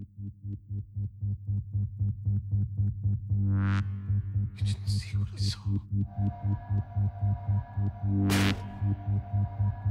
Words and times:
You 0.00 0.06
didn't 4.56 4.88
see 4.88 5.16
what 5.18 5.28
I 5.28 5.36
saw. 5.36 5.58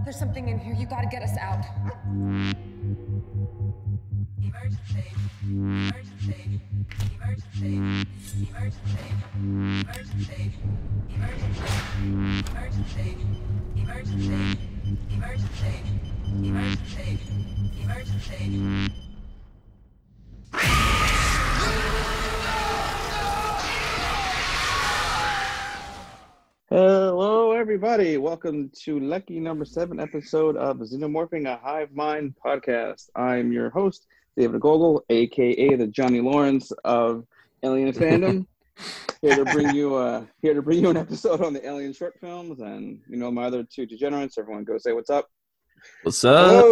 There's 0.04 0.18
something 0.18 0.50
in 0.50 0.58
here. 0.58 0.74
You 0.74 0.88
gotta 0.88 1.06
get 1.06 1.22
us 1.22 1.38
out. 1.38 1.64
Emergency. 2.08 2.50
Emergency. 4.50 5.06
Emergency. 5.44 6.60
Emergency. 8.40 9.76
Emergency. 9.80 10.46
Emergency. 12.46 13.16
Emergency. 13.76 14.48
Emergency. 15.14 15.74
Emergency. 16.34 17.20
Emergency. 17.84 18.40
Hello, 18.40 19.09
everybody. 27.70 28.18
Welcome 28.18 28.72
to 28.82 29.00
lucky 29.00 29.40
number 29.40 29.64
seven 29.64 30.00
episode 30.00 30.58
of 30.58 30.78
Xenomorphing 30.78 31.46
a 31.46 31.56
Hive 31.56 31.92
Mind 31.94 32.34
podcast. 32.44 33.12
I'm 33.16 33.52
your 33.52 33.70
host, 33.70 34.08
David 34.36 34.60
Gogol, 34.60 35.06
aka 35.12 35.76
the 35.76 35.86
Johnny 35.86 36.20
Lawrence 36.20 36.72
of 36.84 37.28
Alien 37.62 37.94
Fandom. 37.94 38.48
here 39.22 39.36
to 39.36 39.46
bring 39.46 39.76
you 39.76 39.94
uh 39.94 40.26
here 40.42 40.56
to 40.56 40.64
bring 40.64 40.80
you 40.80 40.90
an 40.90 40.98
episode 40.98 41.44
on 41.44 41.54
the 41.54 41.64
Alien 41.64 41.94
short 41.94 42.20
films, 42.20 42.60
and 42.60 43.02
you 43.08 43.18
know 43.18 43.30
my 43.30 43.44
other 43.44 43.62
two 43.62 43.86
degenerates. 43.86 44.40
Everyone, 44.40 44.64
go 44.64 44.80
say 44.80 44.94
what's 44.94 45.12
up. 45.12 45.30
What's 46.02 46.26
up? 46.26 46.66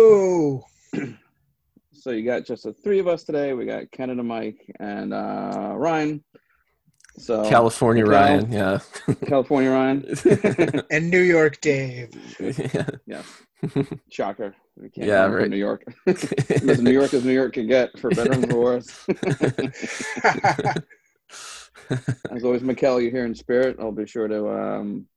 So 1.94 2.12
you 2.12 2.26
got 2.26 2.46
just 2.46 2.64
the 2.64 2.74
three 2.74 2.98
of 3.00 3.08
us 3.08 3.24
today. 3.24 3.54
We 3.54 3.66
got 3.66 3.92
Canada 3.92 4.24
Mike 4.24 4.66
and 4.80 5.14
uh 5.14 5.74
Ryan. 5.76 6.24
So 7.18 7.50
California 7.50 8.04
Cal- 8.04 8.12
Ryan, 8.14 8.52
yeah. 8.52 8.80
California 9.26 9.72
Ryan. 9.72 10.06
and 10.92 11.10
New 11.10 11.22
York 11.22 11.60
Dave. 11.62 12.12
yeah. 12.40 12.90
yeah, 13.08 13.24
shocker. 14.10 14.56
We 14.80 14.90
can't 14.90 15.08
Yeah, 15.08 15.26
from 15.26 15.36
right. 15.36 15.50
New 15.50 15.58
York. 15.58 15.84
as 16.06 16.80
New 16.80 16.92
York 16.92 17.14
as 17.16 17.26
New 17.26 17.34
York 17.34 17.54
can 17.54 17.68
get, 17.68 17.98
for 17.98 18.12
better 18.12 18.34
and 18.34 18.48
for 18.50 18.60
worse. 18.60 19.06
As 22.30 22.44
always, 22.44 22.62
Mikkel, 22.62 23.02
you're 23.02 23.12
here 23.12 23.26
in 23.26 23.34
spirit. 23.34 23.78
I'll 23.80 23.92
be 23.92 24.06
sure 24.06 24.28
to 24.28 24.50
um, 24.50 25.08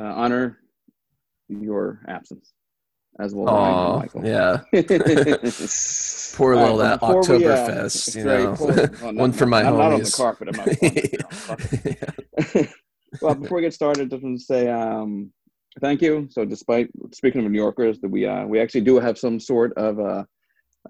uh, 0.00 0.04
honor 0.04 0.58
your 1.48 2.00
absence, 2.08 2.52
as 3.18 3.34
Oh, 3.34 4.04
yeah. 4.22 4.60
Poor 6.36 6.54
little 6.54 6.76
that 6.78 7.00
but 7.00 7.06
uh, 7.06 7.14
Oktoberfest, 7.14 8.16
you 8.16 8.28
right, 8.28 8.42
know. 8.42 8.88
well, 9.02 9.14
One 9.14 9.32
for 9.32 9.46
my 9.46 9.62
not, 9.62 9.74
Not 9.76 9.92
on 9.92 10.02
the 10.02 10.10
carpet. 10.10 10.48
I'm 10.48 10.56
not 10.56 10.66
going 10.80 10.92
to, 10.92 12.64
fuck 12.64 12.68
well, 13.22 13.34
before 13.34 13.56
we 13.56 13.62
get 13.62 13.74
started, 13.74 14.10
just 14.10 14.22
want 14.22 14.38
to 14.38 14.44
say 14.44 14.68
um, 14.68 15.32
thank 15.80 16.02
you. 16.02 16.28
So, 16.30 16.44
despite 16.44 16.90
speaking 17.12 17.44
of 17.44 17.50
New 17.50 17.58
Yorkers, 17.58 18.00
that 18.00 18.10
we 18.10 18.26
uh, 18.26 18.46
we 18.46 18.60
actually 18.60 18.82
do 18.82 18.98
have 18.98 19.18
some 19.18 19.40
sort 19.40 19.72
of 19.74 19.98
uh, 19.98 20.24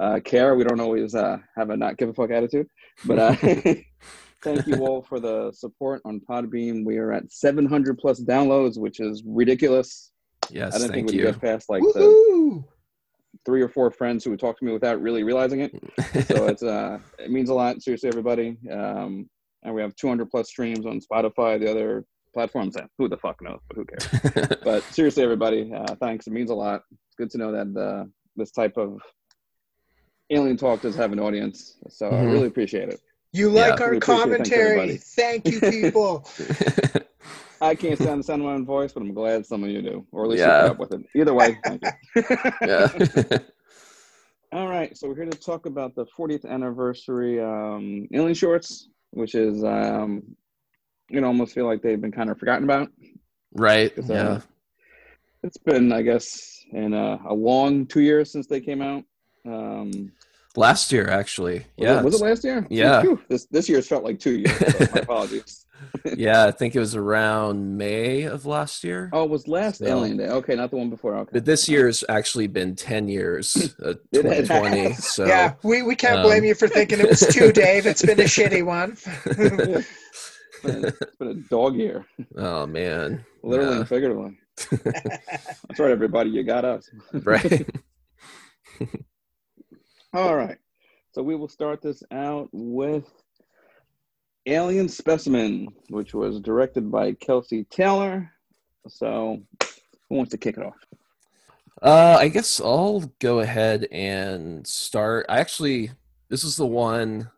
uh, 0.01 0.21
care. 0.25 0.55
We 0.55 0.65
don't 0.65 0.81
always 0.81 1.15
uh, 1.15 1.39
have 1.57 1.71
a 1.71 1.77
not 1.77 1.97
give 1.97 2.09
a 2.09 2.15
fuck 2.15 2.31
attitude, 2.31 2.67
but 3.05 3.19
uh, 3.19 3.35
thank 4.43 4.67
you 4.67 4.77
all 4.87 5.03
for 5.03 5.21
the 5.21 5.53
support 5.53 6.03
on 6.05 6.21
Podbean. 6.29 6.85
We 6.85 6.99
are 6.99 7.13
at 7.13 7.33
700 7.33 7.99
plus 7.99 8.21
downloads, 8.21 8.79
which 8.79 9.01
is 9.01 9.23
ridiculous. 9.25 10.13
I 10.51 10.55
yes, 10.55 10.73
didn't 10.75 10.81
think 10.81 10.93
thank 10.95 11.07
we'd 11.09 11.17
you. 11.19 11.25
get 11.33 11.41
past 11.41 11.69
like 11.69 11.83
the 11.83 12.65
three 13.45 13.63
or 13.63 13.69
four 13.69 13.91
friends 13.91 14.25
who 14.25 14.31
would 14.31 14.41
talk 14.41 14.59
to 14.59 14.65
me 14.65 14.73
without 14.73 15.01
really 15.01 15.23
realizing 15.23 15.61
it. 15.61 15.73
so 16.27 16.47
it's 16.47 16.63
uh 16.63 16.99
it 17.19 17.31
means 17.31 17.51
a 17.51 17.55
lot 17.55 17.81
seriously 17.83 18.09
everybody 18.09 18.57
um 18.73 19.29
and 19.63 19.75
we 19.75 19.81
have 19.83 19.95
200 19.97 20.31
plus 20.31 20.49
streams 20.49 20.87
on 20.87 20.99
spotify 21.01 21.59
the 21.61 21.71
other 21.71 22.05
platforms 22.35 22.75
that 22.75 22.89
who 22.99 23.09
the 23.09 23.17
fuck 23.17 23.41
knows 23.43 23.61
but 23.69 23.77
who 23.77 23.85
cares 23.85 24.59
but 24.65 24.93
seriously 24.93 25.23
everybody 25.23 25.71
uh 25.75 25.95
thanks 25.97 26.27
it 26.27 26.33
means 26.33 26.51
a 26.51 26.55
lot 26.55 26.83
it's 26.91 27.15
good 27.17 27.31
to 27.31 27.39
know 27.39 27.53
that 27.53 27.79
uh 27.81 28.05
this 28.37 28.51
type 28.51 28.77
of 28.77 28.99
alien 30.31 30.57
talk 30.57 30.81
does 30.81 30.97
have 30.97 31.13
an 31.13 31.21
audience 31.21 31.77
so 31.89 32.07
i 32.07 32.23
Mhm. 32.23 32.33
really 32.33 32.47
appreciate 32.47 32.89
it 32.89 33.01
You 33.33 33.49
Yeah. 33.51 33.69
like 33.71 33.81
our 33.81 33.91
We 33.91 33.97
appreciate 33.99 34.23
commentary. 34.23 34.97
Thank 34.97 35.47
you, 35.47 35.61
people. 35.61 36.27
i 37.61 37.75
can't 37.75 37.99
stand 37.99 38.21
the 38.21 38.25
sound 38.25 38.43
of 38.43 38.47
my 38.47 38.55
own 38.55 38.65
voice 38.67 38.93
but 38.93 39.03
i'm 39.03 39.13
glad 39.15 39.45
some 39.47 39.63
of 39.65 39.71
you 39.71 39.83
do 39.83 40.07
or 40.13 40.25
at 40.25 40.31
least 40.31 40.41
Yeah. 40.41 40.63
you 40.67 40.75
put 40.75 40.81
up 40.83 40.91
with 40.91 41.01
it 41.01 41.07
either 41.15 41.35
way 41.35 41.59
thank 41.65 41.83
you 41.85 42.23
yeah. 42.63 43.39
All 44.53 44.69
right, 44.69 44.97
so 44.97 45.09
we're 45.09 45.17
here 45.17 45.27
to 45.27 45.37
talk 45.39 45.67
about 45.67 45.95
the 45.97 46.07
40th 46.17 46.47
anniversary 46.49 47.41
um, 47.43 48.07
Alien 48.13 48.33
Shorts, 48.33 48.89
which 49.11 49.35
is, 49.35 49.63
um, 49.65 50.23
you 51.11 51.21
know, 51.21 51.27
almost 51.27 51.53
feel 51.53 51.67
like 51.67 51.83
they've 51.83 52.01
been 52.01 52.13
kind 52.13 52.31
of 52.31 52.39
forgotten 52.39 52.63
about. 52.65 52.89
right. 53.53 53.93
Uh, 53.99 54.03
Yeah. 54.09 54.41
It's 55.43 55.59
been, 55.59 55.93
I 55.93 56.03
guess, 56.03 56.65
in 56.73 56.95
a, 56.95 57.19
a 57.29 57.35
long 57.35 57.87
two 57.87 58.01
years 58.01 58.31
since 58.33 58.47
they 58.47 58.61
came 58.61 58.81
out. 58.81 59.03
Um, 59.45 60.13
Last 60.57 60.91
year, 60.93 61.09
actually. 61.09 61.59
was 61.59 61.65
Yeah. 61.77 61.99
it, 61.99 62.05
was 62.05 62.21
it 62.21 62.25
last 62.25 62.45
year? 62.45 62.67
Yeah. 62.71 63.03
Phew, 63.03 63.21
this 63.29 63.47
this 63.47 63.69
year's 63.69 63.87
felt 63.87 64.05
like 64.05 64.19
two 64.19 64.39
years. 64.39 64.57
So 64.57 64.87
my 64.95 65.01
apologies. 65.03 65.67
yeah, 66.17 66.45
I 66.47 66.51
think 66.51 66.75
it 66.75 66.79
was 66.79 66.95
around 66.97 67.77
May 67.77 68.23
of 68.23 68.47
last 68.47 68.83
year. 68.83 69.11
Oh, 69.13 69.25
it 69.25 69.31
was 69.31 69.47
last 69.47 69.79
So- 69.79 69.87
Alien 69.87 70.17
Day. 70.17 70.29
Okay, 70.29 70.55
not 70.55 70.71
the 70.71 70.77
one 70.79 70.89
before. 70.91 71.15
Okay. 71.17 71.31
But 71.35 71.45
this 71.45 71.69
year's 71.69 72.03
actually 72.09 72.47
been 72.47 72.75
10 72.75 73.09
years, 73.09 73.75
uh, 73.85 73.93
2020. 74.15 74.95
So, 74.95 75.27
yeah, 75.27 75.55
we, 75.63 75.83
we 75.83 75.95
can't 75.95 76.19
um, 76.21 76.23
blame 76.23 76.45
you 76.45 76.55
for 76.55 76.69
thinking 76.69 77.01
it 77.01 77.09
was 77.09 77.21
two, 77.21 77.53
Dave. 77.65 77.87
It's 77.87 78.03
been 78.05 78.19
a 78.21 78.25
shitty 78.25 78.65
one. 78.65 78.97
it's, 79.27 79.87
it's 80.65 81.17
been 81.19 81.29
a 81.29 81.35
dog 81.51 81.77
year, 81.77 82.07
oh, 82.37 82.67
man. 82.67 83.25
literally 83.43 83.73
Yeah. 83.73 83.79
and 83.81 83.89
figuratively. 83.89 84.39
That's 84.71 85.79
right, 85.79 85.91
everybody. 85.91 86.31
You 86.31 86.43
got 86.43 86.65
us. 86.65 86.89
Right. 87.13 87.69
All 90.13 90.37
right. 90.37 90.59
So 91.13 91.23
we 91.23 91.35
will 91.35 91.49
start 91.49 91.83
this 91.83 92.03
out 92.13 92.49
with 92.53 93.05
Alien 94.47 94.89
Specimen, 94.89 95.69
which 95.89 96.15
was 96.15 96.41
directed 96.41 96.91
by 96.91 97.13
Kelsey 97.13 97.65
Taylor. 97.65 98.31
So 98.89 99.43
who 100.09 100.17
wants 100.17 100.31
to 100.33 100.39
kick 100.39 100.57
it 100.59 100.65
off? 100.65 100.77
Uh, 101.83 102.17
I 102.19 102.29
guess 102.29 102.61
I'll 102.61 103.11
go 103.19 103.41
ahead 103.41 103.89
and 103.91 104.67
start. 104.67 105.27
I 105.29 105.41
actually, 105.41 105.91
this 106.29 106.45
is 106.45 106.57
the 106.57 106.67
one 106.67 107.31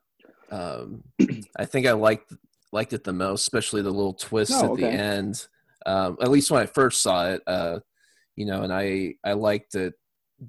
um, 0.50 1.02
I 1.56 1.64
think 1.64 1.86
I 1.86 1.92
liked 1.92 2.32
liked 2.72 2.92
it 2.92 3.04
the 3.04 3.12
most, 3.12 3.42
especially 3.42 3.82
the 3.82 3.90
little 3.90 4.14
twist 4.14 4.52
Oh, 4.54 4.72
at 4.72 4.78
the 4.78 4.86
end. 4.86 5.46
Um, 5.86 6.18
at 6.20 6.30
least 6.30 6.50
when 6.50 6.62
I 6.62 6.66
first 6.66 7.02
saw 7.02 7.30
it, 7.30 7.42
uh, 7.46 7.80
you 8.36 8.46
know, 8.46 8.62
and 8.62 8.72
I 8.72 9.14
I 9.24 9.32
liked 9.32 9.74
it 9.74 9.94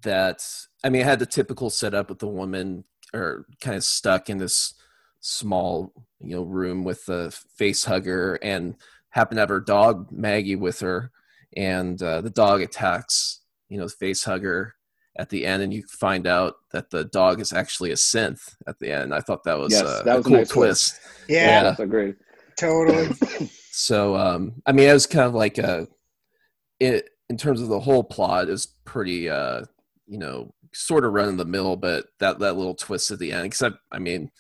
that 0.04 0.46
I 0.84 0.90
mean, 0.90 1.02
it 1.02 1.06
had 1.06 1.20
the 1.20 1.26
typical 1.26 1.70
setup 1.70 2.10
with 2.10 2.20
the 2.20 2.28
woman 2.28 2.84
or 3.14 3.46
kind 3.62 3.76
of 3.76 3.84
stuck 3.84 4.30
in 4.30 4.38
this 4.38 4.74
small 5.22 5.94
you 6.22 6.36
know 6.36 6.44
room 6.44 6.84
with 6.84 7.06
the 7.06 7.36
face 7.58 7.86
hugger 7.86 8.36
and 8.42 8.76
happened 9.10 9.38
to 9.38 9.42
have 9.42 9.50
her 9.50 9.60
dog 9.60 10.08
Maggie 10.12 10.56
with 10.56 10.80
her, 10.82 11.12
and 11.58 12.02
uh, 12.02 12.22
the 12.22 12.30
dog 12.30 12.62
attacks 12.62 13.42
you 13.68 13.78
know 13.78 13.86
the 13.86 13.90
face 13.92 14.24
hugger 14.24 14.76
at 15.18 15.30
the 15.30 15.46
end, 15.46 15.62
and 15.62 15.74
you 15.74 15.84
find 15.90 16.26
out 16.28 16.56
that 16.72 16.92
the 16.92 17.04
dog 17.06 17.42
is 17.42 17.52
actually 17.52 17.92
a 17.92 17.96
synth 17.96 18.56
at 18.68 18.80
the 18.80 18.92
end. 18.92 19.14
I 19.14 19.20
thought 19.20 19.44
that 19.44 19.58
was, 19.60 19.74
Yes, 19.74 19.84
uh, 19.84 20.04
that 20.04 20.16
was 20.16 20.26
a 20.26 20.30
cool 20.30 20.38
nice 20.38 20.50
twist. 20.50 20.92
twist. 20.92 21.02
Yeah, 21.28 21.64
That's 21.64 21.80
agreed. 21.80 22.16
totally. 22.58 23.10
So 23.72 24.18
um, 24.18 24.62
I 24.66 24.74
mean, 24.74 24.90
it 24.90 24.94
was 24.94 25.08
kind 25.08 25.26
of 25.26 25.34
like 25.34 25.58
a 25.58 25.88
it 26.82 27.10
in 27.30 27.38
terms 27.38 27.62
of 27.62 27.70
the 27.70 27.80
whole 27.80 28.04
plot 28.04 28.50
is 28.50 28.68
pretty 28.84 29.30
uh, 29.30 29.64
you 30.10 30.18
know 30.18 30.54
sort 30.74 31.06
of 31.06 31.14
run 31.14 31.30
of 31.30 31.38
the 31.38 31.46
mill, 31.46 31.76
but 31.76 32.08
that 32.20 32.40
that 32.40 32.58
little 32.58 32.76
twist 32.76 33.12
at 33.12 33.20
the 33.20 33.32
end. 33.32 33.46
Except 33.46 33.78
I 33.92 34.00
mean, 34.00 34.32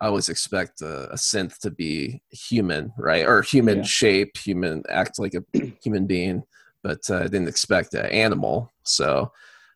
I 0.00 0.06
always 0.06 0.28
expect 0.28 0.82
a, 0.82 1.10
a 1.10 1.16
synth 1.16 1.58
to 1.60 1.70
be 1.70 2.22
human, 2.30 2.92
right, 2.98 3.26
or 3.26 3.42
human 3.42 3.78
Yeah. 3.78 3.84
shape, 3.84 4.36
human 4.36 4.82
act 4.88 5.18
like 5.18 5.34
a 5.34 5.42
human 5.82 6.06
being, 6.06 6.42
but 6.82 7.00
uh, 7.10 7.16
I 7.16 7.22
didn't 7.24 7.48
expect 7.48 7.94
an 7.94 8.06
animal. 8.06 8.72
So 8.84 9.32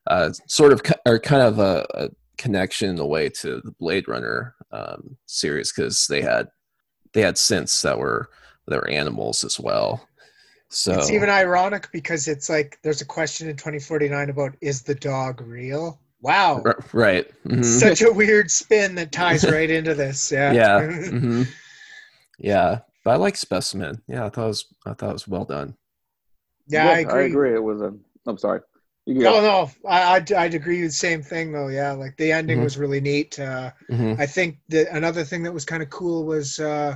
uh, 0.07 0.31
sort 0.47 0.73
of 0.73 0.81
or 1.05 1.19
kind 1.19 1.41
of 1.41 1.59
a, 1.59 1.85
a 1.93 2.09
connection 2.37 2.89
in 2.91 2.99
a 2.99 3.05
way 3.05 3.29
to 3.29 3.61
the 3.63 3.71
Blade 3.79 4.07
Runner 4.07 4.55
um, 4.71 5.17
series 5.25 5.71
because 5.73 6.07
they 6.07 6.21
had 6.21 6.47
they 7.13 7.21
had 7.21 7.35
synths 7.35 7.81
that 7.81 7.97
were 7.99 8.29
that 8.67 8.77
were 8.77 8.87
animals 8.89 9.43
as 9.43 9.59
well. 9.59 10.07
So 10.71 10.93
It's 10.93 11.11
even 11.11 11.29
ironic 11.29 11.89
because 11.91 12.27
it's 12.27 12.49
like 12.49 12.79
there's 12.81 13.01
a 13.01 13.05
question 13.05 13.49
in 13.49 13.57
2049 13.57 14.29
about 14.29 14.55
is 14.61 14.81
the 14.81 14.95
dog 14.95 15.41
real? 15.41 15.99
Wow. 16.21 16.61
R- 16.65 16.79
right. 16.93 17.29
Mhm. 17.45 17.63
Such 17.63 18.01
a 18.01 18.11
weird 18.11 18.49
spin 18.49 18.95
that 18.95 19.11
ties 19.11 19.43
right 19.49 19.69
into 19.77 19.93
this. 19.93 20.31
Yeah. 20.31 20.53
yeah. 20.53 20.81
hmm 21.09 21.43
Yeah. 22.39 22.79
But 23.03 23.11
I 23.11 23.15
like 23.17 23.35
specimen. 23.35 24.01
Yeah, 24.07 24.25
I 24.25 24.29
thought 24.29 24.45
it 24.45 24.47
was 24.47 24.65
I 24.85 24.93
thought 24.93 25.09
it 25.09 25.13
was 25.13 25.27
well 25.27 25.45
done. 25.45 25.75
yeah, 26.67 26.87
I 26.89 26.99
agree. 26.99 27.23
I 27.23 27.25
agree. 27.25 27.53
It 27.53 27.63
was 27.63 27.81
a. 27.81 27.93
I'm 28.27 28.37
sorry. 28.37 28.61
You 29.07 29.15
No, 29.15 29.41
no, 29.41 29.71
I, 29.89 30.13
I'd, 30.15 30.31
I'd 30.31 30.53
agree 30.53 30.83
with 30.83 30.91
the 30.91 30.95
same 30.95 31.23
thing 31.23 31.51
though. 31.51 31.69
Yeah, 31.69 31.93
like 31.93 32.15
the 32.17 32.31
ending 32.31 32.59
Mhm. 32.59 32.63
was 32.63 32.77
really 32.77 33.01
neat. 33.01 33.39
Uh, 33.39 33.71
Mhm. 33.89 34.19
I 34.19 34.27
think 34.27 34.59
that 34.69 34.95
another 34.95 35.23
thing 35.23 35.41
that 35.43 35.53
was 35.53 35.65
kind 35.65 35.81
of 35.81 35.89
cool 35.89 36.23
was 36.25 36.59
uh, 36.59 36.95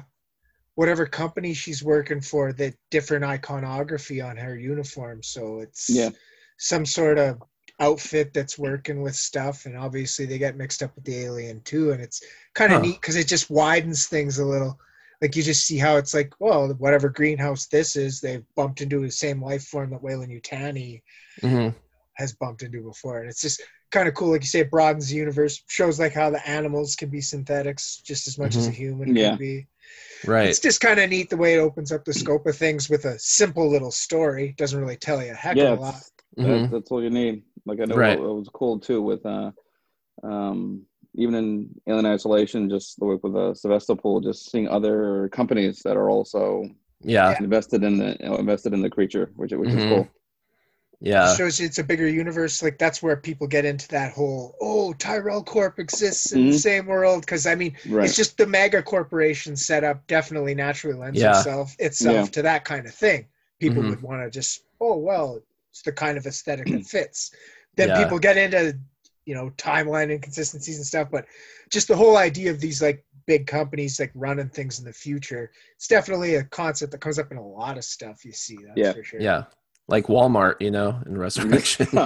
whatever 0.75 1.05
company 1.05 1.53
she's 1.53 1.83
working 1.83 2.21
for, 2.21 2.53
the 2.53 2.73
different 2.91 3.25
iconography 3.25 4.21
on 4.21 4.37
her 4.37 4.57
uniform. 4.57 5.23
So 5.23 5.59
it's 5.59 5.89
Yeah. 5.89 6.11
some 6.57 6.85
sort 6.85 7.17
of 7.17 7.41
outfit 7.79 8.33
that's 8.33 8.57
working 8.57 9.01
with 9.01 9.15
stuff, 9.15 9.65
and 9.65 9.77
obviously 9.77 10.25
they 10.25 10.37
get 10.37 10.55
mixed 10.55 10.81
up 10.83 10.95
with 10.95 11.03
the 11.03 11.17
alien 11.17 11.61
too, 11.61 11.91
and 11.91 12.01
it's 12.01 12.23
kind 12.53 12.71
of 12.71 12.79
Huh. 12.79 12.87
neat 12.87 13.01
because 13.01 13.15
it 13.17 13.27
just 13.27 13.49
widens 13.49 14.07
things 14.07 14.39
a 14.39 14.45
little. 14.45 14.79
Like 15.21 15.35
you 15.35 15.43
just 15.43 15.65
see 15.65 15.77
how 15.77 15.97
it's 15.97 16.13
like, 16.13 16.33
well, 16.39 16.69
whatever 16.73 17.09
greenhouse 17.09 17.67
this 17.67 17.95
is, 17.95 18.19
they've 18.21 18.45
bumped 18.55 18.81
into 18.81 18.99
the 18.99 19.11
same 19.11 19.41
life 19.41 19.65
form 19.65 19.89
that 19.91 20.01
Weyland-Yutani 20.01 21.01
Mhm. 21.41 21.73
has 22.13 22.33
bumped 22.33 22.63
into 22.63 22.81
before. 22.83 23.19
And 23.21 23.29
it's 23.29 23.41
just 23.41 23.61
kind 23.95 24.07
of 24.09 24.13
cool. 24.13 24.31
Like 24.31 24.41
you 24.41 24.47
say, 24.47 24.59
it 24.59 24.69
broadens 24.69 25.09
the 25.09 25.15
universe, 25.15 25.63
shows 25.67 25.99
like 25.99 26.13
how 26.13 26.29
the 26.29 26.45
animals 26.47 26.95
can 26.95 27.09
be 27.09 27.21
synthetics 27.21 27.97
just 28.03 28.27
as 28.27 28.37
much 28.37 28.55
as 28.57 28.67
a 28.67 28.71
human 28.71 29.15
Yeah. 29.15 29.29
can 29.29 29.37
be. 29.39 29.67
Right. 30.25 30.49
It's 30.49 30.59
just 30.59 30.81
kind 30.81 30.99
of 30.99 31.09
neat 31.09 31.29
the 31.29 31.37
way 31.37 31.55
it 31.55 31.59
opens 31.59 31.91
up 31.93 32.03
the 32.03 32.13
scope 32.13 32.45
of 32.45 32.57
things 32.57 32.89
with 32.89 33.05
a 33.05 33.17
simple 33.19 33.69
little 33.69 33.91
story. 33.91 34.53
Doesn't 34.57 34.79
really 34.79 34.97
tell 34.97 35.23
you 35.23 35.31
a 35.31 35.35
heck 35.35 35.55
Yeah, 35.55 35.71
of 35.73 35.79
a 35.79 35.81
lot. 35.81 35.95
it's- 35.95 36.11
Mhm. 36.37 36.71
that's 36.71 36.91
all 36.91 37.01
you 37.01 37.09
need. 37.09 37.43
Like 37.65 37.79
I 37.79 37.85
know 37.85 37.95
Right. 37.95 38.19
it, 38.19 38.21
was 38.21 38.49
cool 38.53 38.79
too 38.79 39.01
with 39.01 39.25
uh, 39.25 39.51
um, 40.23 40.85
even 41.15 41.33
in 41.35 41.69
Alien 41.87 42.05
Isolation, 42.05 42.69
just 42.69 42.99
the 42.99 43.05
work 43.05 43.23
with 43.23 43.35
uh, 43.35 43.53
Sevastopol, 43.53 44.19
just 44.19 44.51
seeing 44.51 44.67
other 44.67 45.29
companies 45.29 45.81
that 45.85 45.95
are 45.95 46.09
also 46.09 46.65
Yeah. 47.01 47.37
invested 47.39 47.83
in 47.83 47.97
the 47.97 48.09
invested 48.39 48.73
in 48.73 48.81
the 48.81 48.89
creature, 48.89 49.31
which 49.37 49.53
which 49.53 49.69
is 49.69 49.75
Mhm. 49.83 49.89
cool. 49.89 50.07
Yeah. 51.01 51.31
It 51.31 51.37
shows 51.37 51.59
you 51.59 51.65
it's 51.65 51.77
a 51.77 51.83
bigger 51.83 52.07
universe. 52.07 52.63
Like 52.63 52.77
that's 52.77 53.03
where 53.03 53.15
people 53.17 53.47
get 53.47 53.65
into 53.65 53.87
that 53.89 54.13
whole, 54.13 54.55
oh, 54.61 54.93
Tyrell 54.93 55.43
Corp 55.43 55.77
exists 55.79 56.31
in 56.31 56.45
the 56.47 56.51
Mhm. 56.55 56.59
same 56.59 56.85
world. 56.87 57.21
Because 57.21 57.45
I 57.45 57.55
mean, 57.55 57.75
Right. 57.87 58.05
it's 58.05 58.15
just 58.15 58.37
the 58.37 58.47
mega 58.47 58.81
corporation 58.81 59.55
setup 59.55 60.07
definitely 60.07 60.55
naturally 60.55 60.97
lends 60.97 61.19
Yeah. 61.19 61.37
itself 61.37 61.75
itself 61.79 62.15
Yeah. 62.27 62.31
to 62.31 62.41
that 62.43 62.65
kind 62.65 62.85
of 62.87 62.93
thing. 62.95 63.27
People 63.59 63.83
Mhm. 63.83 63.89
would 63.89 64.01
want 64.01 64.23
to 64.23 64.29
just, 64.29 64.61
oh 64.81 64.97
well, 64.97 65.41
it's 65.71 65.81
the 65.81 65.91
kind 65.91 66.17
of 66.17 66.25
aesthetic 66.25 66.67
that 66.67 66.85
fits. 66.87 67.31
Then 67.75 67.89
Yeah. 67.89 68.01
people 68.03 68.19
get 68.19 68.37
into 68.37 68.77
you 69.25 69.33
know 69.33 69.49
timeline 69.57 70.11
inconsistencies 70.11 70.77
and 70.77 70.85
stuff, 70.85 71.09
but 71.11 71.25
just 71.71 71.87
the 71.87 71.95
whole 71.95 72.15
idea 72.17 72.51
of 72.51 72.59
these 72.59 72.79
like 72.81 73.03
big 73.25 73.47
companies 73.47 73.99
like 73.99 74.11
running 74.13 74.49
things 74.49 74.77
in 74.77 74.85
the 74.85 74.93
future, 74.93 75.51
it's 75.75 75.87
definitely 75.87 76.35
a 76.35 76.43
concept 76.43 76.91
that 76.91 77.01
comes 77.01 77.17
up 77.17 77.31
in 77.31 77.37
a 77.39 77.47
lot 77.47 77.75
of 77.75 77.83
stuff 77.83 78.23
you 78.23 78.31
see. 78.31 78.55
That's 78.57 78.77
Yeah. 78.77 78.93
for 78.93 79.03
sure. 79.03 79.19
Yeah. 79.19 79.45
Like 79.87 80.07
Walmart, 80.07 80.55
you 80.61 80.71
know, 80.71 80.99
in 81.05 81.15
Resurrection. 81.15 81.87
and 81.95 82.01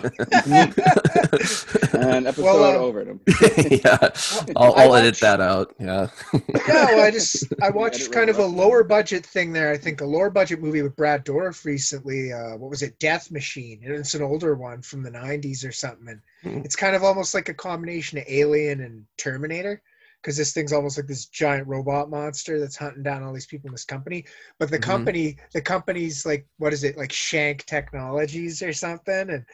episode 2.27 2.43
Well, 2.43 2.63
uh, 2.63 2.73
over 2.73 3.05
them. 3.05 3.21
yeah. 3.71 4.09
I'll, 4.55 4.73
I 4.75 4.83
I'll 4.83 4.95
edit 4.95 5.17
that 5.21 5.39
out. 5.39 5.73
Yeah. 5.79 6.07
Yeah, 6.33 6.85
well, 6.87 7.05
I 7.05 7.11
just 7.11 7.45
I 7.61 7.69
watched 7.69 8.01
Edit 8.01 8.11
kind 8.11 8.29
of 8.29 8.39
a 8.39 8.45
lower 8.45 8.83
budget 8.83 9.25
thing 9.25 9.53
there. 9.53 9.71
I 9.71 9.77
think 9.77 10.01
a 10.01 10.05
lower 10.05 10.29
budget 10.29 10.61
movie 10.61 10.81
with 10.81 10.95
Brad 10.97 11.25
Dourif 11.25 11.63
recently. 11.63 12.33
Uh, 12.33 12.57
what 12.57 12.69
was 12.69 12.81
it? 12.81 12.99
Death 12.99 13.31
Machine. 13.31 13.79
And 13.85 13.93
it's 13.95 14.13
an 14.13 14.23
older 14.23 14.55
one 14.55 14.81
from 14.81 15.01
the 15.03 15.11
'90s 15.11 15.65
or 15.65 15.71
something. 15.71 16.09
And 16.09 16.21
Mhm. 16.43 16.65
it's 16.65 16.75
kind 16.75 16.95
of 16.95 17.03
almost 17.03 17.33
like 17.33 17.49
a 17.49 17.53
combination 17.53 18.17
of 18.17 18.25
Alien 18.27 18.81
and 18.81 19.05
Terminator, 19.17 19.81
because 20.21 20.37
this 20.37 20.53
thing's 20.53 20.73
almost 20.73 20.97
like 20.97 21.07
this 21.07 21.25
giant 21.27 21.67
robot 21.67 22.09
monster 22.09 22.59
that's 22.59 22.75
hunting 22.75 23.03
down 23.03 23.23
all 23.23 23.33
these 23.33 23.45
people 23.47 23.67
in 23.67 23.73
this 23.73 23.85
company. 23.85 24.25
But 24.59 24.69
the 24.69 24.79
Mhm. 24.79 24.81
company, 24.81 25.37
the 25.53 25.61
company's 25.61 26.25
like, 26.25 26.45
what 26.57 26.73
is 26.73 26.83
it? 26.83 26.97
Like 26.97 27.11
Shank 27.11 27.65
Technologies 27.65 28.61
or 28.61 28.73
something, 28.73 29.29
and 29.29 29.45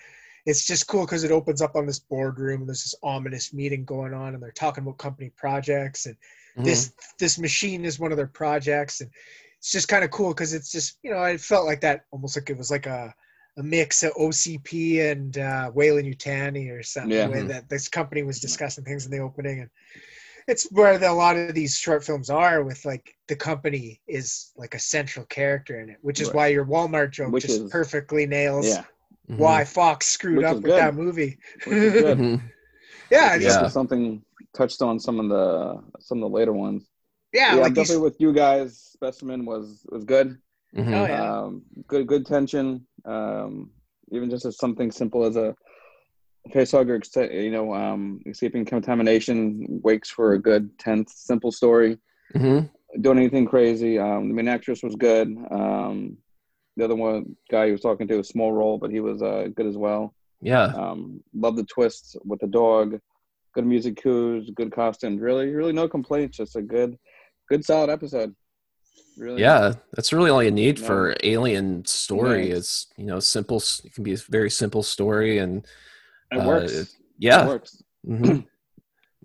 it's 0.46 0.66
just 0.66 0.88
cool 0.88 1.06
because 1.06 1.24
it 1.24 1.32
opens 1.32 1.62
up 1.62 1.76
on 1.76 1.86
this 1.86 2.00
boardroom 2.00 2.62
and 2.62 2.70
there's 2.70 2.84
this 2.84 2.96
ominous 3.04 3.54
meeting 3.54 3.84
going 3.84 4.14
on 4.14 4.34
and 4.34 4.44
they're 4.44 4.52
talking 4.52 4.84
about 4.84 4.98
company 5.00 5.32
projects 5.36 6.06
and 6.06 6.16
this 6.64 6.92
this 7.20 7.38
machine 7.40 7.84
is 7.84 8.00
one 8.00 8.12
of 8.12 8.18
their 8.18 8.28
projects 8.28 9.02
and 9.02 9.10
it's 9.58 9.72
just 9.72 9.88
kind 9.88 10.04
of 10.04 10.12
cool 10.12 10.30
because 10.30 10.54
it's 10.54 10.72
just 10.72 11.00
you 11.04 11.12
know 11.12 11.24
it 11.24 11.42
felt 11.42 11.66
like 11.66 11.82
that 11.82 12.06
almost 12.12 12.38
like 12.38 12.50
it 12.50 12.58
was 12.58 12.72
like 12.72 12.86
a 12.86 13.14
a 13.58 13.64
mix 13.64 14.04
of 14.04 14.12
OCP 14.20 15.00
and 15.12 15.38
uh, 15.38 15.72
Weyland-Yutani 15.74 16.70
or 16.78 16.84
something 16.84 17.12
Yeah. 17.12 17.26
the 17.28 17.32
way 17.32 17.42
that 17.44 17.70
this 17.70 17.88
company 17.88 18.22
was 18.22 18.42
discussing 18.42 18.84
things 18.84 19.06
in 19.06 19.12
the 19.12 19.20
opening 19.20 19.62
and 19.62 19.70
it's 20.48 20.68
where 20.72 20.98
the, 20.98 21.10
a 21.10 21.14
lot 21.14 21.36
of 21.38 21.54
these 21.56 21.76
short 21.78 22.04
films 22.04 22.30
are 22.30 22.64
with 22.64 22.86
like 22.86 23.16
the 23.28 23.36
company 23.36 24.02
is 24.08 24.52
like 24.56 24.74
a 24.76 24.80
central 24.80 25.26
character 25.26 25.80
in 25.82 25.90
it 25.90 25.98
which 26.02 26.20
is 26.22 26.28
Right. 26.28 26.36
why 26.36 26.48
your 26.48 26.66
Walmart 26.66 27.12
joke 27.12 27.32
Which 27.32 27.46
just 27.46 27.62
is- 27.62 27.72
perfectly 27.72 28.26
nails 28.26 28.68
Yeah, 28.68 28.84
Mhm. 29.30 29.38
why 29.38 29.66
Fox 29.66 30.08
screwed 30.08 30.38
Which 30.38 30.46
up 30.46 30.56
with 30.58 30.66
good. 30.66 30.80
that 30.80 30.96
movie 30.96 31.38
which 31.66 31.94
good. 31.94 32.18
Mhm. 32.20 32.42
yeah 33.10 33.36
Yeah. 33.36 33.68
something 33.68 34.24
touched 34.54 34.82
on 34.82 35.00
some 35.00 35.20
of 35.20 35.30
the 35.30 35.84
some 36.00 36.20
of 36.24 36.30
the 36.30 36.36
later 36.36 36.54
ones. 36.54 36.88
yeah, 37.34 37.56
Yeah, 37.56 37.62
like 37.62 37.74
these, 37.74 37.88
definitely 37.90 38.04
with 38.10 38.22
you 38.22 38.32
guys. 38.32 38.78
Specimen 38.78 39.46
was 39.46 39.86
was 39.90 40.04
good. 40.06 40.38
Mhm. 40.76 40.94
Oh, 40.94 41.06
yeah. 41.06 41.24
Um, 41.40 41.64
good 41.88 42.06
good 42.08 42.26
tension. 42.26 42.86
Um, 43.04 43.72
even 44.12 44.30
just 44.30 44.46
as 44.46 44.58
something 44.58 44.92
simple 44.92 45.24
as 45.26 45.36
a 45.36 45.56
ex- 46.54 47.16
you 47.16 47.52
know, 47.52 47.74
um, 47.74 48.22
escaping 48.26 48.66
contamination 48.66 49.66
wakes 49.84 50.10
for 50.10 50.34
a 50.34 50.40
good 50.40 50.78
tense, 50.80 51.14
simple 51.18 51.52
story. 51.52 51.98
Mhm. 52.36 52.70
Doing 53.02 53.18
anything 53.18 53.46
crazy. 53.46 53.98
Um, 54.00 54.30
the 54.30 54.34
main 54.34 54.48
actress 54.48 54.82
was 54.84 54.96
good. 54.96 55.28
Um, 55.52 56.18
the 56.78 56.86
other 56.86 56.96
one 56.96 57.36
guy 57.50 57.68
he 57.68 57.72
was 57.72 57.82
talking 57.82 58.08
to 58.08 58.20
a 58.20 58.24
small 58.24 58.52
role, 58.52 58.78
but 58.78 58.92
he 58.92 59.00
was 59.00 59.22
uh, 59.22 59.48
good 59.56 59.66
as 59.66 59.78
well. 59.78 60.14
Yeah. 60.42 60.66
Um, 60.66 61.24
love 61.34 61.56
the 61.56 61.64
twists 61.64 62.16
with 62.26 62.40
the 62.40 62.48
dog. 62.48 63.00
Good 63.54 63.66
music 63.66 63.96
cues, 64.02 64.52
good 64.54 64.72
costumes. 64.72 65.22
Really, 65.22 65.48
really 65.54 65.74
no 65.74 65.88
complaints. 65.88 66.38
Just 66.38 66.56
a 66.58 66.62
good, 66.62 66.98
good 67.50 67.64
solid 67.66 67.90
episode. 67.90 68.36
Really. 69.18 69.42
Yeah, 69.42 69.74
that's 69.94 70.12
really 70.12 70.30
all 70.30 70.44
you 70.44 70.52
need 70.52 70.78
Yeah. 70.80 70.86
for 70.88 71.16
alien 71.24 71.86
story. 71.86 72.50
Yeah. 72.50 72.56
Is 72.56 72.88
you 72.98 73.06
know 73.06 73.20
simple. 73.22 73.58
It 73.86 73.94
can 73.94 74.04
be 74.04 74.14
a 74.14 74.18
very 74.18 74.50
simple 74.50 74.84
story, 74.84 75.38
and 75.38 75.66
It 76.36 76.40
uh, 76.42 76.48
works. 76.48 76.72
it- 76.74 76.78
It 76.82 76.88
yeah, 77.20 77.48
works. 77.48 77.82
mhm, 78.06 78.46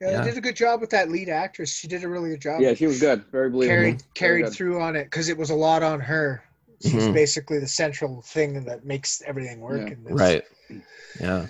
yeah, 0.01 0.11
yeah. 0.11 0.19
they 0.23 0.31
did 0.31 0.39
a 0.39 0.41
good 0.41 0.57
job 0.57 0.81
with 0.81 0.91
that 0.91 1.11
lead 1.11 1.29
actress 1.29 1.71
she 1.71 1.89
did 1.89 2.05
a 2.05 2.09
really 2.09 2.31
good 2.31 2.41
job 2.41 2.61
Yeah, 2.61 2.75
she 2.75 2.87
was 2.87 3.01
good. 3.01 3.25
Very 3.33 3.51
believable. 3.51 3.75
carried 3.77 4.01
Very 4.01 4.11
carried 4.15 4.45
good. 4.47 4.55
through 4.55 4.81
on 4.81 4.97
it 4.97 5.05
because 5.05 5.29
it 5.29 5.37
was 5.37 5.51
a 5.51 5.55
lot 5.55 5.83
on 5.83 6.01
her. 6.01 6.43
She's 6.83 6.95
Mhm. 7.09 7.13
basically 7.13 7.59
the 7.59 7.67
central 7.69 8.23
thing 8.23 8.65
that 8.65 8.85
makes 8.87 9.21
everything 9.27 9.61
work. 9.61 9.89
Yeah. 9.89 9.93
In 9.95 10.05
this. 10.05 10.13
right. 10.15 10.45
Yeah. 11.21 11.47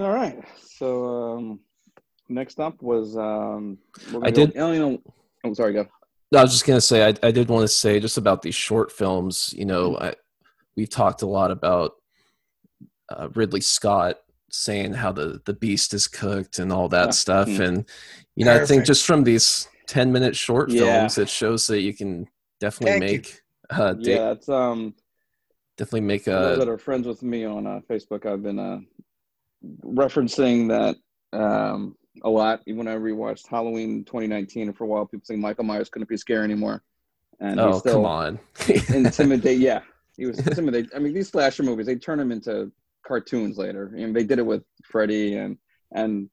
All 0.00 0.10
right. 0.10 0.38
So 0.64 1.04
um, 1.04 1.60
next 2.28 2.60
up 2.60 2.80
was 2.80 3.16
um, 3.16 3.76
we're 4.06 4.20
gonna 4.20 4.26
I 4.26 4.30
go- 4.30 4.46
did- 4.46 4.56
Oh, 4.56 4.72
you 4.72 4.78
know, 4.78 5.02
oh, 5.44 5.52
sorry. 5.54 5.72
Go. 5.74 5.86
No, 6.32 6.38
I 6.38 6.42
was 6.42 6.52
just 6.52 6.64
gonna 6.64 6.80
say 6.80 7.04
I, 7.06 7.14
I 7.26 7.30
did 7.32 7.48
want 7.48 7.62
to 7.64 7.68
say 7.68 7.98
just 8.00 8.16
about 8.16 8.40
these 8.42 8.54
short 8.54 8.92
films. 8.92 9.52
You 9.56 9.64
know, 9.66 9.92
Mm-hmm. 9.94 10.04
I, 10.04 10.14
we've 10.76 10.88
talked 10.88 11.22
a 11.22 11.26
lot 11.26 11.50
about 11.50 11.92
uh, 13.10 13.28
Ridley 13.34 13.60
Scott 13.60 14.20
saying 14.50 14.94
how 14.94 15.12
the 15.12 15.40
the 15.44 15.52
beast 15.52 15.94
is 15.94 16.08
cooked 16.08 16.58
and 16.58 16.72
all 16.72 16.88
that 16.88 17.14
stuff, 17.14 17.48
hmm. 17.48 17.62
and 17.62 17.84
you 18.36 18.44
know 18.44 18.54
I 18.54 18.64
think 18.66 18.84
just 18.84 19.06
from 19.06 19.24
these 19.24 19.68
ten 19.86 20.12
minute 20.12 20.36
short 20.36 20.70
Yeah. 20.70 20.80
films, 20.80 21.18
it 21.18 21.28
shows 21.28 21.66
that 21.68 21.80
you 21.80 21.94
can 21.94 22.28
definitely 22.60 23.00
Thank 23.00 23.12
make 23.12 23.40
uh, 23.70 23.92
da- 23.94 24.14
Yeah, 24.14 24.30
it's 24.32 24.48
um. 24.48 24.94
definitely 25.76 26.02
make 26.02 26.26
a 26.26 26.56
that 26.58 26.68
are 26.68 26.78
friends 26.78 27.06
with 27.06 27.22
me 27.22 27.44
on 27.44 27.66
uh, 27.66 27.80
Facebook, 27.88 28.26
I've 28.26 28.42
been 28.42 28.58
uh, 28.58 28.80
referencing 29.84 30.68
that 30.68 30.96
um, 31.38 31.96
a 32.22 32.30
lot. 32.30 32.60
Even 32.66 32.78
when 32.78 32.88
I 32.88 32.96
rewatched 32.96 33.46
Halloween 33.48 34.04
2019, 34.04 34.68
and 34.68 34.76
for 34.76 34.84
a 34.84 34.86
while, 34.86 35.06
people 35.06 35.24
saying 35.24 35.40
Michael 35.40 35.64
Myers 35.64 35.88
couldn't 35.88 36.08
be 36.08 36.16
scary 36.16 36.44
anymore, 36.44 36.82
and 37.40 37.58
he 37.60 37.66
oh 37.66 37.78
still 37.78 37.94
come 37.94 38.04
on 38.06 38.38
intimidate. 38.94 39.58
Yeah, 39.58 39.80
he 40.16 40.26
was 40.26 40.38
intimidate. 40.38 40.90
I 40.94 40.98
mean, 40.98 41.14
these 41.14 41.28
slasher 41.28 41.62
movies 41.62 41.86
they 41.86 41.96
turn 41.96 42.20
him 42.20 42.32
into 42.32 42.70
cartoons 43.06 43.56
later, 43.58 43.92
and 43.96 44.14
they 44.14 44.24
did 44.24 44.38
it 44.38 44.46
with 44.46 44.62
Freddy 44.84 45.36
and 45.36 45.56
and 45.92 46.28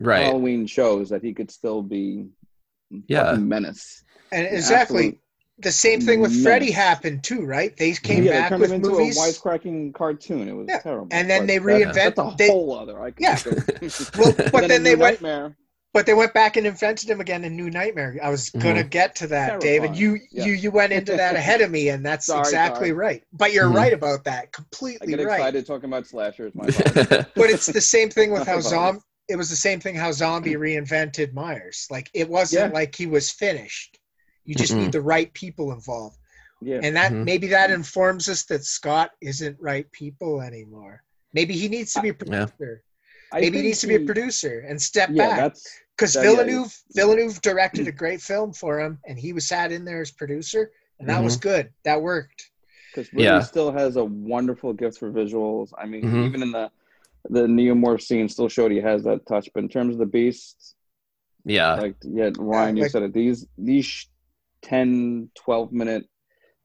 right 0.00 0.24
Halloween 0.24 0.66
shows 0.66 1.08
that 1.10 1.22
he 1.22 1.32
could 1.34 1.50
still 1.50 1.82
be 1.82 2.26
Yeah. 3.08 3.24
fucking 3.30 3.48
menace. 3.48 4.02
And 4.32 4.46
exactly 4.46 5.20
the 5.58 5.70
same 5.70 6.00
thing 6.00 6.20
with 6.20 6.42
Freddy 6.42 6.70
happened 6.72 7.22
too, 7.22 7.44
right? 7.46 7.76
They 7.76 7.92
came 7.92 8.24
yeah, 8.24 8.32
back 8.32 8.42
they 8.44 8.48
turned 8.50 8.60
with 8.62 8.70
him 8.72 8.76
into 8.76 8.90
movies. 8.90 9.16
a 9.16 9.20
wisecracking 9.20 9.94
cartoon. 9.94 10.48
It 10.48 10.52
was 10.52 10.66
Yeah, 10.68 10.80
terrible. 10.80 11.08
and 11.12 11.30
then 11.30 11.42
but 11.42 11.46
they 11.46 11.58
that- 11.58 11.64
reinvent- 11.64 11.94
That's 11.94 12.18
a 12.18 12.34
they- 12.36 12.48
whole 12.48 12.76
other. 12.76 13.00
I 13.00 13.12
Yeah. 13.18 13.38
Well, 14.18 14.34
but 14.52 14.68
then 14.68 14.82
they 14.82 14.96
went- 14.96 15.22
Nightmare. 15.22 15.56
But 15.94 16.06
they 16.06 16.12
went 16.12 16.34
back 16.34 16.56
and 16.56 16.66
invented 16.66 17.08
him 17.08 17.20
again 17.20 17.44
in 17.44 17.54
New 17.56 17.70
Nightmare. 17.70 18.18
I 18.20 18.28
was 18.28 18.50
gonna 18.50 18.82
get 18.82 19.14
to 19.16 19.28
that, 19.28 19.60
Dave, 19.60 19.84
and 19.84 19.96
you 19.96 20.18
Yeah. 20.32 20.44
you 20.44 20.52
you 20.52 20.70
went 20.72 20.92
into 20.92 21.16
that 21.16 21.36
ahead 21.36 21.60
of 21.60 21.70
me, 21.70 21.88
and 21.90 22.04
that's 22.04 22.26
Sorry, 22.26 22.40
exactly 22.40 22.88
sorry. 22.88 22.92
right. 22.92 23.24
But 23.32 23.52
you're 23.52 23.68
Mhm. 23.70 23.76
right 23.76 23.92
about 23.92 24.24
that, 24.24 24.52
Completely 24.52 24.96
I 24.96 24.98
completely 24.98 25.24
get 25.24 25.30
right. 25.30 25.38
excited 25.38 25.66
talking 25.66 25.88
about 25.88 26.06
slashers. 26.08 26.52
My. 26.52 26.64
But 27.36 27.48
it's 27.50 27.66
the 27.66 27.80
same 27.80 28.10
thing 28.10 28.32
with 28.32 28.44
how 28.44 28.60
zombie. 28.60 29.02
It 29.28 29.36
was 29.36 29.48
the 29.48 29.56
same 29.56 29.78
thing 29.80 29.94
how 29.94 30.10
zombie 30.10 30.54
reinvented 30.54 31.32
Myers. 31.32 31.86
Like 31.90 32.10
it 32.12 32.28
wasn't 32.28 32.70
Yeah. 32.72 32.74
like 32.74 32.94
he 32.96 33.06
was 33.06 33.30
finished. 33.30 33.98
You 34.44 34.56
just 34.56 34.72
Mhm. 34.72 34.76
need 34.78 34.92
the 34.92 35.00
right 35.00 35.32
people 35.32 35.72
involved. 35.72 36.18
Yeah. 36.60 36.80
and 36.82 36.96
that 36.96 37.12
Mhm. 37.12 37.24
maybe 37.24 37.48
that 37.48 37.70
informs 37.70 38.26
us 38.28 38.44
that 38.46 38.64
Scott 38.64 39.10
isn't 39.20 39.58
right 39.60 39.90
people 39.92 40.40
anymore. 40.40 41.02
Maybe 41.34 41.52
he 41.54 41.68
needs 41.68 41.92
to 41.92 42.00
be 42.00 42.08
a 42.08 42.12
Yeah. 42.12 42.46
producer. 42.46 42.82
I 43.34 43.40
Maybe 43.40 43.46
he 43.46 43.50
think 43.52 43.64
needs 43.64 43.80
to 43.80 43.86
be 43.88 43.94
a 43.96 44.00
producer 44.00 44.64
and 44.68 44.80
step 44.80 45.08
Yeah, 45.12 45.26
back 45.28 45.36
that's 45.38 45.78
because 45.96 46.12
that- 46.14 46.22
yeah, 46.24 46.30
yeah. 46.30 46.36
Villeneuve 46.36 46.82
Villeneuve 46.94 47.40
directed 47.42 47.88
a 47.88 47.92
great 47.92 48.20
film 48.20 48.52
for 48.52 48.78
him, 48.80 48.98
and 49.06 49.18
he 49.18 49.32
was 49.32 49.46
sat 49.48 49.72
in 49.72 49.84
there 49.84 50.00
as 50.00 50.10
producer, 50.12 50.70
and 51.00 51.08
that 51.08 51.22
was 51.22 51.36
good. 51.36 51.70
That 51.84 52.00
worked. 52.00 52.50
because 52.92 53.12
Ridley 53.12 53.24
Yeah. 53.24 53.40
still 53.40 53.72
has 53.72 53.96
a 53.96 54.04
wonderful 54.04 54.72
gift 54.72 54.98
for 55.00 55.10
visuals. 55.10 55.72
I 55.76 55.84
mean, 55.84 56.04
Mhm. 56.04 56.26
even 56.28 56.42
in 56.42 56.52
the 56.52 56.70
the 57.28 57.46
neomorph 57.46 58.02
scene, 58.02 58.28
still 58.28 58.48
showed 58.50 58.70
he 58.70 58.78
has 58.80 59.02
that 59.02 59.24
touch. 59.26 59.48
But 59.52 59.64
in 59.64 59.68
terms 59.68 59.94
of 59.94 59.98
the 59.98 60.06
beasts, 60.06 60.74
Yeah. 61.44 61.74
like 61.74 61.96
yeah, 62.02 62.30
Ryan, 62.38 62.76
you 62.76 62.82
like- 62.82 62.92
said 62.92 63.02
it. 63.02 63.12
These 63.12 63.46
these 63.58 63.84
sh- 63.86 64.06
10, 64.62 65.30
12 65.34 65.72
minute 65.72 66.06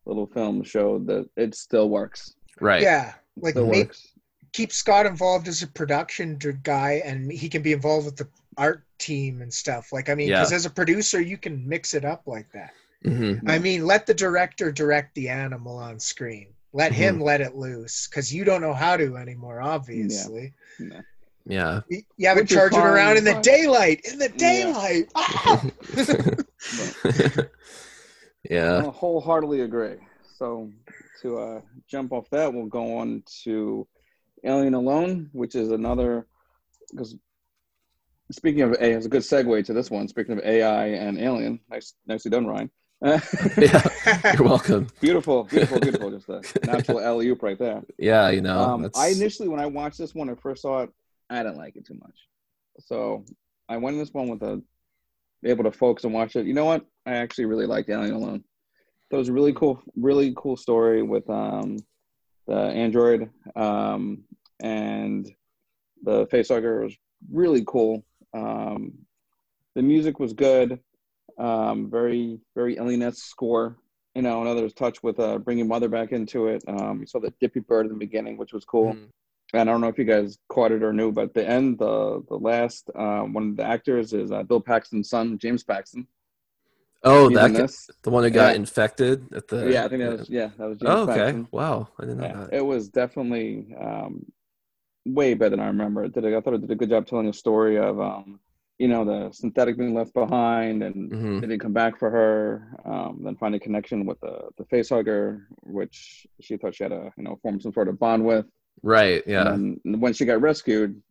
little 0.05 0.27
films 0.27 0.67
showed 0.67 1.07
that 1.07 1.27
it 1.35 1.55
still 1.55 1.89
works. 1.89 2.35
Right. 2.61 2.81
Yeah, 2.83 3.13
like 3.37 3.53
Still 3.53 3.67
make, 3.67 3.87
works. 3.87 4.07
Keep 4.53 4.71
Scott 4.71 5.05
involved 5.05 5.47
as 5.47 5.63
a 5.63 5.67
production 5.67 6.37
guy, 6.63 7.01
and 7.05 7.31
he 7.31 7.49
can 7.49 7.61
be 7.61 7.73
involved 7.73 8.05
with 8.05 8.17
the 8.17 8.27
art 8.57 8.83
team 8.97 9.41
and 9.41 9.53
stuff. 9.53 9.91
Like 9.93 10.09
I 10.09 10.15
mean, 10.15 10.29
Yeah. 10.29 10.39
because 10.39 10.53
as 10.53 10.65
a 10.65 10.69
producer, 10.69 11.21
you 11.21 11.37
can 11.37 11.67
mix 11.67 11.93
it 11.93 12.05
up 12.05 12.23
like 12.27 12.51
that. 12.53 12.71
hmm 13.03 13.35
I 13.47 13.59
mean, 13.59 13.85
let 13.85 14.05
the 14.05 14.13
director 14.13 14.71
direct 14.71 15.15
the 15.15 15.29
animal 15.29 15.77
on 15.77 15.99
screen. 15.99 16.47
Let 16.73 16.91
Mm-hmm. 16.91 17.01
him 17.01 17.21
let 17.21 17.41
it 17.41 17.55
loose 17.55 18.07
because 18.07 18.33
you 18.33 18.43
don't 18.43 18.61
know 18.61 18.73
how 18.73 18.97
to 18.97 19.17
anymore. 19.17 19.61
Obviously, 19.61 20.53
Yeah. 21.45 21.81
you, 21.89 22.01
you 22.17 22.27
have 22.27 22.37
it 22.37 22.41
Which 22.41 22.51
is 22.51 22.57
charging 22.57 22.79
around 22.81 23.17
in 23.17 23.23
the 23.23 23.33
but- 23.33 23.43
daylight. 23.43 24.01
In 24.11 24.19
the 24.19 24.29
Yeah. 24.29 24.37
daylight. 24.37 25.09
Ah! 25.15 25.65
yeah. 28.49 28.79
I 28.79 28.81
wholeheartedly 28.89 29.61
agree. 29.61 29.95
So 30.37 30.69
to 31.21 31.37
uh, 31.39 31.61
jump 31.87 32.11
off 32.11 32.29
that, 32.29 32.53
we'll 32.53 32.65
go 32.67 32.97
on 32.97 33.23
to 33.43 33.87
Alien 34.43 34.73
Alone, 34.73 35.29
which 35.33 35.55
is 35.55 35.71
another 35.71 36.27
because 36.91 37.15
speaking 38.31 38.61
of 38.61 38.71
A, 38.73 38.91
it's 38.91 39.05
a 39.05 39.09
good 39.09 39.21
segue 39.21 39.65
to 39.65 39.73
this 39.73 39.91
one. 39.91 40.07
Speaking 40.07 40.37
of 40.37 40.43
AI 40.43 40.87
and 40.87 41.19
Alien, 41.19 41.59
nice, 41.69 41.93
nicely 42.05 42.31
done, 42.31 42.45
Ryan. 42.45 42.71
Yeah. 43.57 43.87
You're 44.33 44.43
welcome. 44.43 44.87
beautiful, 45.01 45.45
beautiful, 45.45 45.79
beautiful. 45.79 46.11
Just 46.11 46.29
a 46.29 46.65
natural 46.65 46.99
alley 47.05 47.29
oop 47.29 47.41
right 47.41 47.57
there. 47.57 47.81
Yeah. 47.97 48.29
You 48.29 48.41
know. 48.41 48.59
Um, 48.59 48.91
I 48.95 49.07
initially, 49.07 49.47
when 49.47 49.59
I 49.59 49.65
watched 49.65 49.97
this 49.97 50.13
one, 50.13 50.29
I 50.29 50.35
first 50.35 50.63
saw 50.63 50.83
it, 50.83 50.89
I 51.29 51.43
didn't 51.43 51.57
like 51.57 51.75
it 51.75 51.85
too 51.85 51.95
much. 51.95 52.27
So 52.79 53.25
I 53.69 53.77
went 53.77 53.93
in 53.95 53.99
this 53.99 54.13
one 54.13 54.27
with 54.27 54.43
a 54.43 54.61
able 55.45 55.63
to 55.63 55.71
focus 55.71 56.03
and 56.03 56.13
watch 56.13 56.35
it. 56.35 56.45
You 56.45 56.53
know 56.53 56.65
what? 56.65 56.85
I 57.05 57.15
actually 57.15 57.45
really 57.45 57.65
liked 57.65 57.89
Alien 57.89 58.13
Alone. 58.13 58.43
That 59.11 59.17
was 59.17 59.29
a 59.29 59.33
really 59.33 59.53
cool, 59.53 59.81
really 59.95 60.33
cool 60.35 60.57
story 60.57 61.01
with 61.01 61.27
um, 61.29 61.77
the 62.47 62.57
android 62.57 63.29
um, 63.55 64.23
and 64.61 65.29
the 66.03 66.25
face 66.27 66.49
facehugger 66.49 66.83
was 66.83 66.95
really 67.31 67.63
cool. 67.67 68.03
Um, 68.33 68.93
the 69.75 69.81
music 69.81 70.19
was 70.19 70.33
good. 70.33 70.79
Um, 71.37 71.89
very, 71.89 72.39
very 72.55 72.77
alien 72.77 73.11
score. 73.13 73.77
You 74.15 74.23
know, 74.23 74.41
another 74.41 74.69
touch 74.69 75.01
with 75.03 75.19
uh, 75.19 75.37
bringing 75.37 75.67
mother 75.67 75.87
back 75.87 76.11
into 76.11 76.47
it. 76.47 76.63
Um, 76.67 76.99
you 76.99 77.05
saw 77.05 77.19
the 77.19 77.33
Dippy 77.39 77.59
Bird 77.61 77.85
in 77.85 77.93
the 77.93 77.97
beginning, 77.97 78.37
which 78.37 78.53
was 78.53 78.65
cool. 78.65 78.93
Mhm. 78.93 79.09
And 79.53 79.67
I 79.67 79.71
don't 79.73 79.81
know 79.81 79.87
if 79.87 79.97
you 79.97 80.03
guys 80.03 80.37
caught 80.49 80.71
it 80.71 80.83
or 80.83 80.93
knew, 80.93 81.11
but 81.11 81.33
the 81.33 81.47
end, 81.47 81.79
the 81.79 82.23
the 82.27 82.35
last 82.37 82.89
uh, 82.93 83.21
one 83.21 83.49
of 83.49 83.57
the 83.57 83.63
actors 83.63 84.13
is 84.13 84.31
uh, 84.31 84.43
Bill 84.43 84.61
Paxton's 84.61 85.09
son, 85.09 85.37
James 85.39 85.63
Paxton. 85.63 86.07
Oh, 87.03 87.29
that 87.29 87.71
the 88.03 88.09
one 88.09 88.23
who 88.23 88.29
got 88.29 88.51
Yeah. 88.51 88.55
infected 88.57 89.33
at 89.33 89.47
the. 89.47 89.71
yeah, 89.71 89.85
I 89.85 89.87
think 89.89 90.01
that 90.03 90.19
was 90.19 90.29
yeah, 90.29 90.49
that 90.57 90.67
was 90.67 90.77
James 90.79 90.91
Oh, 90.93 91.03
okay. 91.03 91.19
Paxton. 91.19 91.47
Wow. 91.51 91.87
I 91.97 92.01
didn't 92.03 92.17
know 92.17 92.25
Yeah, 92.25 92.33
that. 92.45 92.53
it 92.53 92.65
was 92.65 92.89
definitely 92.89 93.73
um, 93.79 94.25
way 95.13 95.33
better 95.33 95.51
than 95.51 95.59
I 95.59 95.67
remember. 95.67 96.03
It 96.03 96.13
did 96.13 96.25
a, 96.25 96.37
I 96.37 96.41
thought 96.41 96.53
it 96.55 96.61
did 96.61 96.71
a 96.71 96.75
good 96.75 96.89
job 96.89 97.07
telling 97.07 97.27
a 97.27 97.33
story 97.33 97.77
of 97.77 97.99
um, 97.99 98.39
you 98.77 98.87
know 98.87 99.03
the 99.05 99.31
synthetic 99.33 99.77
being 99.77 99.93
left 99.93 100.13
behind 100.13 100.83
and 100.83 101.11
hmm 101.11 101.39
they 101.39 101.47
didn't 101.47 101.61
come 101.61 101.73
back 101.73 101.97
for 101.99 102.09
her. 102.09 102.77
Um, 102.85 103.21
then 103.23 103.35
find 103.35 103.55
a 103.55 103.59
connection 103.59 104.05
with 104.05 104.19
the 104.21 104.49
the 104.57 104.65
facehugger, 104.65 105.43
which 105.63 106.25
she 106.41 106.57
thought 106.57 106.75
she 106.75 106.83
had 106.83 106.91
a 106.91 107.11
you 107.17 107.23
know 107.23 107.37
form 107.41 107.59
some 107.59 107.73
sort 107.73 107.87
of 107.87 107.99
bond 107.99 108.23
with. 108.25 108.45
Right. 108.81 109.23
Yeah. 109.27 109.53
And 109.53 109.79
when 109.83 110.13
she 110.13 110.25
got 110.25 110.39
rescued, 110.41 111.01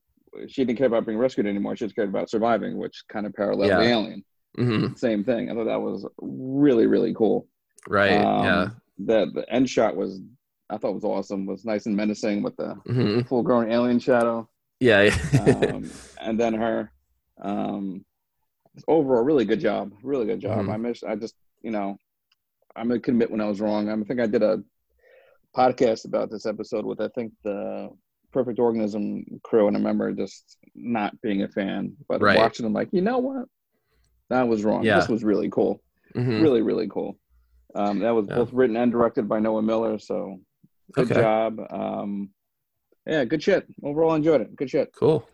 she 0.48 0.64
didn't 0.64 0.78
care 0.78 0.86
about 0.86 1.04
being 1.06 1.18
rescued 1.18 1.46
anymore. 1.46 1.76
She 1.76 1.84
just 1.84 1.94
cared 1.96 2.08
about 2.08 2.30
surviving, 2.30 2.78
which 2.78 3.04
kind 3.08 3.26
of 3.26 3.34
paralleled 3.34 3.68
Yeah. 3.68 3.78
the 3.80 3.88
alien. 3.88 4.24
hmm 4.56 4.94
Same 4.94 5.22
thing. 5.24 5.50
I 5.50 5.54
thought 5.54 5.64
that 5.66 5.80
was 5.80 6.06
really 6.20 6.86
really 6.86 7.12
cool. 7.14 7.46
Right. 7.88 8.10
Um, 8.24 8.44
yeah. 8.44 8.68
The 8.98 9.30
the 9.34 9.52
end 9.52 9.68
shot 9.68 9.94
was 9.96 10.20
I 10.70 10.76
thought 10.76 10.94
was 10.94 11.04
awesome. 11.04 11.46
Was 11.46 11.64
nice 11.64 11.86
and 11.86 11.96
menacing 11.96 12.42
with 12.42 12.56
the 12.56 12.74
hmm 12.86 13.20
full 13.22 13.42
grown 13.42 13.70
alien 13.72 13.98
shadow. 13.98 14.48
Yeah. 14.80 15.14
Um, 15.40 15.90
and 16.20 16.38
then 16.38 16.54
her. 16.54 16.92
Um, 17.40 18.04
overall, 18.86 19.22
really 19.24 19.44
good 19.44 19.60
job. 19.60 19.92
Really 20.02 20.26
good 20.26 20.40
job. 20.40 20.66
Mhm. 20.66 20.72
I 20.72 20.76
miss. 20.76 21.02
I 21.02 21.16
just 21.16 21.34
you 21.62 21.70
know, 21.70 21.98
I'm 22.76 22.88
gonna 22.88 23.00
admit 23.06 23.30
when 23.30 23.40
I 23.40 23.46
was 23.48 23.60
wrong. 23.60 23.88
I 23.88 23.96
think 24.04 24.20
I 24.20 24.26
did 24.26 24.42
a 24.42 24.62
podcast 25.56 26.04
about 26.04 26.30
this 26.30 26.46
episode 26.46 26.84
with 26.84 27.00
I 27.00 27.08
think 27.14 27.32
the 27.44 27.90
Perfect 28.32 28.58
Organism 28.58 29.24
crew, 29.42 29.66
and 29.68 29.76
I 29.76 29.80
remember 29.80 30.12
just 30.12 30.58
not 30.74 31.18
being 31.22 31.42
a 31.42 31.48
fan, 31.48 31.96
but 32.08 32.20
Right. 32.20 32.36
watching 32.36 32.64
them 32.64 32.74
like, 32.74 32.88
you 32.92 33.00
know 33.00 33.18
what, 33.18 33.46
that 34.28 34.46
was 34.46 34.64
wrong. 34.64 34.84
Yeah. 34.84 35.00
This 35.00 35.08
was 35.08 35.24
really 35.24 35.48
cool. 35.48 35.80
Mhm. 36.14 36.42
Really, 36.42 36.60
really 36.62 36.88
cool. 36.88 37.18
Um, 37.74 38.00
that 38.00 38.10
was 38.10 38.26
Yeah. 38.28 38.36
both 38.36 38.52
written 38.52 38.76
and 38.76 38.92
directed 38.92 39.28
by 39.28 39.40
Noah 39.40 39.62
Miller, 39.62 39.98
so 39.98 40.40
good 40.92 41.10
Okay. 41.10 41.20
job. 41.20 41.60
Um, 41.70 42.30
yeah, 43.06 43.24
good 43.24 43.42
shit. 43.42 43.66
Overall, 43.82 44.14
enjoyed 44.14 44.40
it. 44.42 44.54
Good 44.56 44.70
shit. 44.70 44.92
Cool. 44.94 45.26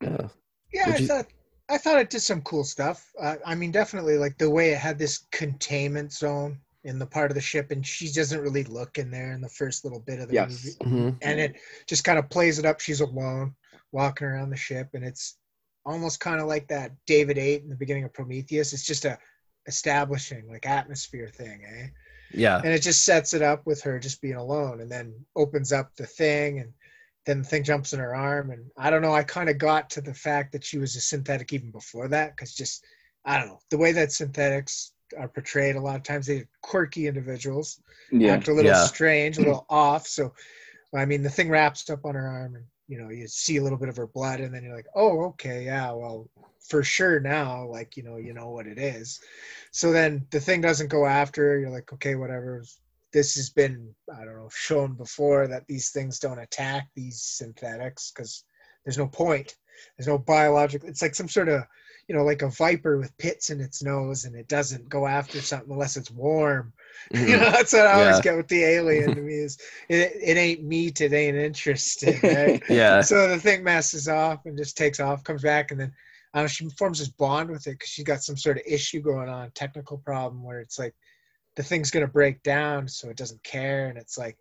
Yeah. 0.00 0.28
Yeah, 0.72 0.86
Would 0.86 0.94
I 0.94 0.98
you- 0.98 1.06
thought 1.06 1.26
I 1.68 1.78
thought 1.78 2.00
it 2.00 2.10
did 2.10 2.20
some 2.20 2.42
cool 2.42 2.64
stuff. 2.64 3.10
Uh, 3.18 3.36
I 3.46 3.54
mean, 3.54 3.70
definitely 3.70 4.18
like 4.18 4.36
the 4.36 4.50
way 4.50 4.72
it 4.72 4.78
had 4.78 4.98
this 4.98 5.26
containment 5.30 6.12
zone 6.12 6.60
in 6.84 6.98
the 6.98 7.06
part 7.06 7.30
of 7.30 7.34
the 7.36 7.40
ship, 7.40 7.70
and 7.70 7.86
she 7.86 8.10
doesn't 8.12 8.40
really 8.40 8.64
look 8.64 8.98
in 8.98 9.10
there 9.10 9.32
in 9.32 9.40
the 9.40 9.48
first 9.48 9.84
little 9.84 10.00
bit 10.00 10.18
of 10.18 10.28
the 10.28 10.34
Yes. 10.34 10.50
movie, 10.50 10.76
hmm 10.96 11.10
and 11.22 11.40
it 11.40 11.56
just 11.86 12.04
kind 12.04 12.18
of 12.18 12.28
plays 12.28 12.58
it 12.58 12.66
up. 12.66 12.80
She's 12.80 13.00
alone, 13.00 13.54
walking 13.92 14.26
around 14.26 14.50
the 14.50 14.56
ship, 14.56 14.90
and 14.94 15.04
it's 15.04 15.38
almost 15.86 16.20
kind 16.20 16.40
of 16.40 16.46
like 16.48 16.66
that 16.68 16.92
David 17.06 17.38
Eight 17.38 17.62
in 17.62 17.68
the 17.68 17.76
beginning 17.76 18.04
of 18.04 18.12
Prometheus. 18.12 18.72
It's 18.72 18.84
just 18.84 19.04
a 19.04 19.18
establishing 19.66 20.48
like 20.48 20.66
atmosphere 20.66 21.28
thing, 21.28 21.62
eh? 21.64 21.86
Yeah. 22.34 22.60
and 22.64 22.72
it 22.72 22.80
just 22.82 23.04
sets 23.04 23.34
it 23.34 23.42
up 23.42 23.66
with 23.66 23.82
her 23.82 23.98
just 23.98 24.20
being 24.20 24.36
alone 24.36 24.80
and 24.80 24.90
then 24.90 25.14
opens 25.36 25.72
up 25.72 25.90
the 25.96 26.06
thing 26.06 26.58
and 26.60 26.72
then 27.26 27.38
the 27.42 27.44
thing 27.48 27.62
jumps 27.62 27.92
in 27.92 28.00
her 28.00 28.14
arm 28.14 28.50
and 28.50 28.64
i 28.76 28.90
don't 28.90 29.02
know 29.02 29.12
i 29.14 29.22
kind 29.22 29.48
of 29.48 29.58
got 29.58 29.88
to 29.90 30.00
the 30.00 30.14
fact 30.14 30.52
that 30.52 30.64
she 30.64 30.78
was 30.78 30.96
a 30.96 31.00
synthetic 31.00 31.52
even 31.52 31.70
before 31.70 32.08
that 32.08 32.34
because 32.34 32.54
just 32.54 32.84
i 33.24 33.38
don't 33.38 33.48
know 33.48 33.60
the 33.70 33.78
way 33.78 33.92
that 33.92 34.12
synthetics 34.12 34.92
are 35.18 35.28
portrayed 35.28 35.76
a 35.76 35.80
lot 35.80 35.96
of 35.96 36.02
times 36.02 36.26
they're 36.26 36.48
quirky 36.62 37.06
individuals 37.06 37.80
Yeah. 38.10 38.32
act 38.34 38.48
a 38.48 38.52
little 38.52 38.70
Yeah. 38.70 38.84
strange 38.86 39.36
a 39.38 39.40
little 39.42 39.66
off 39.68 40.06
so 40.06 40.32
i 40.94 41.04
mean 41.04 41.22
the 41.22 41.30
thing 41.30 41.48
wraps 41.50 41.88
up 41.90 42.04
on 42.04 42.14
her 42.14 42.26
arm 42.26 42.54
and 42.56 42.64
you 42.88 42.98
know 42.98 43.10
you 43.10 43.28
see 43.28 43.56
a 43.58 43.62
little 43.62 43.78
bit 43.78 43.88
of 43.88 43.96
her 43.96 44.06
blood 44.06 44.40
and 44.40 44.52
then 44.54 44.64
you're 44.64 44.74
like 44.76 44.88
oh 44.94 45.24
okay 45.26 45.64
yeah 45.64 45.90
well 45.92 46.28
for 46.68 46.82
sure 46.82 47.20
now 47.20 47.66
like 47.66 47.96
you 47.96 48.02
know 48.02 48.16
you 48.16 48.32
know 48.32 48.50
what 48.50 48.66
it 48.66 48.78
is 48.78 49.20
so 49.72 49.90
then 49.92 50.26
the 50.30 50.40
thing 50.40 50.60
doesn't 50.60 50.90
go 50.90 51.06
after. 51.06 51.58
You're 51.58 51.70
like, 51.70 51.92
okay, 51.94 52.14
whatever. 52.14 52.64
This 53.12 53.34
has 53.36 53.50
been, 53.50 53.94
I 54.14 54.24
don't 54.24 54.36
know, 54.36 54.48
shown 54.52 54.94
before 54.94 55.46
that 55.48 55.66
these 55.66 55.90
things 55.90 56.18
don't 56.18 56.38
attack 56.38 56.88
these 56.94 57.20
synthetics 57.22 58.10
because 58.10 58.44
there's 58.84 58.98
no 58.98 59.06
point. 59.06 59.56
There's 59.96 60.08
no 60.08 60.18
biological. 60.18 60.88
It's 60.88 61.02
like 61.02 61.14
some 61.14 61.28
sort 61.28 61.48
of, 61.48 61.64
you 62.08 62.14
know, 62.14 62.24
like 62.24 62.42
a 62.42 62.50
viper 62.50 62.98
with 62.98 63.16
pits 63.18 63.50
in 63.50 63.60
its 63.60 63.82
nose, 63.82 64.24
and 64.24 64.34
it 64.34 64.48
doesn't 64.48 64.88
go 64.88 65.06
after 65.06 65.40
something 65.40 65.72
unless 65.72 65.96
it's 65.96 66.10
warm. 66.10 66.72
Mhm. 67.12 67.28
You 67.28 67.36
know, 67.38 67.50
that's 67.50 67.72
what 67.72 67.86
I 67.86 68.00
always 68.00 68.20
get 68.20 68.36
with 68.36 68.48
the 68.48 68.64
alien 68.64 69.14
to 69.14 69.20
me 69.22 69.34
is 69.34 69.58
it, 69.88 70.12
it 70.22 70.36
ain't 70.36 70.64
meat, 70.64 71.00
it 71.00 71.12
ain't 71.12 71.36
interested. 71.36 72.22
Right? 72.22 72.62
Yeah. 72.68 73.00
so 73.02 73.28
the 73.28 73.38
thing 73.38 73.64
messes 73.64 74.08
off 74.08 74.44
and 74.46 74.58
just 74.58 74.76
takes 74.76 75.00
off, 75.00 75.24
comes 75.24 75.42
back, 75.42 75.70
and 75.70 75.80
then 75.80 75.92
I 76.34 76.40
know, 76.42 76.46
she 76.48 76.68
forms 76.70 76.98
this 76.98 77.08
bond 77.08 77.50
with 77.50 77.66
it 77.66 77.72
because 77.72 77.90
she's 77.90 78.04
got 78.04 78.22
some 78.22 78.36
sort 78.36 78.56
of 78.56 78.62
issue 78.66 79.00
going 79.00 79.28
on, 79.28 79.50
technical 79.52 79.98
problem 79.98 80.42
where 80.42 80.60
it's 80.60 80.78
like 80.78 80.94
the 81.56 81.62
thing's 81.62 81.90
gonna 81.90 82.06
break 82.06 82.42
down, 82.42 82.88
so 82.88 83.10
it 83.10 83.16
doesn't 83.16 83.42
care, 83.44 83.88
and 83.88 83.98
it's 83.98 84.16
like 84.16 84.38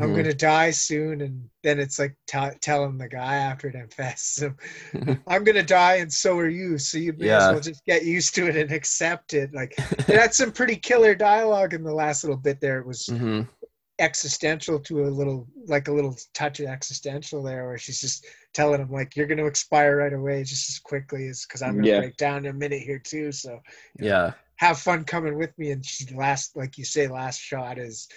I'm 0.00 0.10
Mhm. 0.10 0.16
gonna 0.16 0.34
die 0.34 0.70
soon, 0.70 1.20
and 1.20 1.48
then 1.62 1.78
it's 1.78 1.98
like 1.98 2.16
t- 2.26 2.56
telling 2.60 2.96
the 2.98 3.08
guy 3.08 3.34
after 3.36 3.68
it 3.68 3.74
infests 3.74 4.40
him, 4.40 4.56
I'm 5.28 5.44
gonna 5.44 5.62
die, 5.62 5.96
and 5.96 6.10
so 6.12 6.38
are 6.38 6.48
you, 6.48 6.78
so 6.78 6.96
you 6.98 7.12
may 7.12 7.28
as 7.28 7.50
well 7.50 7.60
just 7.60 7.84
get 7.84 8.04
used 8.04 8.34
to 8.36 8.48
it 8.48 8.56
and 8.56 8.72
accept 8.72 9.34
it. 9.34 9.52
Like 9.52 9.74
it 9.98 10.18
had 10.18 10.32
some 10.34 10.50
pretty 10.52 10.76
killer 10.76 11.14
dialogue 11.14 11.74
in 11.74 11.84
the 11.84 11.94
last 11.94 12.24
little 12.24 12.38
bit 12.38 12.60
there. 12.60 12.78
It 12.78 12.86
was 12.86 13.08
Mhm. 13.08 13.46
Existential 13.98 14.80
to 14.80 15.04
a 15.04 15.06
little 15.06 15.46
like 15.66 15.88
a 15.88 15.92
little 15.92 16.16
touch 16.32 16.58
of 16.60 16.66
existential 16.66 17.42
there 17.42 17.66
where 17.66 17.78
she's 17.78 18.00
just 18.00 18.26
telling 18.52 18.80
him 18.80 18.90
like 18.90 19.14
you're 19.14 19.26
going 19.26 19.38
to 19.38 19.46
expire 19.46 19.98
right 19.98 20.12
away 20.12 20.42
just 20.42 20.68
as 20.68 20.78
quickly 20.80 21.28
as 21.28 21.44
because 21.46 21.62
i'm 21.62 21.74
going 21.74 21.84
to 21.84 21.90
Yeah. 21.90 22.00
break 22.00 22.16
down 22.16 22.38
in 22.38 22.46
a 22.46 22.52
minute 22.52 22.80
here 22.80 22.98
too 22.98 23.30
so 23.30 23.60
Yeah. 24.00 24.32
have 24.56 24.78
fun 24.78 25.04
coming 25.04 25.36
with 25.36 25.56
me. 25.58 25.72
And 25.72 25.84
she 25.84 26.06
last, 26.14 26.56
like 26.56 26.78
you 26.78 26.84
say, 26.84 27.08
last 27.08 27.40
shot 27.40 27.78
is 27.78 28.08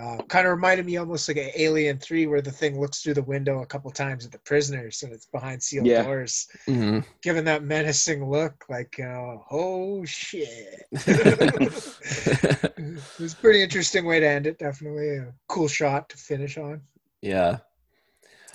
uh, 0.00 0.18
kind 0.28 0.46
of 0.46 0.52
reminded 0.52 0.86
me 0.86 0.96
almost 0.96 1.28
like 1.28 1.36
an 1.38 1.50
Alien 1.56 1.98
Three, 1.98 2.26
where 2.26 2.40
the 2.40 2.50
thing 2.50 2.80
looks 2.80 3.02
through 3.02 3.14
the 3.14 3.22
window 3.22 3.62
a 3.62 3.66
couple 3.66 3.90
times 3.90 4.24
at 4.24 4.32
the 4.32 4.38
prisoners 4.38 5.02
and 5.02 5.12
it's 5.12 5.26
behind 5.26 5.62
sealed 5.62 5.86
Yeah. 5.86 6.04
doors, 6.04 6.48
hmm 6.66 7.00
giving 7.22 7.44
that 7.44 7.64
menacing 7.64 8.30
look, 8.30 8.64
like 8.68 8.98
uh, 9.00 9.36
oh 9.50 10.04
shit. 10.04 10.86
it 10.92 12.72
was 13.18 13.32
a 13.32 13.36
pretty 13.36 13.62
interesting 13.62 14.04
way 14.04 14.20
to 14.20 14.28
end 14.28 14.46
it. 14.46 14.58
Definitely 14.58 15.16
a 15.16 15.32
cool 15.48 15.68
shot 15.68 16.08
to 16.10 16.16
finish 16.16 16.56
on. 16.58 16.82
Yeah, 17.20 17.58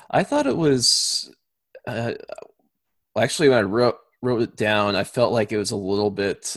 I 0.09 0.23
thought 0.23 0.47
it 0.47 0.55
was. 0.55 1.29
Uh, 1.85 2.13
actually, 3.17 3.49
when 3.49 3.57
I 3.57 3.61
wrote 3.63 3.97
wrote 4.21 4.41
it 4.41 4.55
down, 4.55 4.95
I 4.95 5.03
felt 5.03 5.33
like 5.33 5.51
it 5.51 5.57
was 5.57 5.71
a 5.71 5.75
little 5.75 6.11
bit. 6.11 6.55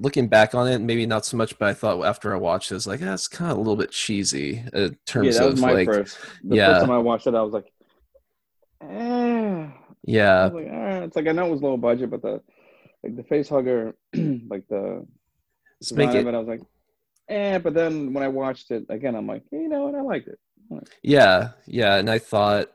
Looking 0.00 0.28
back 0.28 0.54
on 0.54 0.68
it, 0.68 0.80
maybe 0.80 1.06
not 1.06 1.26
so 1.26 1.36
much, 1.36 1.58
but 1.58 1.68
I 1.68 1.74
thought 1.74 2.04
after 2.04 2.32
I 2.32 2.38
watched 2.38 2.70
it, 2.70 2.74
I 2.74 2.76
was 2.76 2.86
like, 2.86 3.00
that's 3.00 3.28
kind 3.28 3.50
of 3.50 3.56
a 3.56 3.60
little 3.60 3.76
bit 3.76 3.90
cheesy 3.90 4.64
in 4.72 4.96
terms 5.06 5.34
Yeah, 5.34 5.42
that 5.42 5.50
was 5.50 5.54
of 5.54 5.60
my 5.60 5.72
like, 5.72 5.86
first. 5.86 6.18
The 6.44 6.56
yeah. 6.56 6.66
first 6.68 6.80
time 6.82 6.90
I 6.90 6.98
watched 6.98 7.26
it, 7.26 7.34
I 7.34 7.42
was 7.42 7.52
like, 7.52 7.72
eh. 8.82 9.66
Yeah, 10.04 10.44
like, 10.46 10.66
eh. 10.66 11.00
It's 11.04 11.16
like 11.16 11.26
I 11.26 11.32
know 11.32 11.46
it 11.46 11.50
was 11.50 11.62
low 11.62 11.76
budget, 11.76 12.10
but 12.10 12.22
the 12.22 12.40
like 13.02 13.16
the 13.16 13.24
face 13.24 13.48
hugger, 13.48 13.94
like 14.14 14.66
the 14.68 15.06
let's 15.80 15.92
make 15.92 16.10
it. 16.10 16.26
it, 16.26 16.34
I 16.34 16.38
was 16.38 16.48
like, 16.48 16.62
eh. 17.28 17.58
But 17.58 17.74
then 17.74 18.12
when 18.12 18.22
I 18.22 18.28
watched 18.28 18.70
it 18.70 18.86
again, 18.88 19.14
I'm 19.14 19.26
like, 19.26 19.42
you 19.50 19.68
know 19.68 19.86
what? 19.86 19.94
I 19.94 20.02
liked 20.02 20.28
it. 20.28 20.38
Yeah, 21.02 21.50
yeah, 21.66 21.96
and 21.96 22.10
I 22.10 22.18
thought 22.18 22.68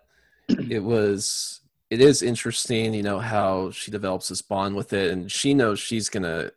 it 0.49 0.83
was 0.83 1.61
it 1.89 2.01
is 2.01 2.23
interesting, 2.23 2.93
you 2.93 3.03
know, 3.03 3.19
how 3.19 3.69
she 3.69 3.91
develops 3.91 4.29
this 4.29 4.41
bond 4.41 4.75
with 4.75 4.93
it, 4.93 5.11
and 5.11 5.31
she 5.31 5.53
knows 5.53 5.79
she's 5.79 6.09
gonna 6.09 6.51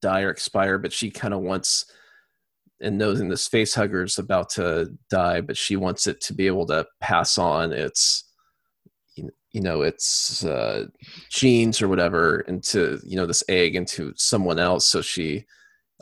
die 0.00 0.22
or 0.22 0.30
expire, 0.30 0.78
but 0.78 0.92
she 0.92 1.10
kind 1.10 1.34
of 1.34 1.40
wants 1.40 1.86
and 2.80 2.96
knows 2.96 3.20
in 3.20 3.28
this 3.28 3.48
face 3.48 3.74
hugger 3.74 4.04
is 4.04 4.18
about 4.18 4.50
to 4.50 4.92
die, 5.10 5.40
but 5.40 5.56
she 5.56 5.76
wants 5.76 6.06
it 6.06 6.20
to 6.20 6.32
be 6.32 6.46
able 6.46 6.66
to 6.66 6.86
pass 7.00 7.36
on 7.36 7.72
its 7.72 8.24
you 9.52 9.60
know 9.60 9.82
its 9.82 10.44
uh, 10.44 10.86
genes 11.30 11.80
or 11.80 11.88
whatever 11.88 12.40
into 12.40 13.00
you 13.04 13.16
know 13.16 13.26
this 13.26 13.42
egg 13.48 13.76
into 13.76 14.12
someone 14.16 14.58
else, 14.58 14.86
so 14.86 15.00
she 15.00 15.44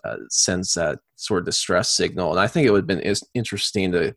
uh, 0.04 0.16
sends 0.28 0.74
that 0.74 0.98
sort 1.16 1.40
of 1.40 1.46
distress 1.46 1.90
signal, 1.90 2.30
and 2.30 2.40
I 2.40 2.48
think 2.48 2.66
it 2.66 2.70
would 2.70 2.88
have 2.88 3.00
been 3.00 3.14
interesting 3.34 3.92
to 3.92 4.14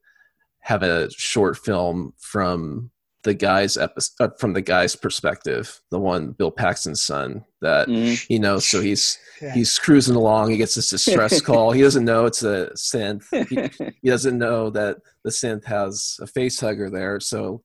have 0.59 0.83
a 0.83 1.09
short 1.11 1.57
film 1.57 2.13
from 2.17 2.91
the 3.29 3.33
guy's 3.49 3.77
episode 3.77 4.31
from 4.39 4.51
the 4.53 4.61
guy's 4.73 4.95
perspective 4.95 5.65
the 5.91 5.99
one 5.99 6.31
bill 6.39 6.51
paxton's 6.51 7.01
son 7.11 7.27
that 7.61 7.87
Mhm. 7.87 8.25
you 8.33 8.39
know 8.39 8.57
so 8.59 8.81
he's 8.81 9.17
Yeah. 9.41 9.53
he's 9.57 9.77
cruising 9.85 10.15
along. 10.15 10.49
He 10.51 10.57
gets 10.57 10.75
this 10.75 10.89
distress 10.89 11.39
call. 11.49 11.71
He 11.71 11.81
doesn't 11.87 12.05
know 12.11 12.25
it's 12.25 12.43
a 12.43 12.71
synth 12.89 13.25
he, 13.49 13.55
he 14.03 14.09
doesn't 14.09 14.37
know 14.45 14.69
that 14.71 14.97
the 15.23 15.29
synth 15.41 15.65
has 15.65 16.17
a 16.21 16.27
face 16.27 16.59
hugger 16.59 16.89
there. 16.89 17.19
So 17.19 17.61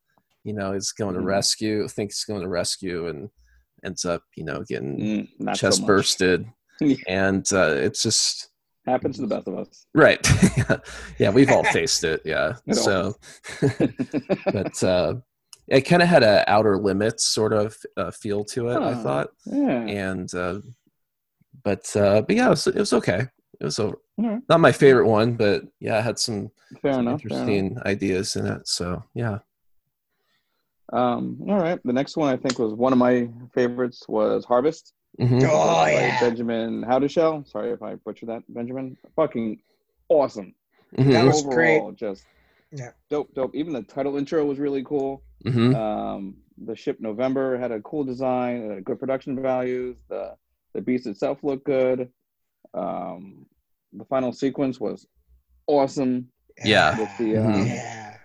you 0.48 0.52
know 0.58 0.72
he's 0.72 0.92
going 0.92 1.14
to 1.14 1.20
Mhm. 1.20 1.32
rescue 1.36 1.88
thinks 1.88 2.12
he's 2.18 2.24
going 2.32 2.42
to 2.42 2.48
rescue 2.60 3.08
and 3.08 3.30
ends 3.84 4.04
up 4.04 4.22
you 4.36 4.44
know 4.44 4.62
getting 4.68 4.92
Mm, 4.98 5.28
not 5.38 5.56
so 5.56 5.68
chest 5.68 5.86
bursted. 5.86 6.46
And 7.08 7.44
uh, 7.52 7.74
it's 7.86 8.02
just 8.02 8.48
Happens 8.86 9.16
to 9.16 9.22
the 9.22 9.28
best 9.34 9.48
of 9.48 9.54
us. 9.62 9.86
right. 9.94 10.20
Yeah 11.18 11.30
we've 11.30 11.50
all 11.54 11.64
faced 11.78 12.04
it. 12.04 12.20
Yeah. 12.24 12.56
So 12.72 13.14
but 14.52 14.82
uh, 14.84 15.14
it 15.68 15.82
kind 15.82 16.02
of 16.02 16.08
had 16.08 16.22
a 16.22 16.44
outer 16.50 16.76
limits 16.78 17.24
sort 17.24 17.52
of 17.52 17.76
uh, 17.96 18.10
feel 18.10 18.44
to 18.46 18.68
it. 18.68 18.76
I 18.76 18.94
thought, 19.02 19.28
yeah. 19.46 19.80
and 19.86 20.32
uh, 20.34 20.60
but 21.62 21.94
uh, 21.96 22.22
but 22.22 22.36
yeah, 22.36 22.46
it 22.46 22.50
was, 22.50 22.66
it 22.66 22.76
was 22.76 22.92
okay. 22.92 23.26
It 23.60 23.64
was 23.64 23.78
over. 23.78 23.98
Alright. 24.20 24.42
not 24.48 24.60
my 24.60 24.70
favorite 24.72 25.08
one, 25.08 25.34
but 25.34 25.64
yeah, 25.80 25.98
it 25.98 26.02
had 26.02 26.18
some, 26.20 26.50
Fair 26.82 26.92
some 26.92 27.08
enough. 27.08 27.22
Fair 27.22 27.30
enough. 27.36 27.48
interesting 27.48 27.78
ideas 27.84 28.36
in 28.36 28.46
it. 28.46 28.68
So 28.68 29.02
yeah, 29.14 29.38
Um, 30.92 31.38
all 31.48 31.56
right. 31.58 31.80
The 31.84 31.92
next 31.92 32.16
one 32.16 32.32
I 32.32 32.36
think 32.36 32.58
was 32.58 32.74
one 32.74 32.92
of 32.92 32.98
my 32.98 33.28
favorites 33.54 34.04
was 34.08 34.44
Harvest. 34.44 34.92
Mhm. 35.20 35.42
Oh 35.48 35.74
by 35.76 35.92
yeah, 35.92 36.20
Benjamin 36.20 36.82
Howdeshell. 36.82 37.44
Sorry 37.48 37.70
if 37.70 37.82
I 37.82 37.94
butchered 37.96 38.28
that, 38.28 38.42
Benjamin. 38.48 38.96
Fucking 39.16 39.60
awesome. 40.08 40.54
Mhm. 40.96 41.12
That 41.12 41.24
was 41.24 41.44
Overall, 41.46 41.92
just 41.92 42.24
Yeah. 42.72 42.90
dope, 43.10 43.32
dope. 43.34 43.54
Even 43.54 43.72
the 43.72 43.82
title 43.82 44.16
intro 44.16 44.44
was 44.44 44.58
really 44.58 44.82
cool. 44.84 45.22
Mhm. 45.44 45.74
Um, 45.74 46.36
the 46.58 46.74
ship 46.76 47.00
November 47.00 47.58
had 47.58 47.72
a 47.72 47.80
cool 47.80 48.04
design, 48.04 48.62
it 48.62 48.74
had 48.74 48.84
good 48.84 48.98
production 49.00 49.40
values. 49.40 49.96
The 50.08 50.36
the 50.74 50.80
beast 50.80 51.06
itself 51.06 51.44
looked 51.44 51.64
good. 51.66 52.10
Um, 52.72 53.46
the 53.92 54.04
final 54.06 54.32
sequence 54.32 54.80
was 54.80 55.06
awesome. 55.66 56.28
Yeah. 56.64 56.98
With 56.98 57.18
the 57.18 57.36
uh, 57.36 57.46
Mhm. 57.46 57.66
yeah. 57.66 58.16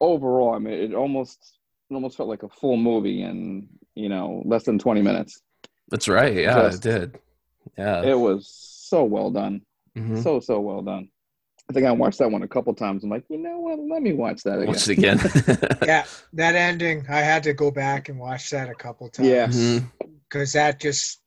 overall, 0.00 0.54
I 0.54 0.58
mean, 0.58 0.74
it 0.74 0.94
almost 0.94 1.58
it 1.90 1.94
almost 1.94 2.16
felt 2.16 2.28
like 2.28 2.42
a 2.42 2.48
full 2.48 2.76
movie 2.76 3.22
in 3.22 3.68
you 3.94 4.08
know 4.08 4.42
less 4.46 4.64
than 4.64 4.78
twenty 4.78 5.02
minutes. 5.02 5.42
That's 5.88 6.08
right. 6.08 6.34
Yeah, 6.34 6.54
Just- 6.54 6.86
it 6.86 6.98
did. 7.00 7.18
Yeah. 7.76 8.02
It 8.04 8.18
was 8.18 8.46
so 8.48 9.04
well 9.04 9.30
done. 9.30 9.62
Mhm. 9.96 10.22
so 10.22 10.40
so 10.40 10.60
well 10.60 10.82
done. 10.82 11.08
I 11.70 11.72
think 11.72 11.86
I 11.86 11.92
watched 11.92 12.18
that 12.18 12.28
one 12.32 12.42
a 12.42 12.48
couple 12.48 12.74
times. 12.74 13.04
I'm 13.04 13.10
like, 13.10 13.22
you 13.30 13.38
know 13.38 13.60
what? 13.60 13.78
Let 13.78 14.02
me 14.02 14.12
watch 14.12 14.42
that 14.42 14.58
again. 14.58 14.66
Watch 14.66 14.88
it 14.88 14.98
again. 14.98 15.18
yeah, 15.86 16.04
that 16.32 16.56
ending, 16.56 17.06
I 17.08 17.20
had 17.20 17.44
to 17.44 17.52
go 17.54 17.70
back 17.70 18.08
and 18.08 18.18
watch 18.18 18.50
that 18.50 18.68
a 18.68 18.74
couple 18.74 19.08
times. 19.08 19.28
Yeah. 19.28 19.46
Mhm. 19.46 19.88
because 20.28 20.52
that 20.54 20.80
just 20.80 21.22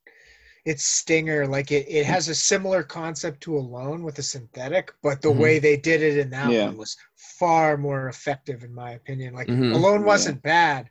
it's 0.65 0.83
stinger 0.85 1.45
like 1.47 1.71
it, 1.71 1.85
it 1.89 2.05
has 2.05 2.27
a 2.29 2.35
similar 2.35 2.83
concept 2.83 3.41
to 3.43 3.57
alone 3.57 4.01
with 4.03 4.17
a 4.19 4.23
synthetic 4.23 4.91
but 5.01 5.21
the 5.21 5.27
Mhm. 5.29 5.37
way 5.37 5.59
they 5.59 5.75
did 5.77 6.01
it 6.01 6.17
in 6.17 6.29
that 6.29 6.49
Yeah. 6.51 6.65
one 6.67 6.77
was 6.77 6.95
far 7.15 7.75
more 7.77 8.07
effective 8.07 8.63
in 8.63 8.73
my 8.73 8.91
opinion 8.91 9.33
like 9.33 9.47
Mhm. 9.49 9.73
alone 9.75 10.05
wasn't 10.05 10.41
bad 10.41 10.89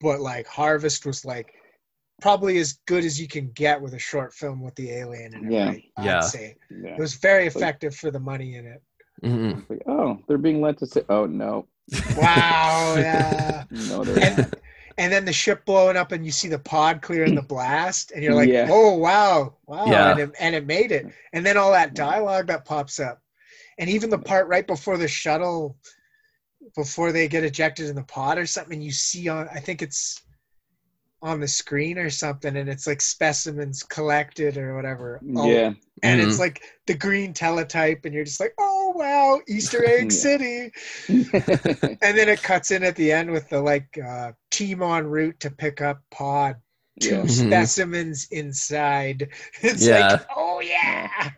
but 0.00 0.20
like 0.20 0.46
harvest 0.48 1.06
was 1.06 1.24
like 1.24 1.52
probably 2.20 2.58
as 2.58 2.72
good 2.86 3.04
as 3.04 3.20
you 3.20 3.28
can 3.28 3.50
get 3.52 3.80
with 3.80 3.94
a 3.94 3.98
short 3.98 4.34
film 4.34 4.60
with 4.60 4.74
the 4.74 4.90
alien 4.90 5.32
in 5.34 5.44
it 5.46 5.52
Yeah. 5.52 5.66
right? 5.68 5.84
I'd 5.96 6.24
say 6.24 6.56
Yeah. 6.70 6.94
it 6.94 6.98
was 6.98 7.14
very 7.14 7.46
effective 7.46 7.94
for 7.94 8.10
the 8.10 8.20
money 8.20 8.56
in 8.56 8.66
it 8.66 8.82
Mhm. 9.22 9.60
It's 9.60 9.70
like, 9.70 9.82
oh, 9.86 10.18
they're 10.26 10.38
being 10.38 10.60
led 10.60 10.78
to 10.78 10.86
say, 10.86 11.02
oh 11.08 11.26
no, 11.26 11.66
wow 12.16 12.94
yeah 12.98 13.64
no, 13.70 14.04
they're 14.04 14.24
and, 14.24 14.38
not. 14.38 14.54
and 14.98 15.12
then 15.12 15.24
the 15.24 15.32
ship 15.32 15.64
blowing 15.64 15.96
up 15.96 16.12
and 16.12 16.24
you 16.24 16.30
see 16.32 16.48
the 16.48 16.58
pod 16.58 17.02
clearing 17.02 17.34
the 17.34 17.42
blast 17.54 18.12
and 18.12 18.22
you're 18.22 18.34
like 18.34 18.48
Yeah. 18.48 18.68
oh 18.70 18.94
wow 18.96 19.56
wow 19.66 19.86
Yeah. 19.86 20.10
and, 20.12 20.20
it, 20.20 20.30
and 20.38 20.54
it 20.54 20.66
made 20.66 20.92
it 20.92 21.06
and 21.32 21.44
then 21.44 21.56
all 21.56 21.72
that 21.72 21.94
dialogue 21.94 22.46
that 22.46 22.64
pops 22.64 23.00
up 23.00 23.20
and 23.78 23.90
even 23.90 24.10
the 24.10 24.18
part 24.18 24.46
right 24.48 24.66
before 24.66 24.96
the 24.96 25.08
shuttle 25.08 25.76
before 26.76 27.10
they 27.12 27.26
get 27.28 27.44
ejected 27.44 27.88
in 27.88 27.96
the 27.96 28.04
pod 28.04 28.38
or 28.38 28.46
something 28.46 28.80
you 28.80 28.92
see 28.92 29.28
on 29.28 29.48
i 29.52 29.58
think 29.58 29.82
it's 29.82 30.22
on 31.20 31.40
the 31.40 31.48
screen 31.48 31.98
or 31.98 32.10
something 32.10 32.56
and 32.56 32.68
it's 32.68 32.86
like 32.86 33.00
specimens 33.00 33.82
collected 33.82 34.56
or 34.56 34.74
whatever 34.76 35.20
Oh, 35.36 35.48
yeah, 35.50 35.72
and 36.02 36.20
Mhm. 36.20 36.26
it's 36.28 36.38
like 36.38 36.62
the 36.86 36.94
green 36.94 37.32
teletype 37.32 38.04
and 38.04 38.14
you're 38.14 38.24
just 38.24 38.40
like 38.40 38.54
oh 38.58 38.92
wow 38.96 39.40
easter 39.48 39.84
egg 39.84 40.10
city 40.26 40.70
and 41.08 42.18
then 42.18 42.28
it 42.28 42.42
cuts 42.42 42.70
in 42.70 42.82
at 42.82 42.96
the 42.96 43.12
end 43.12 43.30
with 43.30 43.48
the 43.48 43.60
like 43.60 43.98
uh, 43.98 44.32
team 44.50 44.82
en 44.82 45.06
route 45.06 45.38
to 45.40 45.50
pick 45.50 45.80
up 45.80 46.02
pod 46.10 46.56
two 47.00 47.08
yeah. 47.10 47.22
Mhm. 47.22 47.46
specimens 47.48 48.28
inside 48.30 49.28
it's 49.62 49.86
Yeah. 49.86 50.08
like 50.12 50.26
oh 50.36 50.60
yeah 50.60 51.30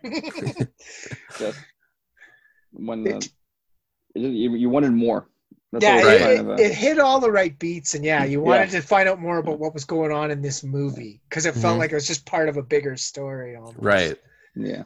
when 2.72 3.04
the, 3.04 3.16
it, 3.16 4.20
you, 4.20 4.54
you 4.54 4.68
wanted 4.68 4.92
more. 4.92 5.28
That's 5.72 5.84
yeah 5.84 6.02
Right. 6.02 6.60
it, 6.60 6.60
it, 6.60 6.74
hit 6.74 6.98
all 6.98 7.20
the 7.20 7.30
right 7.30 7.56
beats 7.58 7.94
and 7.94 8.04
yeah 8.04 8.24
you 8.24 8.40
wanted 8.40 8.72
Yeah. 8.72 8.80
to 8.80 8.86
find 8.86 9.08
out 9.08 9.20
more 9.20 9.38
about 9.38 9.58
what 9.58 9.74
was 9.74 9.84
going 9.84 10.12
on 10.12 10.30
in 10.30 10.40
this 10.42 10.62
movie 10.62 11.20
because 11.28 11.46
it 11.46 11.54
felt 11.54 11.76
Mhm. 11.76 11.80
like 11.80 11.92
it 11.92 11.94
was 11.96 12.06
just 12.06 12.26
part 12.26 12.48
of 12.48 12.56
a 12.56 12.62
bigger 12.62 12.96
story 12.96 13.56
almost. 13.56 13.76
Right. 13.78 14.16
Yeah, 14.56 14.82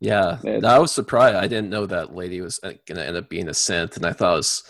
Yeah. 0.00 0.38
It- 0.44 0.64
I 0.64 0.78
was 0.78 0.92
surprised. 0.92 1.36
I 1.36 1.46
didn't 1.46 1.70
know 1.70 1.86
that 1.86 2.14
lady 2.14 2.40
was 2.40 2.58
going 2.58 2.78
to 2.86 3.06
end 3.06 3.16
up 3.16 3.28
being 3.28 3.48
a 3.48 3.52
synth, 3.52 3.96
and 3.96 4.06
I 4.06 4.12
thought 4.12 4.34
it 4.34 4.36
was 4.36 4.62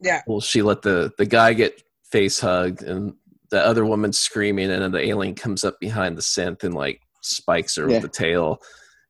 yeah 0.00 0.22
well. 0.26 0.40
She 0.40 0.62
let 0.62 0.82
the 0.82 1.12
the 1.18 1.26
guy 1.26 1.52
get 1.54 1.82
face 2.10 2.40
hugged, 2.40 2.82
and 2.82 3.14
the 3.50 3.64
other 3.64 3.84
woman 3.86 4.12
screaming, 4.12 4.70
and 4.70 4.82
then 4.82 4.92
the 4.92 5.04
alien 5.06 5.34
comes 5.34 5.64
up 5.64 5.78
behind 5.80 6.16
the 6.16 6.22
synth 6.22 6.64
and 6.64 6.74
like 6.74 7.00
spikes 7.22 7.76
her 7.76 7.88
Yeah. 7.88 7.94
with 7.94 8.02
the 8.02 8.08
tail, 8.08 8.60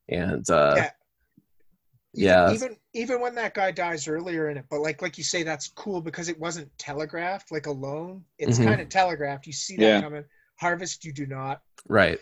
and 0.09 0.49
uh, 0.49 0.73
Yeah. 0.77 0.89
Even- 2.13 2.23
Yeah. 2.23 2.51
even 2.53 2.77
even 2.93 3.21
when 3.21 3.35
that 3.35 3.53
guy 3.53 3.69
dies 3.69 4.07
earlier 4.07 4.49
in 4.49 4.57
it 4.57 4.65
but 4.71 4.79
like 4.79 5.03
like 5.03 5.19
you 5.19 5.23
say 5.23 5.43
that's 5.43 5.67
cool 5.75 6.01
because 6.01 6.29
it 6.29 6.39
wasn't 6.39 6.71
telegraphed 6.79 7.51
like 7.51 7.67
alone 7.67 8.23
it's 8.39 8.57
Mhm. 8.57 8.63
kind 8.65 8.81
of 8.81 8.89
telegraphed 8.89 9.45
you 9.45 9.53
see 9.53 9.75
that 9.75 9.83
Yeah. 9.83 10.01
coming 10.01 10.23
harvest 10.59 11.05
you 11.05 11.11
do 11.13 11.27
not 11.27 11.61
right. 11.87 12.19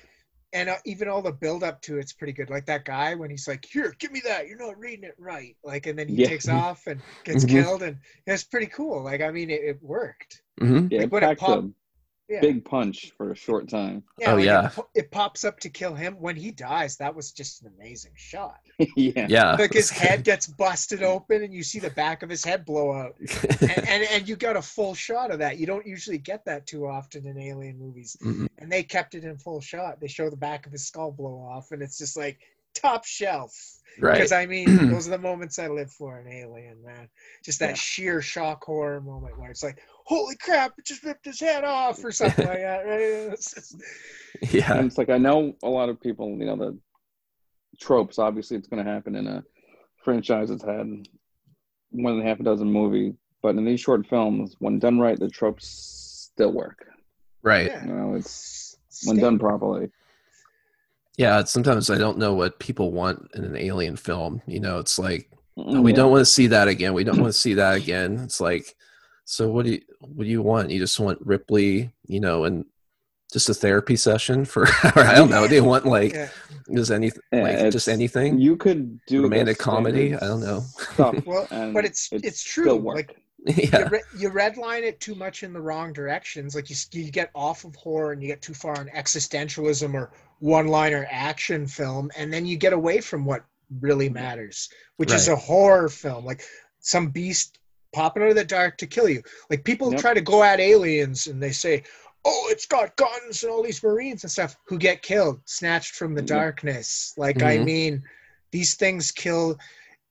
And 0.56 0.70
uh, 0.70 0.78
even 0.86 1.08
all 1.10 1.22
the 1.22 1.32
build 1.32 1.64
up 1.64 1.82
to 1.82 1.98
it's 1.98 2.14
pretty 2.14 2.34
good 2.34 2.50
like 2.50 2.66
that 2.66 2.86
guy 2.86 3.14
when 3.14 3.30
he's 3.30 3.48
like 3.48 3.64
here 3.66 3.94
give 4.00 4.12
me 4.12 4.22
that 4.26 4.48
you're 4.48 4.58
not 4.58 4.80
reading 4.80 5.04
it 5.04 5.14
right 5.20 5.56
like 5.64 5.86
and 5.86 6.00
then 6.00 6.08
he 6.08 6.16
Yeah. 6.16 6.30
takes 6.30 6.48
off 6.48 6.88
and 6.88 7.02
gets 7.26 7.44
Mhm. 7.44 7.50
killed 7.50 7.84
and 7.84 7.98
it's 8.26 8.46
pretty 8.46 8.68
cool 8.68 9.04
like 9.04 9.22
i 9.22 9.30
mean 9.32 9.50
it, 9.50 9.62
it 9.62 9.84
worked 9.84 10.42
hmm 10.60 10.88
yeah. 10.90 11.00
Like 11.02 11.08
It 11.08 11.12
when 11.12 11.24
it 11.24 11.38
popped- 11.40 11.64
a, 11.66 11.70
Yeah. 12.28 12.42
big 12.42 12.66
punch 12.66 13.12
for 13.18 13.32
a 13.32 13.36
short 13.36 13.70
time. 13.70 14.02
Yeah, 14.18 14.32
Oh, 14.32 14.36
like, 14.36 14.46
yeah. 14.46 14.72
It, 14.76 14.86
it 14.96 15.12
pops 15.12 15.44
up 15.44 15.60
to 15.60 15.70
kill 15.70 15.94
him. 15.94 16.16
When 16.20 16.36
he 16.36 16.50
dies, 16.50 16.98
that 16.98 17.14
was 17.14 17.32
just 17.32 17.62
an 17.62 17.72
amazing 17.78 18.14
shot. 18.16 18.62
yeah. 18.96 19.28
yeah 19.30 19.52
Like 19.56 19.74
his 19.74 19.90
head 20.04 20.24
gets 20.24 20.48
busted 20.48 21.04
open, 21.04 21.44
and 21.44 21.54
you 21.54 21.62
see 21.62 21.78
the 21.80 21.92
back 21.92 22.24
of 22.24 22.30
his 22.30 22.44
head 22.44 22.66
blow 22.66 22.94
out, 22.94 23.16
and, 23.62 23.72
and 23.88 24.04
and 24.12 24.28
you 24.28 24.36
got 24.36 24.58
a 24.58 24.62
full 24.62 24.96
shot 24.96 25.30
of 25.30 25.38
that. 25.40 25.60
You 25.60 25.68
don't 25.68 25.86
usually 25.86 26.18
get 26.18 26.44
that 26.46 26.66
too 26.66 26.88
often 26.88 27.28
in 27.28 27.38
alien 27.38 27.78
movies, 27.78 28.18
Mhm. 28.24 28.48
and 28.58 28.72
they 28.72 28.82
kept 28.82 29.14
it 29.14 29.24
in 29.24 29.38
full 29.38 29.62
shot. 29.62 30.00
They 30.02 30.08
show 30.08 30.30
the 30.32 30.36
back 30.36 30.66
of 30.66 30.72
his 30.72 30.86
skull 30.88 31.12
blow 31.12 31.36
off, 31.38 31.72
and 31.74 31.82
it's 31.84 31.98
just 32.00 32.18
like 32.18 32.40
top 32.74 33.06
shelf. 33.06 33.54
right 34.00 34.14
Because 34.16 34.32
I 34.34 34.46
mean, 34.48 34.90
those 34.90 35.08
are 35.08 35.12
the 35.12 35.18
moments 35.20 35.60
I 35.60 35.68
live 35.68 35.92
for 35.92 36.20
in 36.20 36.28
Alien, 36.28 36.84
man. 36.84 37.08
Just 37.44 37.60
that 37.60 37.70
Yeah. 37.70 37.76
sheer 37.76 38.22
shock 38.22 38.64
horror 38.66 39.00
moment 39.00 39.38
where 39.40 39.50
it's 39.52 39.64
like, 39.64 39.80
"Holy 40.06 40.36
crap! 40.38 40.74
It 40.78 40.86
just 40.86 41.04
ripped 41.04 41.26
his 41.26 41.40
head 41.40 41.64
off," 41.64 42.04
or 42.04 42.12
something 42.12 42.46
like 42.48 42.60
that. 42.60 42.86
Right? 42.86 43.00
It's 43.34 43.54
just- 43.54 43.76
yeah 44.54 44.74
And 44.78 44.88
it's 44.88 44.98
like 44.98 45.10
I 45.10 45.18
know 45.18 45.54
a 45.64 45.70
lot 45.70 45.90
of 45.90 46.00
people, 46.02 46.30
you 46.38 46.46
know, 46.46 46.56
the 46.58 46.78
tropes. 47.80 48.20
Obviously, 48.20 48.58
it's 48.58 48.68
going 48.68 48.84
to 48.84 48.92
happen 48.92 49.16
in 49.16 49.28
a 49.28 49.44
franchise 50.04 50.50
that's 50.50 50.64
had 50.64 50.88
more 51.92 52.12
than 52.12 52.22
half 52.22 52.40
a 52.40 52.44
dozen 52.44 52.72
movies. 52.72 53.14
But 53.42 53.56
in 53.56 53.64
these 53.66 53.80
short 53.80 54.06
films, 54.08 54.56
when 54.60 54.80
done 54.80 55.00
right, 55.00 55.18
the 55.20 55.30
tropes 55.30 55.68
still 56.34 56.52
work. 56.52 56.86
right 57.44 57.68
yeah. 57.68 57.86
You 57.86 57.94
know, 57.94 58.16
it's 58.16 58.78
when 59.06 59.18
done 59.18 59.38
properly. 59.40 59.90
yeah 61.18 61.44
sometimes 61.44 61.90
i 61.90 61.98
don't 61.98 62.18
know 62.18 62.34
what 62.34 62.60
people 62.60 62.92
want 62.92 63.30
in 63.36 63.44
an 63.44 63.56
alien 63.56 63.96
film 63.96 64.42
you 64.48 64.60
know 64.60 64.80
it's 64.80 64.98
like 65.00 65.30
Mm, 65.58 65.84
we 65.84 65.92
yeah. 65.92 65.96
don't 65.98 66.12
want 66.12 66.20
to 66.20 66.26
see 66.26 66.48
that 66.48 66.68
again 66.68 66.94
we 66.94 67.06
don't 67.06 67.18
want 67.22 67.32
to 67.34 67.40
see 67.40 67.54
that 67.54 67.78
again 67.78 68.20
it's 68.26 68.42
like 68.42 68.76
so 69.26 69.50
what 69.50 69.66
do 69.66 69.72
you 69.72 69.82
what 70.00 70.24
do 70.24 70.30
you 70.30 70.42
want 70.42 70.70
you 70.70 70.80
just 70.80 71.00
want 71.00 71.20
ripley 71.26 71.92
you 72.08 72.20
know 72.20 72.44
and 72.46 72.66
just 73.34 73.50
a 73.50 73.54
therapy 73.54 73.96
session 73.96 74.46
for 74.46 74.68
i 74.96 75.16
don't 75.16 75.30
know 75.32 75.48
do 75.48 75.56
you 75.56 75.64
want 75.64 75.86
like 75.86 76.14
Yeah. 76.14 76.30
just 76.74 76.92
anything 76.92 77.22
Yeah, 77.34 77.42
like 77.42 77.72
just 77.72 77.90
anything 77.90 78.40
You 78.40 78.56
could 78.56 79.00
do 79.08 79.18
the 79.18 79.24
Romantic 79.24 79.58
comedy? 79.58 80.16
I 80.16 80.20
don't 80.20 80.42
know. 80.42 80.64
Well, 81.26 81.48
but 81.74 81.84
it's 81.86 82.12
it'd 82.14 82.24
it's 82.26 82.44
true. 82.44 82.74
Like 82.80 83.18
yeah 83.46 83.80
you, 83.80 83.86
re- 83.88 84.10
you 84.18 84.30
redline 84.30 84.84
it 84.84 85.00
too 85.00 85.14
much 85.16 85.44
in 85.44 85.54
the 85.54 85.62
wrong 85.62 85.92
directions. 85.94 86.56
Like 86.56 86.70
you 86.70 86.76
you 86.94 87.12
get 87.12 87.30
off 87.36 87.66
of 87.66 87.76
horror 87.76 88.12
and 88.14 88.22
you 88.22 88.28
get 88.28 88.42
too 88.42 88.54
far 88.54 88.78
on 88.80 88.88
existentialism 88.90 89.94
or 89.94 90.12
one-liner 90.40 91.08
action 91.12 91.68
film, 91.68 92.10
and 92.18 92.32
then 92.34 92.46
you 92.46 92.58
get 92.58 92.74
away 92.74 93.02
from 93.02 93.24
what 93.26 93.44
really 93.82 94.10
matters, 94.10 94.70
which 94.98 95.12
is 95.14 95.28
a 95.28 95.36
horror 95.36 95.90
film. 95.90 96.26
Like 96.26 96.42
some 96.80 97.10
beast 97.10 97.60
popping 97.96 98.24
out 98.24 98.30
of 98.30 98.36
the 98.36 98.44
dark 98.44 98.78
to 98.78 98.88
kill 98.88 99.08
you. 99.10 99.22
Like 99.50 99.64
people 99.64 99.92
Yep. 99.92 100.02
try 100.02 100.14
to 100.14 100.22
go 100.22 100.44
at 100.44 100.60
aliens 100.60 101.28
and 101.28 101.42
they 101.42 101.52
say, 101.52 101.84
"Oh, 102.26 102.48
it's 102.52 102.66
got 102.66 102.96
guns 102.98 103.44
and 103.44 103.52
all 103.52 103.64
these 103.64 103.82
marines 103.82 104.24
and 104.24 104.32
stuff," 104.32 104.58
who 104.68 104.78
get 104.78 105.02
killed, 105.02 105.40
snatched 105.46 105.96
from 105.96 106.14
the 106.14 106.22
Yep. 106.22 106.28
darkness. 106.28 107.14
Like 107.18 107.42
I 107.42 107.58
Mhm. 107.58 107.66
mean, 107.66 108.04
these 108.52 108.76
things 108.76 109.12
kill. 109.12 109.58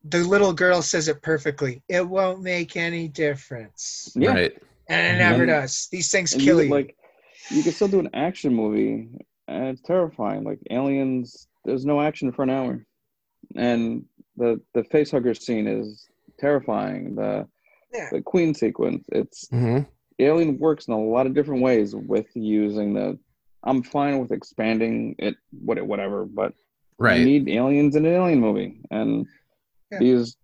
The 0.05 0.19
little 0.25 0.53
girl 0.53 0.81
says 0.83 1.09
it 1.09 1.21
perfectly. 1.23 1.83
It 1.89 2.07
won't 2.09 2.43
make 2.43 2.77
any 2.77 3.07
difference, 3.09 4.11
Yeah. 4.17 4.31
right 4.31 4.63
and 4.89 5.15
it 5.15 5.19
never 5.19 5.45
And- 5.45 5.51
does. 5.51 5.89
These 5.91 6.11
things 6.11 6.33
kill 6.35 6.59
you, 6.61 6.65
you. 6.69 6.71
like 6.75 6.97
you 7.51 7.63
can 7.63 7.73
still 7.73 7.89
do 7.89 8.01
an 8.01 8.11
action 8.15 8.55
movie 8.55 9.09
and 9.49 9.65
it's 9.69 9.81
terrifying 9.83 10.45
like 10.45 10.59
aliens 10.71 11.49
there's 11.65 11.85
no 11.87 12.01
action 12.01 12.33
for 12.33 12.43
an 12.43 12.51
hour 12.51 12.85
and 13.57 14.05
the 14.37 14.61
the 14.75 14.83
facehugger 14.85 15.35
scene 15.39 15.67
is 15.67 16.07
terrifying 16.39 17.15
the 17.15 17.47
Yeah. 17.95 18.09
the 18.11 18.21
queen 18.23 18.55
sequence 18.55 19.05
it's 19.13 19.49
hmm 19.49 19.81
alien 20.19 20.59
works 20.59 20.87
in 20.87 20.95
a 20.95 20.99
lot 21.01 21.27
of 21.27 21.35
different 21.35 21.63
ways 21.63 21.95
with 21.95 22.27
using 22.35 22.95
the 22.95 23.19
i'm 23.65 23.83
fine 23.83 24.19
with 24.21 24.31
expanding 24.33 25.15
it 25.19 25.37
what 25.67 25.79
it, 25.79 25.87
whatever 25.87 26.25
but 26.25 26.53
you 27.19 27.25
need 27.25 27.49
aliens 27.49 27.97
in 27.97 28.05
an 28.07 28.15
alien 28.15 28.41
movie 28.41 28.81
and 28.91 29.27
Yeah. 29.91 29.99
these 30.01 30.37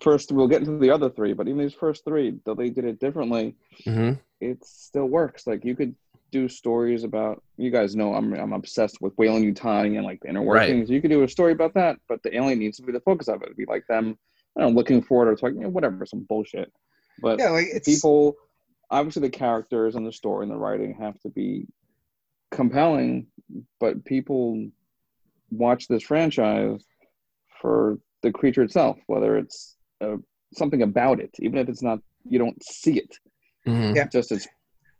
first 0.00 0.32
we'll 0.32 0.48
get 0.48 0.62
into 0.62 0.78
the 0.78 0.90
other 0.90 1.10
three 1.10 1.32
but 1.32 1.46
even 1.48 1.58
these 1.58 1.74
first 1.74 2.04
three 2.04 2.38
though 2.44 2.54
they 2.54 2.70
did 2.70 2.84
it 2.84 2.98
differently 3.00 3.56
hmm 3.84 4.12
it 4.40 4.62
still 4.64 5.06
works. 5.06 5.46
Like 5.46 5.64
you 5.64 5.74
could 5.74 5.94
do 6.30 6.48
stories 6.48 7.02
about 7.04 7.42
you 7.56 7.70
guys 7.70 7.94
know 7.96 8.12
I'm 8.14 8.34
I'm 8.34 8.52
obsessed 8.52 9.00
with 9.00 9.14
Weyland-Yutani 9.16 9.96
and 9.96 10.04
like 10.04 10.20
the 10.20 10.28
inner 10.28 10.40
Right. 10.40 10.68
workings. 10.68 10.90
You 10.90 11.00
could 11.00 11.10
do 11.12 11.22
a 11.22 11.28
story 11.28 11.52
about 11.52 11.72
that, 11.74 11.96
but 12.08 12.22
the 12.22 12.36
alien 12.36 12.58
needs 12.58 12.76
to 12.78 12.82
be 12.82 12.92
the 12.92 13.00
focus 13.00 13.28
of 13.28 13.40
it. 13.40 13.46
It'd 13.46 13.56
be 13.56 13.64
like 13.64 13.86
them, 13.88 14.18
I 14.56 14.60
don't 14.60 14.72
know, 14.72 14.76
looking 14.76 15.02
for 15.02 15.26
it 15.26 15.30
or 15.30 15.36
talking, 15.36 15.56
you 15.58 15.62
know, 15.64 15.70
whatever, 15.70 16.06
some 16.06 16.24
bullshit. 16.28 16.72
But 17.20 17.38
yeah, 17.38 17.50
like 17.50 17.66
it's 17.72 17.88
people, 17.88 18.36
obviously, 18.90 19.22
the 19.22 19.30
characters 19.30 19.94
and 19.94 20.06
the 20.06 20.12
story 20.12 20.44
and 20.44 20.52
the 20.52 20.56
writing 20.56 20.96
have 21.00 21.18
to 21.20 21.28
be 21.28 21.66
compelling. 22.50 23.26
But 23.80 24.04
people 24.04 24.68
watch 25.50 25.88
this 25.88 26.02
franchise 26.02 26.84
for 27.60 27.98
the 28.22 28.32
creature 28.32 28.62
itself, 28.62 28.98
whether 29.06 29.36
it's 29.36 29.76
uh, 30.00 30.16
something 30.54 30.82
about 30.82 31.20
it, 31.20 31.30
even 31.40 31.58
if 31.58 31.68
it's 31.68 31.82
not, 31.82 31.98
you 32.28 32.38
don't 32.38 32.62
see 32.64 32.98
it 32.98 33.18
hmm 33.66 33.94
Yeah. 33.94 34.06
just 34.08 34.32
its 34.32 34.46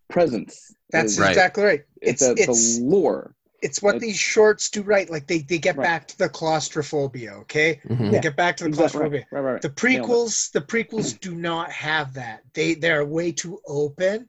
presence. 0.08 0.74
that's 0.90 1.18
is- 1.18 1.18
exactly 1.18 1.64
right. 1.64 1.80
it's 2.00 2.22
It's 2.22 2.34
the, 2.46 2.52
it's 2.52 2.80
the 2.80 2.84
lore. 2.84 3.34
It's 3.64 3.82
what 3.82 3.96
it's- 3.96 4.02
these 4.08 4.18
shorts 4.18 4.70
do 4.70 4.82
right. 4.82 5.08
Like 5.10 5.26
they 5.26 5.38
they 5.40 5.58
get 5.58 5.76
Right. 5.76 5.84
back 5.84 6.08
to 6.08 6.18
the 6.18 6.28
claustrophobia. 6.28 7.32
Okay, 7.44 7.80
hmm 7.88 8.10
they 8.10 8.20
get 8.20 8.36
back 8.36 8.56
to 8.58 8.64
the 8.64 8.68
Exactly. 8.68 9.00
claustrophobia. 9.00 9.26
Right, 9.32 9.40
right, 9.40 9.52
right. 9.54 9.62
The 9.62 9.70
prequels, 9.70 10.52
the 10.52 10.60
prequels 10.60 11.18
do 11.20 11.34
not 11.34 11.72
have 11.72 12.14
that. 12.14 12.42
They 12.54 12.74
they're 12.74 13.04
way 13.04 13.32
too 13.32 13.60
open, 13.66 14.28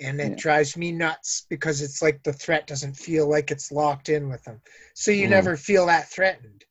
and 0.00 0.20
it 0.20 0.30
Yeah. 0.30 0.36
drives 0.36 0.76
me 0.76 0.92
nuts 0.92 1.46
because 1.50 1.82
it's 1.82 2.02
like 2.02 2.22
the 2.22 2.32
threat 2.32 2.66
doesn't 2.66 2.94
feel 2.96 3.28
like 3.28 3.50
it's 3.50 3.72
locked 3.72 4.08
in 4.08 4.28
with 4.28 4.42
them. 4.44 4.60
So 4.94 5.10
you 5.10 5.26
Mm. 5.26 5.30
never 5.30 5.56
feel 5.56 5.86
that 5.86 6.08
threatened. 6.08 6.64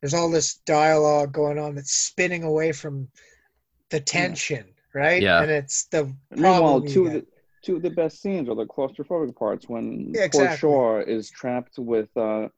There's 0.00 0.14
all 0.14 0.30
this 0.30 0.56
dialogue 0.66 1.32
going 1.32 1.58
on 1.58 1.74
that's 1.76 1.92
spinning 1.92 2.42
away 2.44 2.72
from 2.72 3.08
the 3.90 4.00
tension, 4.00 4.64
right? 4.94 5.22
Yeah. 5.22 5.42
And 5.42 5.50
it's 5.50 5.84
the 5.86 6.14
Meanwhile, 6.30 6.82
problem. 6.82 6.84
you 6.84 6.88
two 6.90 7.06
of 7.06 7.12
the 7.12 7.26
two 7.62 7.76
of 7.76 7.82
the 7.82 7.90
best 7.90 8.20
scenes 8.22 8.48
are 8.48 8.54
the 8.54 8.66
claustrophobic 8.66 9.36
parts 9.36 9.68
when 9.68 10.12
Yeah, 10.14 10.20
poor 10.32 10.42
exactly. 10.44 10.56
Shaw 10.58 10.98
is 11.00 11.30
trapped 11.30 11.78
with 11.78 12.08
uh, 12.16 12.48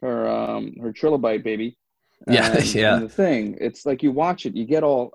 her 0.00 0.28
um, 0.28 0.74
her 0.80 0.92
trilobite 0.92 1.42
baby. 1.44 1.76
Yeah, 2.26 2.52
And- 2.56 2.74
yeah. 2.74 2.94
and 2.94 3.04
the 3.04 3.08
thing, 3.08 3.58
it's 3.60 3.84
like 3.84 4.02
you 4.02 4.10
watch 4.10 4.46
it, 4.46 4.56
you 4.56 4.64
get 4.64 4.82
all 4.82 5.10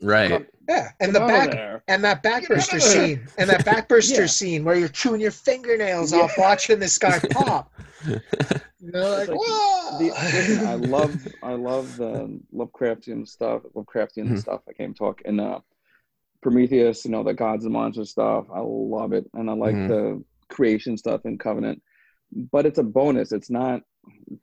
right. 0.00 0.30
Come- 0.30 0.46
yeah, 0.68 0.88
and 0.98 1.12
get 1.12 1.20
the 1.20 1.26
back 1.26 1.50
there." 1.52 1.84
and 1.86 2.02
that 2.02 2.22
Get 2.24 2.42
backburster 2.42 2.80
scene 2.80 3.28
and 3.38 3.48
that 3.50 3.64
backburster 3.64 4.18
Yeah. 4.20 4.26
scene 4.26 4.64
where 4.64 4.74
you're 4.74 4.88
chewing 4.88 5.20
your 5.20 5.30
fingernails 5.30 6.12
Yeah. 6.12 6.20
off 6.22 6.32
watching 6.36 6.80
this 6.80 6.98
guy 6.98 7.20
pop. 7.30 7.70
You 8.06 8.20
know, 8.80 9.10
like, 9.10 9.28
like 9.28 9.38
whoa! 9.40 9.98
The, 9.98 10.04
listen, 10.10 10.66
I 10.66 10.74
love 10.74 11.28
I 11.42 11.52
love 11.52 11.96
the 11.98 12.40
Lovecraftian 12.52 13.28
stuff, 13.28 13.62
Lovecraftian 13.76 14.28
Mhm. 14.30 14.38
stuff. 14.40 14.62
I 14.68 14.72
can't 14.72 14.96
talk 14.96 15.20
in 15.22 15.38
uh, 15.38 15.60
Prometheus, 16.44 17.04
you 17.06 17.10
know, 17.10 17.24
the 17.24 17.32
gods 17.34 17.64
and 17.64 17.72
monsters 17.72 18.10
stuff. 18.10 18.44
I 18.54 18.60
love 18.60 19.12
it, 19.14 19.24
and 19.32 19.48
I 19.50 19.54
like 19.54 19.74
Mhm. 19.74 19.88
the 19.88 20.24
creation 20.54 20.96
stuff 20.98 21.22
in 21.24 21.38
Covenant. 21.38 21.82
But 22.52 22.66
it's 22.66 22.78
a 22.78 22.82
bonus. 22.82 23.32
It's 23.32 23.48
not 23.50 23.80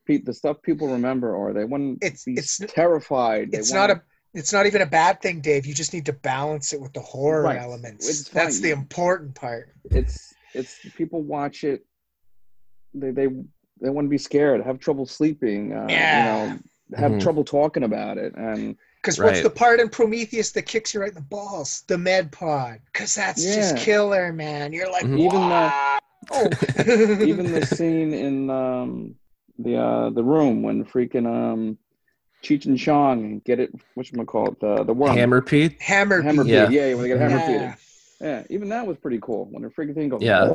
pe- 0.07 0.17
the 0.17 0.33
stuff 0.33 0.57
people 0.63 0.87
remember, 0.91 1.35
or 1.35 1.53
they 1.53 1.63
wouldn't 1.63 2.03
It's- 2.03 2.23
be 2.25 2.33
it's- 2.33 2.59
terrified. 2.67 3.51
They 3.51 3.59
it's 3.59 3.71
not 3.71 3.91
a 3.91 4.01
it's 4.33 4.51
not 4.53 4.65
even 4.65 4.81
a 4.81 4.85
bad 4.85 5.21
thing, 5.21 5.41
Dave. 5.41 5.65
You 5.65 5.73
just 5.73 5.93
need 5.93 6.05
to 6.07 6.13
balance 6.13 6.71
it 6.73 6.79
with 6.81 6.93
the 6.93 7.01
horror 7.01 7.43
Right. 7.43 7.59
elements. 7.61 8.29
That's 8.29 8.61
the 8.61 8.71
important 8.71 9.35
part. 9.35 9.69
It's 9.91 10.33
it's 10.55 10.79
people 10.95 11.21
watch 11.21 11.63
it. 11.63 11.85
They 12.95 13.11
they 13.11 13.27
they 13.79 13.89
want 13.89 14.05
to 14.05 14.09
be 14.09 14.17
scared, 14.17 14.63
have 14.63 14.79
trouble 14.79 15.05
sleeping. 15.05 15.73
Uh, 15.73 15.85
Yeah. 15.89 16.17
You 16.17 16.49
know, 16.53 16.59
have 16.97 17.11
Mhm. 17.13 17.21
trouble 17.21 17.43
talking 17.43 17.83
about 17.83 18.17
it, 18.17 18.33
and 18.35 18.75
Because 19.01 19.17
what's 19.19 19.41
the 19.41 19.49
part 19.49 19.79
in 19.79 19.89
Prometheus 19.89 20.51
that 20.51 20.63
kicks 20.63 20.93
you 20.93 20.99
right 21.01 21.09
in 21.09 21.15
the 21.15 21.21
balls? 21.21 21.83
The 21.87 21.97
med 21.97 22.31
pod. 22.31 22.79
Because 22.85 23.15
that's 23.15 23.43
just 23.43 23.77
killer, 23.77 24.31
man. 24.31 24.73
You're 24.73 24.91
like, 24.91 25.03
Mhm. 25.05 25.19
Even 25.19 25.49
the- 25.49 25.99
Oh. 26.31 26.47
even 27.25 27.51
the 27.51 27.65
scene 27.65 28.13
in 28.13 28.49
um 28.51 29.15
the 29.57 29.75
uh 29.75 30.09
the 30.11 30.23
room 30.23 30.61
when 30.61 30.85
freaking 30.85 31.25
um 31.25 31.77
Cheech 32.43 32.65
and 32.67 32.77
Chong 32.77 33.39
get 33.43 33.59
it 33.59 33.71
whatchamacallit, 33.97 34.59
the 34.59 34.83
the 34.83 34.93
worm 34.93 35.15
hammerpede 35.15 35.79
hammer. 35.81 36.21
hammer 36.21 36.43
beat. 36.43 36.51
Yeah. 36.51 36.69
yeah. 36.69 36.87
yeah 36.87 36.93
when 36.93 37.01
they 37.03 37.07
get 37.09 37.19
hammer 37.19 37.37
Yeah. 37.37 37.75
Yeah 38.21 38.43
even 38.49 38.69
that 38.69 38.85
was 38.85 38.97
pretty 38.97 39.19
cool 39.21 39.47
when 39.51 39.63
the 39.63 39.69
freaking 39.69 39.95
thing 39.95 40.09
goes 40.09 40.21
Yeah. 40.21 40.53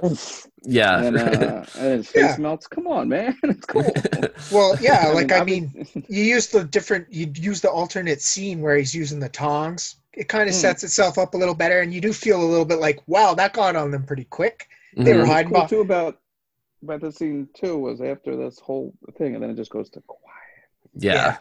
yeah 0.63 1.03
and 1.03 1.17
uh 1.17 1.65
and 1.79 1.93
his 1.99 2.09
face 2.09 2.23
Yeah. 2.23 2.37
melts 2.39 2.67
come 2.67 2.87
on 2.87 3.09
man 3.09 3.37
it's 3.43 3.67
cool 3.67 3.83
Well, 4.53 4.77
yeah, 4.81 5.09
like 5.09 5.33
I 5.33 5.39
I've 5.41 5.47
mean, 5.47 5.87
you 6.09 6.23
use 6.23 6.47
the 6.49 6.63
different 6.65 7.13
you 7.13 7.31
use 7.35 7.61
the 7.61 7.71
alternate 7.71 8.21
scene 8.23 8.61
where 8.61 8.77
he's 8.77 8.95
using 8.95 9.19
the 9.21 9.29
tongs 9.29 9.97
it 10.13 10.29
kind 10.29 10.49
of 10.49 10.55
Mm. 10.55 10.61
sets 10.61 10.85
itself 10.85 11.19
up 11.19 11.35
a 11.35 11.37
little 11.37 11.55
better 11.55 11.81
and 11.81 11.93
you 11.93 12.01
do 12.01 12.13
feel 12.13 12.41
a 12.43 12.49
little 12.53 12.65
bit 12.65 12.79
like 12.79 13.01
wow 13.07 13.35
that 13.35 13.53
got 13.53 13.75
on 13.77 13.91
them 13.91 14.05
pretty 14.05 14.25
quick 14.25 14.69
They 14.97 15.15
were. 15.17 15.27
Hiding 15.27 15.47
cool 15.53 15.55
behind- 15.55 15.71
too 15.71 15.81
about 15.81 16.19
about 16.83 17.01
the 17.01 17.11
scene 17.11 17.49
too 17.55 17.77
was 17.79 18.01
after 18.01 18.37
this 18.37 18.59
whole 18.61 18.95
thing 19.19 19.35
and 19.35 19.43
then 19.43 19.51
it 19.51 19.57
just 19.57 19.71
goes 19.71 19.91
to 19.91 20.01
quiet 20.07 20.23
yeah 20.95 21.39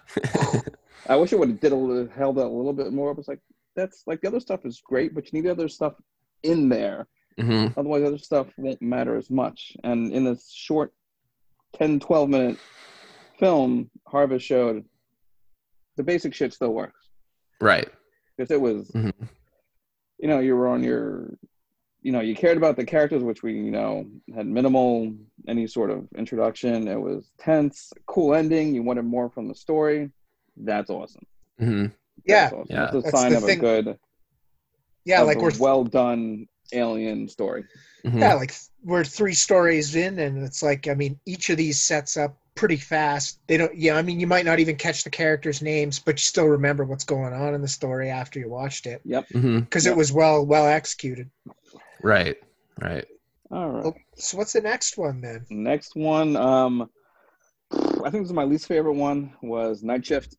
I 1.08 1.16
wish 1.18 1.32
it 1.34 1.40
would 1.40 1.50
have 1.50 1.60
did 1.60 1.72
a 1.72 1.76
little, 1.76 2.08
held 2.16 2.38
that 2.38 2.46
a 2.46 2.50
little 2.50 2.74
bit 2.74 2.92
more. 2.92 3.12
It 3.12 3.18
was 3.18 3.28
like 3.28 3.40
that's 3.76 4.04
like 4.08 4.22
the 4.22 4.28
other 4.28 4.40
stuff 4.40 4.66
is 4.66 4.82
great, 4.84 5.14
but 5.14 5.26
you 5.26 5.32
need 5.34 5.46
the 5.48 5.52
other 5.52 5.70
stuff 5.70 5.94
in 6.44 6.70
there 6.70 7.08
hmm 7.38 7.68
Otherwise, 7.76 8.04
other 8.04 8.18
stuff 8.18 8.48
won't 8.58 8.82
matter 8.82 9.18
as 9.18 9.30
much. 9.30 9.76
And 9.84 10.14
in 10.14 10.24
this 10.24 10.50
short 10.52 10.94
10, 11.76 12.00
12 12.00 12.30
minute 12.30 12.58
film, 13.38 13.90
Harvest 14.08 14.46
showed 14.46 14.86
the 15.98 16.04
basic 16.04 16.34
shit 16.34 16.54
still 16.54 16.74
works. 16.74 17.10
Right. 17.60 17.90
Because 18.38 18.52
it 18.52 18.62
was, 18.62 18.90
Mhm. 18.92 19.12
you 20.18 20.30
know, 20.30 20.40
you 20.40 20.56
were 20.56 20.68
on 20.70 20.82
your, 20.82 21.38
you 22.02 22.14
know, 22.14 22.22
you 22.22 22.36
cared 22.36 22.56
about 22.56 22.78
the 22.78 22.86
characters, 22.86 23.22
which 23.22 23.44
we, 23.44 23.54
you 23.54 23.72
know, 23.72 24.06
had 24.34 24.48
minimal 24.48 25.14
any 25.48 25.68
sort 25.68 25.90
of 25.92 26.08
introduction. 26.16 26.88
It 26.88 26.96
was 27.02 27.32
tense, 27.38 27.92
cool 28.06 28.34
ending. 28.34 28.74
You 28.74 28.84
wanted 28.84 29.04
more 29.04 29.30
from 29.30 29.50
the 29.50 29.56
story. 29.56 30.10
That's 30.56 30.90
awesome. 30.90 31.26
hmm 31.60 31.88
Yeah, 32.24 32.44
That's 32.44 32.54
awesome. 32.54 32.66
Yeah. 32.70 32.80
That's 32.84 32.96
a 32.96 33.02
That's 33.02 33.12
sign 33.12 33.32
the 33.32 33.38
of 33.40 33.44
thing. 33.44 33.60
a 33.60 33.62
good, 33.62 34.00
yeah, 35.06 35.22
of 35.22 35.28
like 35.28 35.42
a 35.42 35.42
we're 35.42 35.52
well 35.60 35.84
done 35.84 36.48
alien 36.74 37.28
story. 37.28 37.66
hmm 38.04 38.20
yeah, 38.20 38.34
like 38.34 38.54
we're 38.84 39.04
three 39.04 39.34
stories 39.34 39.96
in, 39.96 40.20
and 40.20 40.44
it's 40.44 40.64
like 40.64 40.88
I 40.88 40.94
mean, 40.94 41.20
each 41.26 41.50
of 41.50 41.58
these 41.58 41.82
sets 41.82 42.18
up 42.18 42.38
pretty 42.56 42.78
fast. 42.78 43.40
They 43.48 43.58
don't, 43.58 43.76
yeah, 43.76 43.98
I 43.98 44.02
mean, 44.02 44.20
you 44.20 44.28
might 44.28 44.46
not 44.46 44.60
even 44.60 44.78
catch 44.78 45.04
the 45.04 45.10
characters' 45.10 45.62
names, 45.62 46.00
but 46.00 46.16
you 46.16 46.24
still 46.24 46.46
remember 46.46 46.86
what's 46.86 47.04
going 47.04 47.34
on 47.34 47.54
in 47.54 47.62
the 47.62 47.68
story 47.68 48.10
after 48.10 48.40
you 48.40 48.50
watched 48.50 48.86
it 48.86 49.02
Yep. 49.06 49.28
hmm 49.34 49.60
because 49.60 49.86
it 49.86 49.96
was 49.96 50.12
well 50.12 50.46
well 50.46 50.68
executed. 50.68 51.30
Right. 52.02 52.38
Right. 52.82 53.06
All 53.52 53.70
right. 53.70 53.84
Well, 53.84 53.96
so 54.18 54.38
what's 54.38 54.54
the 54.54 54.62
next 54.62 54.98
one 54.98 55.22
then? 55.22 55.46
Next 55.50 55.96
one, 55.96 56.36
um, 56.36 56.90
I 57.72 58.10
think 58.10 58.24
this 58.24 58.28
is 58.30 58.34
my 58.34 58.44
least 58.44 58.68
favorite 58.68 58.94
one 58.94 59.34
was 59.42 59.84
Night 59.84 60.06
Shift. 60.06 60.36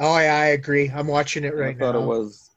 Oh 0.00 0.18
yeah, 0.18 0.34
I 0.36 0.46
agree. 0.46 0.90
I'm 0.90 1.06
watching 1.06 1.44
it 1.44 1.54
right 1.54 1.76
I 1.76 1.78
thought 1.78 1.94
now. 1.94 2.02
it 2.02 2.06
was 2.06 2.47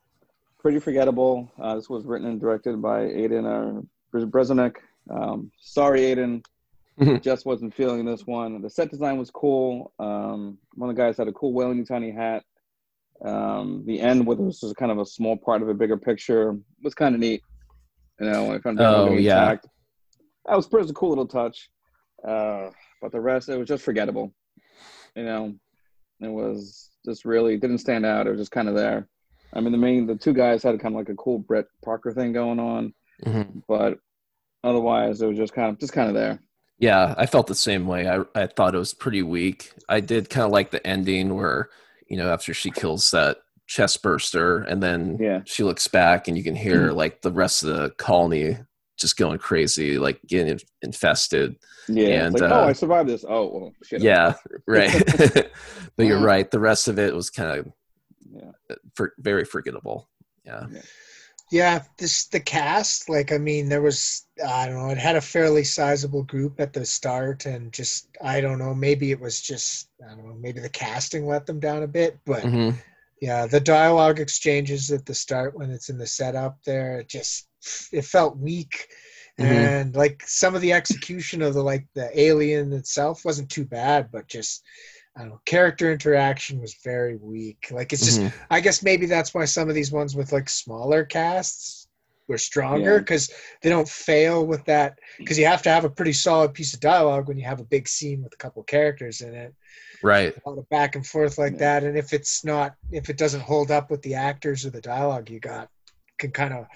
pretty 0.62 0.80
forgettable. 0.80 1.52
Uh, 1.60 1.76
this 1.76 1.90
was 1.90 2.06
written 2.06 2.28
and 2.28 2.40
directed 2.40 2.82
by 2.82 3.02
Aiden 3.02 3.46
uh, 3.46 5.14
Um, 5.14 5.52
sorry, 5.60 6.02
Aiden. 6.02 6.44
Just 7.22 7.46
wasn't 7.46 7.74
feeling 7.74 8.06
this 8.06 8.28
one. 8.28 8.62
The 8.62 8.70
set 8.70 8.92
design 8.92 9.18
was 9.18 9.32
cool. 9.32 9.92
Um, 9.98 10.60
one 10.76 10.90
of 10.90 10.96
the 10.96 11.02
guys 11.02 11.18
had 11.18 11.28
a 11.28 11.34
cool 11.34 11.54
Weyland-Yutani 11.54 12.14
hat. 12.16 12.44
Um, 13.26 13.84
the 13.86 14.00
end, 14.00 14.26
with 14.28 14.46
this 14.46 14.62
was 14.62 14.74
kind 14.74 14.92
of 14.92 15.00
a 15.00 15.06
small 15.06 15.38
part 15.38 15.62
of 15.62 15.70
a 15.70 15.74
bigger 15.74 15.98
picture, 15.98 16.56
was 16.84 16.94
kind 16.94 17.16
of 17.16 17.22
neat. 17.22 17.42
You 18.20 18.30
know, 18.30 18.54
if 18.54 18.66
I'm 18.66 18.78
Oh, 18.80 19.14
yeah. 19.14 19.56
that 20.46 20.56
was, 20.56 20.70
was 20.72 20.92
a 20.92 20.94
cool 20.94 21.10
little 21.10 21.28
touch. 21.28 21.70
Uh, 22.28 22.70
but 23.02 23.12
the 23.12 23.20
rest, 23.20 23.50
it 23.50 23.58
was 23.58 23.68
just 23.68 23.84
forgettable. 23.84 24.34
You 25.16 25.24
know, 25.24 25.56
it 26.20 26.28
was 26.28 26.92
just 27.06 27.26
really 27.26 27.58
didn't 27.58 27.80
stand 27.80 28.06
out. 28.06 28.28
It 28.28 28.32
was 28.32 28.40
just 28.40 28.52
kind 28.52 28.70
of 28.70 28.76
there. 28.76 29.08
I 29.54 29.60
mean, 29.62 29.72
the 29.72 29.78
main, 29.78 30.06
the 30.08 30.16
two 30.16 30.34
guys 30.34 30.64
had 30.64 30.80
kind 30.80 30.96
of 30.96 31.00
like 31.00 31.10
a 31.10 31.16
cool 31.16 31.40
Brett 31.40 31.66
Parker 31.84 32.12
thing 32.12 32.34
going 32.34 32.60
on, 32.60 32.94
hmm 33.24 33.42
but 33.68 33.98
otherwise, 34.64 35.22
it 35.22 35.28
was 35.28 35.38
just 35.38 35.54
kind 35.54 35.70
of 35.70 35.80
just 35.80 35.94
kind 35.94 36.10
of 36.10 36.16
there. 36.16 36.40
Yeah, 36.80 37.14
I 37.18 37.26
felt 37.28 37.48
the 37.48 37.56
same 37.56 37.86
way. 37.86 38.08
I 38.10 38.24
I 38.36 38.48
thought 38.48 38.76
it 38.76 38.80
was 38.80 38.94
pretty 38.94 39.24
weak. 39.24 39.72
I 39.90 40.00
did 40.00 40.30
kind 40.30 40.46
of 40.46 40.52
like 40.52 40.72
the 40.72 40.86
ending 40.86 41.36
where, 41.36 41.70
you 42.08 42.18
know, 42.18 42.32
after 42.32 42.54
she 42.54 42.72
kills 42.72 43.12
that 43.12 43.38
chest 43.68 44.02
burster 44.02 44.60
and 44.64 44.82
then 44.82 45.18
Yeah. 45.20 45.42
she 45.46 45.64
looks 45.64 45.88
back 45.88 46.28
and 46.28 46.38
you 46.38 46.44
can 46.44 46.56
hear 46.56 46.92
like 47.04 47.22
the 47.22 47.32
rest 47.32 47.64
of 47.64 47.70
the 47.76 47.90
colony 47.92 48.58
just 48.98 49.16
going 49.18 49.38
crazy, 49.40 49.98
like 49.98 50.20
getting 50.28 50.60
infested. 50.82 51.56
Yeah, 51.88 52.26
And, 52.26 52.34
like, 52.34 52.44
uh, 52.44 52.62
oh, 52.62 52.68
I 52.68 52.74
survived 52.74 53.10
this. 53.10 53.26
Oh, 53.28 53.48
well, 53.48 53.74
shit. 53.84 54.02
Yeah, 54.02 54.34
right. 54.68 54.92
but 55.98 56.06
you're 56.06 56.20
right. 56.22 56.50
The 56.50 56.60
rest 56.60 56.88
of 56.88 57.00
it 57.00 57.14
was 57.14 57.30
kind 57.30 57.60
of 57.60 57.72
Yeah. 58.34 58.76
for, 58.96 59.14
very 59.20 59.46
forgettable. 59.46 60.10
Yeah. 60.46 60.68
Yeah, 61.52 61.84
this 61.98 62.28
the 62.28 62.40
cast. 62.40 63.10
Like, 63.10 63.34
I 63.34 63.38
mean, 63.38 63.68
there 63.68 63.82
was 63.82 64.26
I 64.46 64.66
don't 64.68 64.76
know. 64.76 64.90
It 64.90 64.98
had 64.98 65.18
a 65.18 65.22
fairly 65.22 65.66
sizable 65.66 66.24
group 66.24 66.62
at 66.62 66.72
the 66.72 66.86
start, 66.86 67.46
and 67.46 67.74
just 67.74 68.08
I 68.24 68.40
don't 68.40 68.58
know. 68.58 68.74
Maybe 68.74 69.12
it 69.12 69.20
was 69.20 69.42
just 69.42 69.90
I 70.06 70.16
don't 70.16 70.26
know. 70.26 70.36
Maybe 70.40 70.62
the 70.62 70.70
casting 70.70 71.28
let 71.28 71.46
them 71.46 71.60
down 71.60 71.84
a 71.84 71.88
bit, 71.88 72.18
but 72.26 72.42
hmm 72.44 72.72
yeah, 73.22 73.46
the 73.46 73.60
dialogue 73.60 74.20
exchanges 74.20 74.90
at 74.92 75.06
the 75.06 75.14
start 75.14 75.56
when 75.56 75.70
it's 75.70 75.90
in 75.90 75.98
the 76.00 76.08
setup 76.08 76.58
there, 76.66 77.00
it 77.02 77.08
just 77.08 77.48
it 77.92 78.04
felt 78.06 78.38
weak. 78.38 78.88
Mhm. 79.40 79.46
And 79.46 79.96
like 79.96 80.24
some 80.26 80.56
of 80.56 80.62
the 80.62 80.74
execution 80.74 81.42
of 81.42 81.54
the 81.54 81.64
like 81.64 81.86
the 81.94 82.10
alien 82.20 82.74
itself 82.74 83.24
wasn't 83.24 83.50
too 83.52 83.66
bad, 83.66 84.10
but 84.12 84.28
just 84.28 84.64
I 85.16 85.22
don't 85.22 85.30
know, 85.30 85.42
character 85.46 85.92
interaction 85.92 86.62
was 86.62 86.76
very 86.84 87.18
weak. 87.18 87.68
Like 87.72 87.92
it's 87.94 88.06
just 88.06 88.22
Mhm. 88.22 88.34
I 88.50 88.62
guess 88.62 88.82
maybe 88.82 89.06
that's 89.08 89.34
why 89.34 89.46
some 89.46 89.68
of 89.70 89.76
these 89.76 89.92
ones 89.92 90.16
with 90.16 90.32
like 90.32 90.48
smaller 90.50 91.04
casts 91.04 91.88
were 92.28 92.38
stronger 92.38 92.94
Yeah. 92.94 93.00
because 93.00 93.30
they 93.62 93.70
don't 93.70 93.90
fail 93.90 94.46
with 94.46 94.64
that 94.66 95.00
because 95.18 95.38
you 95.38 95.46
have 95.48 95.62
to 95.64 95.70
have 95.70 95.84
a 95.84 95.90
pretty 95.90 96.14
solid 96.14 96.54
piece 96.54 96.74
of 96.74 96.80
dialogue 96.80 97.28
when 97.28 97.38
you 97.38 97.44
have 97.46 97.60
a 97.60 97.66
big 97.66 97.90
scene 97.90 98.24
with 98.24 98.34
a 98.34 98.38
couple 98.38 98.64
characters 98.64 99.20
in 99.22 99.34
it 99.34 99.54
Right. 100.02 100.34
a 100.46 100.50
lot 100.50 100.58
of 100.58 100.70
back 100.70 100.96
and 100.96 101.06
forth 101.06 101.38
like 101.38 101.54
Yeah. 101.54 101.60
that 101.60 101.84
and 101.84 101.98
if 101.98 102.14
it's 102.14 102.46
not 102.46 102.76
if 102.92 103.10
it 103.10 103.18
doesn't 103.18 103.42
hold 103.42 103.70
up 103.70 103.92
with 103.92 104.02
the 104.04 104.16
actors 104.16 104.66
or 104.66 104.70
the 104.70 104.80
dialogue 104.82 105.30
you 105.30 105.42
got 105.42 105.70
can 106.20 106.32
kind 106.32 106.54
of 106.54 106.68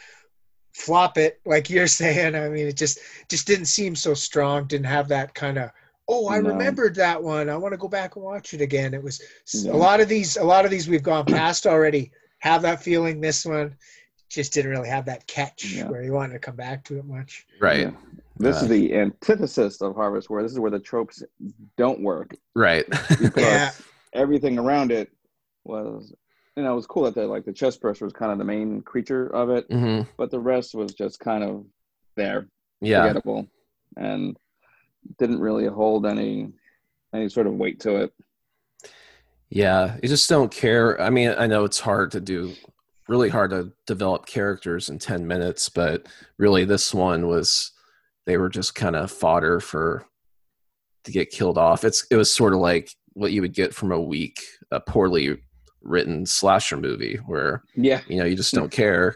flop 0.74 1.18
it 1.18 1.40
like 1.46 1.70
you're 1.70 1.88
saying 2.04 2.36
i 2.36 2.50
mean 2.50 2.68
it 2.68 2.76
just 2.76 3.00
just 3.30 3.48
didn't 3.48 3.68
seem 3.68 3.96
so 3.96 4.14
strong 4.14 4.66
didn't 4.68 4.88
have 4.88 5.08
that 5.08 5.34
kind 5.34 5.58
of 5.58 5.70
oh 6.08 6.28
i 6.28 6.40
No. 6.40 6.50
remembered 6.50 6.96
that 6.96 7.22
one 7.22 7.50
i 7.50 7.58
want 7.58 7.74
to 7.74 7.78
go 7.78 7.88
back 7.88 8.16
and 8.16 8.26
watch 8.26 8.54
it 8.54 8.62
again 8.62 8.94
it 8.94 9.02
was 9.04 9.22
Yeah. 9.54 9.74
a 9.74 9.78
lot 9.78 10.00
of 10.02 10.08
these 10.08 10.38
a 10.38 10.44
lot 10.44 10.66
of 10.66 10.72
these 10.72 10.88
we've 10.88 11.04
gone 11.04 11.26
past 11.26 11.66
already 11.66 12.12
have 12.40 12.62
that 12.64 12.82
feeling 12.84 13.22
this 13.22 13.46
one 13.46 13.76
just 14.30 14.54
didn't 14.54 14.72
really 14.72 14.90
have 14.90 15.06
that 15.06 15.26
catch 15.28 15.74
Yeah. 15.74 15.88
where 15.90 16.04
you 16.04 16.12
wanted 16.14 16.34
to 16.34 16.40
come 16.40 16.56
back 16.56 16.84
to 16.86 16.98
it 17.00 17.06
much 17.06 17.46
Right. 17.60 17.82
Yeah. 17.82 17.92
This 18.38 18.58
Uh, 18.58 18.66
is 18.66 18.68
the 18.70 18.94
antithesis 18.96 19.82
of 19.82 19.96
Harvest, 19.96 20.30
where 20.30 20.44
this 20.44 20.52
is 20.52 20.60
where 20.60 20.72
the 20.72 20.80
tropes 20.80 21.24
don't 21.78 22.02
work 22.02 22.36
Right. 22.56 22.86
because 23.20 23.42
Yeah. 23.42 23.72
everything 24.14 24.60
around 24.60 24.92
it 24.92 25.10
was, 25.64 26.14
you 26.58 26.64
know, 26.64 26.74
it 26.74 26.76
was 26.76 26.86
cool 26.88 27.04
that 27.04 27.16
the 27.16 27.26
like 27.26 27.46
the 27.46 27.54
chest 27.54 27.82
burster 27.82 28.04
was 28.06 28.14
kind 28.14 28.32
of 28.32 28.38
the 28.38 28.44
main 28.44 28.82
creature 28.82 29.28
of 29.34 29.50
it, 29.50 29.66
hmm 29.72 30.02
but 30.18 30.32
the 30.32 30.40
rest 30.40 30.76
was 30.76 30.94
just 30.94 31.20
kind 31.20 31.44
of 31.44 31.66
there, 32.18 32.48
Yeah. 32.82 33.02
forgettable, 33.02 33.48
and 33.98 34.38
didn't 35.18 35.40
really 35.40 35.68
hold 35.68 36.06
any 36.06 36.52
any 37.14 37.30
sort 37.30 37.48
of 37.48 37.54
weight 37.54 37.80
to 37.82 37.96
it. 38.04 38.14
Yeah. 39.50 39.98
You 40.04 40.10
just 40.10 40.30
don't 40.30 40.52
care. 40.52 41.00
I 41.00 41.10
mean, 41.10 41.34
I 41.38 41.48
know 41.48 41.64
it's 41.64 41.80
hard 41.80 42.12
to 42.12 42.20
do, 42.20 42.54
really 43.08 43.30
hard 43.30 43.52
to 43.52 43.72
develop 43.88 44.26
characters 44.26 44.90
in 44.90 45.00
10 45.00 45.26
minutes, 45.26 45.70
but 45.70 46.08
really 46.38 46.66
this 46.66 46.94
one 46.94 47.28
was, 47.28 47.72
they 48.26 48.38
were 48.38 48.50
just 48.50 48.76
kind 48.76 48.96
of 48.96 49.12
fodder 49.12 49.60
for, 49.62 50.06
to 51.06 51.12
get 51.12 51.30
killed 51.30 51.58
off. 51.58 51.86
It's, 51.86 52.06
it 52.12 52.18
was 52.18 52.34
sort 52.34 52.54
of 52.54 52.60
like 52.60 52.92
what 53.14 53.32
you 53.32 53.42
would 53.42 53.54
get 53.54 53.74
from 53.74 53.92
a 53.92 54.02
weak, 54.02 54.42
a 54.72 54.82
poorly 54.82 55.38
written 55.86 56.26
slasher 56.26 56.78
movie 56.78 57.18
where 57.28 57.64
Yeah, 57.76 58.02
you 58.08 58.18
know 58.18 58.26
you 58.26 58.36
just 58.36 58.54
don't 58.56 58.72
care 58.72 59.16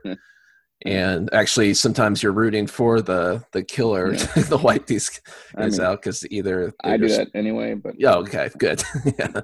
and 0.85 1.29
actually 1.33 1.73
sometimes 1.73 2.23
you're 2.23 2.31
rooting 2.31 2.65
for 2.65 3.01
the 3.01 3.43
the 3.51 3.63
killer 3.63 4.13
Yeah. 4.13 4.25
to 4.43 4.57
wipe 4.57 4.85
these 4.85 5.19
I 5.57 5.67
mean, 5.67 5.81
out 5.81 6.01
because 6.01 6.25
either 6.31 6.73
I 6.83 6.95
do 6.97 7.07
they're 7.09 7.25
that 7.25 7.31
anyway, 7.35 7.73
but 7.73 7.99
yeah 7.99 8.15
okay 8.15 8.49
good 8.57 8.81
yeah 9.19 9.41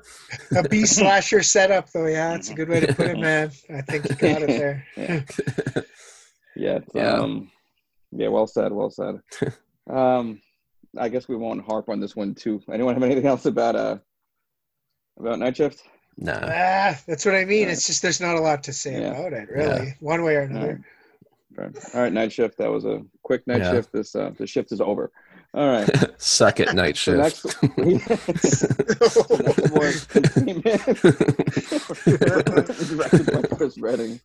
a 0.55 0.63
b 0.69 0.85
slasher 0.85 1.43
setup 1.43 1.91
though 1.91 2.05
yeah 2.07 2.29
that's 2.31 2.49
a 2.51 2.53
good 2.53 2.69
way 2.69 2.79
to 2.81 2.93
put 2.93 3.07
it 3.07 3.19
man 3.19 3.51
i 3.73 3.81
think 3.81 4.07
you 4.09 4.15
got 4.15 4.41
it 4.43 4.47
there 4.47 4.85
yeah, 4.97 5.21
yeah, 6.55 6.79
Yeah. 6.93 7.13
Um, 7.19 7.51
yeah. 8.11 8.29
Well 8.29 8.47
said. 8.47 8.71
Well 8.71 8.89
said. 8.89 9.19
um, 9.89 10.39
I 10.97 11.09
guess 11.09 11.27
we 11.27 11.35
won't 11.35 11.65
harp 11.65 11.89
on 11.89 11.99
this 11.99 12.15
one 12.15 12.33
too. 12.33 12.61
Anyone 12.71 12.93
have 12.93 13.03
anything 13.03 13.25
else 13.25 13.45
about 13.45 13.75
uh 13.75 13.97
about 15.19 15.39
Night 15.39 15.57
Shift? 15.57 15.83
no 16.17 16.31
Ah, 16.41 16.97
that's 17.07 17.25
what 17.25 17.35
I 17.35 17.43
mean. 17.43 17.65
Right. 17.65 17.73
It's 17.73 17.85
just 17.85 18.01
there's 18.01 18.21
not 18.21 18.35
a 18.37 18.39
lot 18.39 18.63
to 18.63 18.73
say 18.73 19.01
Yeah. 19.01 19.07
about 19.19 19.33
it, 19.33 19.49
really, 19.49 19.95
one 19.99 20.23
way 20.23 20.35
or 20.37 20.43
All 20.43 20.47
right. 20.47 20.55
another. 20.55 20.85
All 21.57 22.01
right, 22.01 22.11
Night 22.11 22.31
Shift. 22.33 22.57
That 22.57 22.69
was 22.71 22.85
a 22.85 23.01
quick 23.23 23.45
night 23.47 23.59
Yeah. 23.61 23.71
shift. 23.71 23.91
This 23.93 24.15
uh, 24.15 24.31
the 24.37 24.45
shift 24.47 24.71
is 24.71 24.81
over. 24.81 25.11
All 25.53 25.67
right. 25.67 25.89
second 26.21 26.75
night 26.75 26.97
shift 26.97 27.17
next 27.17 27.43
was 29.71 30.05
Containment. 30.05 30.63
directed 32.05 33.31
by 33.31 33.41
Chris 33.55 33.77
Reading. 33.77 34.19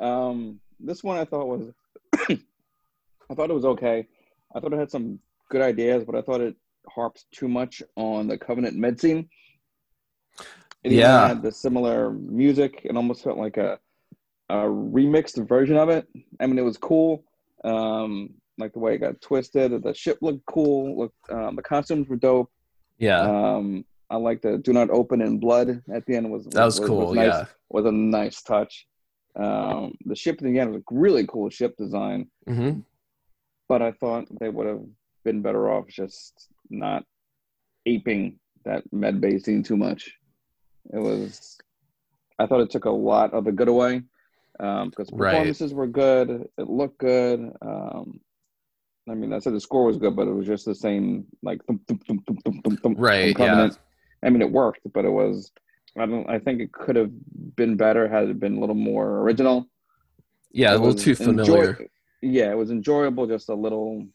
Um, 0.00 0.60
this 0.80 1.04
one 1.04 1.18
I 1.18 1.24
thought 1.24 1.46
was, 1.46 1.72
I 2.28 3.34
thought 3.34 3.50
it 3.50 3.54
was 3.54 3.64
okay. 3.64 4.06
I 4.54 4.60
thought 4.60 4.72
it 4.72 4.78
had 4.78 4.90
some 4.90 5.18
good 5.50 5.62
ideas, 5.62 6.04
but 6.04 6.14
I 6.16 6.22
thought 6.22 6.40
it 6.40 6.56
harps 6.88 7.26
too 7.32 7.48
much 7.48 7.82
on 7.96 8.26
the 8.26 8.36
Covenant 8.36 8.76
med 8.76 9.00
scene. 9.00 9.28
It 10.82 10.92
Yeah. 10.92 11.28
had 11.28 11.42
the 11.42 11.52
similar 11.52 12.10
music. 12.10 12.80
It 12.84 12.96
almost 12.96 13.22
felt 13.22 13.38
like 13.38 13.56
a 13.56 13.78
a 14.52 14.66
remixed 14.66 15.48
version 15.48 15.78
of 15.78 15.88
it. 15.88 16.06
I 16.38 16.46
mean, 16.46 16.58
it 16.58 16.64
was 16.64 16.76
cool. 16.76 17.24
Um, 17.64 18.34
like 18.58 18.74
the 18.74 18.80
way 18.80 18.94
it 18.94 18.98
got 18.98 19.20
twisted. 19.20 19.82
The 19.82 19.94
ship 19.94 20.18
looked 20.20 20.44
cool. 20.46 20.98
Looked 20.98 21.30
um, 21.30 21.56
the 21.56 21.62
costumes 21.62 22.06
were 22.08 22.16
dope. 22.16 22.50
yeah 22.98 23.20
Um, 23.20 23.84
I 24.10 24.16
like 24.16 24.42
the 24.42 24.58
"Do 24.58 24.74
Not 24.74 24.90
Open 24.90 25.22
in 25.22 25.38
Blood" 25.38 25.82
at 25.94 26.04
the 26.04 26.16
end 26.16 26.30
was 26.30 26.44
that 26.46 26.64
was 26.66 26.78
cool 26.78 27.14
nice, 27.14 27.26
yeah 27.26 27.44
was 27.70 27.86
a 27.86 27.92
nice 27.92 28.42
touch. 28.42 28.86
Um, 29.34 29.94
the 30.04 30.14
ship 30.14 30.36
at 30.36 30.44
the 30.44 30.58
end 30.58 30.72
was 30.72 30.82
a 30.82 30.94
really 30.94 31.26
cool 31.26 31.48
ship 31.48 31.74
design. 31.78 32.30
hmm 32.46 32.80
but 33.68 33.80
I 33.80 33.92
thought 33.92 34.26
they 34.38 34.50
would 34.50 34.66
have 34.66 34.84
been 35.24 35.40
better 35.40 35.70
off 35.72 35.86
just 35.88 36.48
not 36.68 37.04
aping 37.86 38.38
that 38.66 38.82
med 38.92 39.18
bay 39.18 39.38
scene 39.38 39.62
too 39.62 39.78
much. 39.78 40.12
It 40.92 40.98
was, 40.98 41.56
I 42.38 42.46
thought 42.46 42.60
it 42.60 42.70
took 42.70 42.84
a 42.84 42.90
lot 42.90 43.32
of 43.32 43.44
the 43.46 43.52
good 43.52 43.68
away 43.68 44.02
um, 44.62 44.88
because 44.90 45.08
the 45.08 45.16
Right. 45.16 45.32
performances 45.32 45.74
were 45.74 45.86
good, 45.86 46.48
it 46.56 46.68
looked 46.70 46.98
good. 46.98 47.52
Um, 47.60 48.20
I 49.10 49.14
mean, 49.14 49.32
I 49.32 49.40
said 49.40 49.52
the 49.52 49.60
score 49.60 49.84
was 49.86 49.96
good, 49.98 50.14
but 50.14 50.28
it 50.28 50.32
was 50.32 50.46
just 50.46 50.64
the 50.64 50.74
same, 50.74 51.26
like 51.42 51.62
thump, 51.66 51.86
thump, 51.88 52.06
thump, 52.06 52.24
thump, 52.26 52.44
thump, 52.44 52.64
thump, 52.64 52.82
thump 52.82 52.96
Right, 53.00 53.36
from 53.36 53.44
yeah. 53.44 53.68
I 54.22 54.30
mean, 54.30 54.40
it 54.42 54.50
worked, 54.50 54.80
but 54.94 55.04
it 55.04 55.10
was. 55.10 55.50
I 55.98 56.06
don't. 56.06 56.30
I 56.30 56.38
think 56.38 56.60
it 56.60 56.72
could 56.72 56.94
have 56.96 57.10
been 57.56 57.76
better 57.76 58.08
had 58.08 58.28
it 58.28 58.38
been 58.40 58.56
a 58.56 58.60
little 58.60 58.76
more 58.76 59.18
original. 59.22 59.66
Yeah, 60.52 60.70
a 60.70 60.74
little 60.74 60.94
was 60.94 61.02
too 61.04 61.10
enjoy- 61.10 61.24
familiar. 61.24 61.78
yeah, 62.22 62.50
it 62.52 62.56
was 62.56 62.70
enjoyable, 62.70 63.26
just 63.26 63.48
a 63.48 63.54
little. 63.54 64.06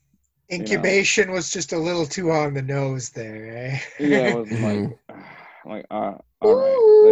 Incubation 0.49 1.31
was 1.31 1.51
just 1.51 1.73
a 1.73 1.77
little 1.77 2.05
too 2.05 2.31
on 2.31 2.53
the 2.53 2.61
nose 2.61 3.09
there, 3.09 3.57
eh? 3.57 3.79
Yeah, 3.99 4.29
it 4.29 4.35
was 4.35 4.49
like, 4.61 4.61
Mhm. 4.61 4.97
like, 5.65 5.85
uh, 5.91 6.13
all 6.41 6.55
right, 6.55 6.77
Ooh, 6.77 7.03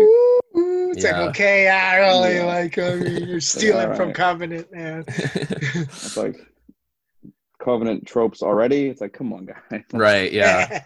it's 0.96 1.04
Yeah. 1.04 1.20
like 1.20 1.30
okay, 1.30 1.68
I 1.70 1.98
really 1.98 2.36
Yeah. 2.36 2.46
like. 2.46 2.78
I 2.78 2.96
mean, 2.96 3.28
you're 3.28 3.40
stealing 3.54 3.90
from 3.96 4.00
alright. 4.10 4.16
Covenant, 4.16 4.72
man. 4.74 5.04
it's 5.08 6.18
like 6.18 6.38
Covenant 7.60 8.06
tropes 8.06 8.42
already. 8.44 8.88
It's 8.88 9.02
like, 9.02 9.14
come 9.14 9.34
on, 9.34 9.46
guys. 9.46 9.84
right, 9.94 10.32
yeah, 10.32 10.84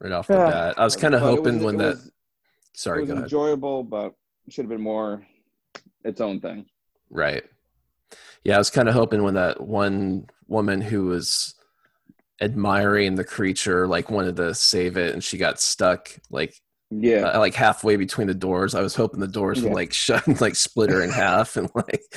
right 0.00 0.12
off 0.12 0.26
the 0.26 0.34
bat. 0.34 0.78
I 0.78 0.84
was 0.84 0.96
kind 0.96 1.14
of 1.14 1.20
hoping 1.20 1.56
was- 1.56 1.64
when 1.64 1.74
it 1.76 1.78
that. 1.78 1.84
was- 1.96 2.10
Sorry, 2.74 2.98
it 2.98 3.02
was 3.02 3.08
go 3.08 3.12
ahead. 3.14 3.24
enjoyable, 3.24 3.82
but 3.84 4.14
should 4.48 4.64
have 4.64 4.70
been 4.70 4.80
more 4.80 5.26
its 6.04 6.20
own 6.20 6.40
thing. 6.40 6.66
Right. 7.10 7.44
Yeah, 8.44 8.54
I 8.56 8.58
was 8.58 8.70
kind 8.70 8.88
of 8.88 8.94
hoping 8.94 9.22
when 9.22 9.34
that 9.34 9.60
one 9.60 10.26
woman 10.48 10.80
who 10.80 11.04
was 11.06 11.54
admiring 12.40 13.14
the 13.14 13.24
creature 13.24 13.86
like 13.86 14.10
wanted 14.10 14.36
to 14.36 14.54
save 14.54 14.96
it 14.96 15.12
and 15.12 15.22
she 15.22 15.36
got 15.38 15.60
stuck 15.60 16.08
like 16.30 16.54
Yeah, 17.00 17.30
uh, 17.30 17.38
like 17.38 17.54
halfway 17.54 17.96
between 17.96 18.26
the 18.26 18.34
doors. 18.34 18.74
I 18.74 18.82
was 18.82 18.94
hoping 18.94 19.20
the 19.20 19.28
doors 19.28 19.58
Yeah. 19.60 19.64
would 19.68 19.74
like 19.74 19.92
shut 19.92 20.26
and 20.26 20.40
like 20.40 20.56
split 20.56 20.90
her 20.90 21.02
in 21.02 21.10
half 21.10 21.56
and 21.56 21.70
like 21.74 22.02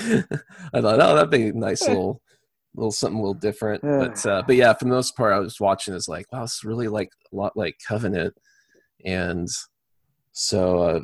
I 0.74 0.82
thought, 0.82 1.00
oh, 1.00 1.16
that'd 1.16 1.30
be 1.30 1.48
a 1.48 1.54
nice 1.54 1.88
little 1.88 2.22
little 2.76 2.92
something 2.92 3.18
a 3.20 3.22
little 3.22 3.34
different. 3.34 3.82
But 3.84 4.26
uh, 4.26 4.44
but 4.46 4.56
yeah, 4.56 4.74
for 4.74 4.86
the 4.86 4.92
most 4.92 5.16
part, 5.16 5.34
I 5.34 5.40
was 5.40 5.60
watching 5.60 5.94
is 5.94 6.08
like, 6.10 6.26
wow, 6.32 6.44
it's 6.44 6.64
really 6.64 6.88
like 6.88 7.10
a 7.32 7.36
lot 7.36 7.56
like 7.56 7.78
Covenant, 7.88 8.34
and 9.06 9.48
so. 10.32 10.80
Uh, 10.80 11.00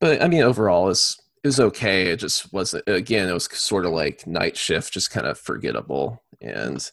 but 0.00 0.20
I 0.22 0.28
mean, 0.28 0.42
overall, 0.42 0.90
it's 0.90 1.18
it 1.42 1.48
was 1.48 1.60
okay. 1.60 2.08
It 2.08 2.16
just 2.16 2.52
wasn't. 2.52 2.84
Again, 2.86 3.28
it 3.28 3.32
was 3.32 3.48
sort 3.56 3.86
of 3.86 3.92
like 3.92 4.26
Night 4.26 4.56
Shift, 4.56 4.92
just 4.92 5.10
kind 5.10 5.26
of 5.26 5.38
forgettable, 5.38 6.22
and 6.42 6.86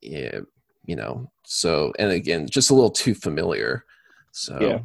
yeah, 0.00 0.40
you 0.84 0.96
know. 0.96 1.30
So 1.44 1.92
and 1.98 2.10
again, 2.10 2.48
just 2.48 2.70
a 2.70 2.74
little 2.74 2.90
too 2.90 3.14
familiar. 3.14 3.84
So 4.32 4.58
Yeah. 4.60 4.80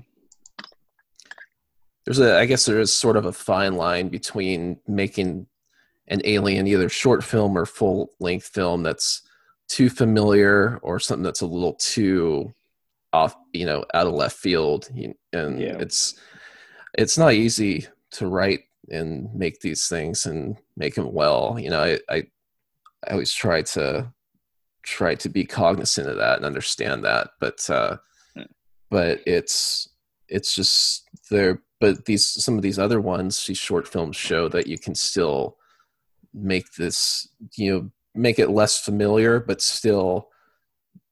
there's 2.05 2.19
a 2.19 2.37
I 2.37 2.45
guess 2.45 2.65
there 2.65 2.79
is 2.79 2.93
sort 2.93 3.17
of 3.17 3.25
a 3.25 3.33
fine 3.33 3.75
line 3.75 4.09
between 4.09 4.79
making 4.87 5.47
an 6.07 6.21
alien 6.25 6.67
either 6.67 6.89
short 6.89 7.23
film 7.23 7.57
or 7.57 7.65
full 7.65 8.11
length 8.19 8.47
film 8.47 8.83
that's 8.83 9.21
too 9.69 9.89
familiar 9.89 10.79
or 10.83 10.99
something 10.99 11.23
that's 11.23 11.41
a 11.41 11.45
little 11.47 11.73
too 11.75 12.53
off 13.13 13.35
you 13.53 13.65
know 13.65 13.85
out 13.93 14.07
of 14.07 14.13
left 14.13 14.37
field 14.37 14.89
and 15.31 15.59
Yeah. 15.61 15.77
it's 15.79 16.15
it's 16.97 17.17
not 17.17 17.33
easy 17.33 17.87
to 18.11 18.27
write 18.27 18.61
and 18.89 19.33
make 19.33 19.61
these 19.61 19.87
things 19.87 20.25
and 20.25 20.57
make 20.75 20.95
them 20.95 21.13
well 21.13 21.57
you 21.57 21.69
know 21.69 21.79
i 21.81 21.99
i, 22.09 22.23
I 23.07 23.11
always 23.11 23.31
try 23.33 23.61
to 23.61 24.11
try 24.83 25.15
to 25.15 25.29
be 25.29 25.45
cognizant 25.45 26.09
of 26.09 26.17
that 26.17 26.37
and 26.37 26.45
understand 26.45 27.05
that 27.05 27.29
but 27.39 27.69
uh. 27.69 27.97
But 28.93 29.21
it's 29.25 29.89
it's 30.29 30.53
just 30.53 31.09
there 31.31 31.63
but 31.79 32.05
these 32.05 32.27
some 32.27 32.57
of 32.57 32.61
these 32.61 32.77
other 32.77 33.01
ones 33.01 33.43
these 33.47 33.57
short 33.57 33.87
films 33.87 34.15
show 34.15 34.47
that 34.47 34.67
you 34.67 34.77
can 34.77 34.93
still 34.93 35.57
make 36.31 36.71
this 36.73 37.27
you 37.55 37.73
know 37.73 37.91
make 38.13 38.37
it 38.37 38.51
less 38.51 38.77
familiar 38.77 39.39
but 39.39 39.61
still 39.61 40.29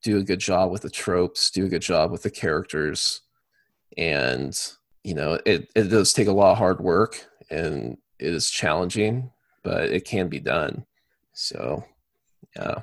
do 0.04 0.20
a 0.20 0.24
good 0.24 0.40
job 0.40 0.72
with 0.72 0.84
the 0.84 0.92
tropes 0.92 1.50
do 1.50 1.66
a 1.66 1.70
good 1.70 1.82
job 1.82 2.12
with 2.12 2.22
the 2.22 2.30
characters. 2.30 3.22
And 3.98 4.56
you 5.04 5.16
know 5.16 5.40
it, 5.44 5.70
it 5.76 5.90
does 5.90 6.14
take 6.14 6.28
a 6.28 6.32
lot 6.32 6.52
of 6.52 6.60
hard 6.60 6.82
work 6.82 7.26
and 7.50 7.98
it 8.20 8.34
is 8.34 8.52
challenging 8.52 9.32
but 9.64 9.86
it 9.86 10.06
can 10.06 10.30
be 10.30 10.40
done. 10.40 10.86
So 11.34 11.84
yeah. 12.56 12.76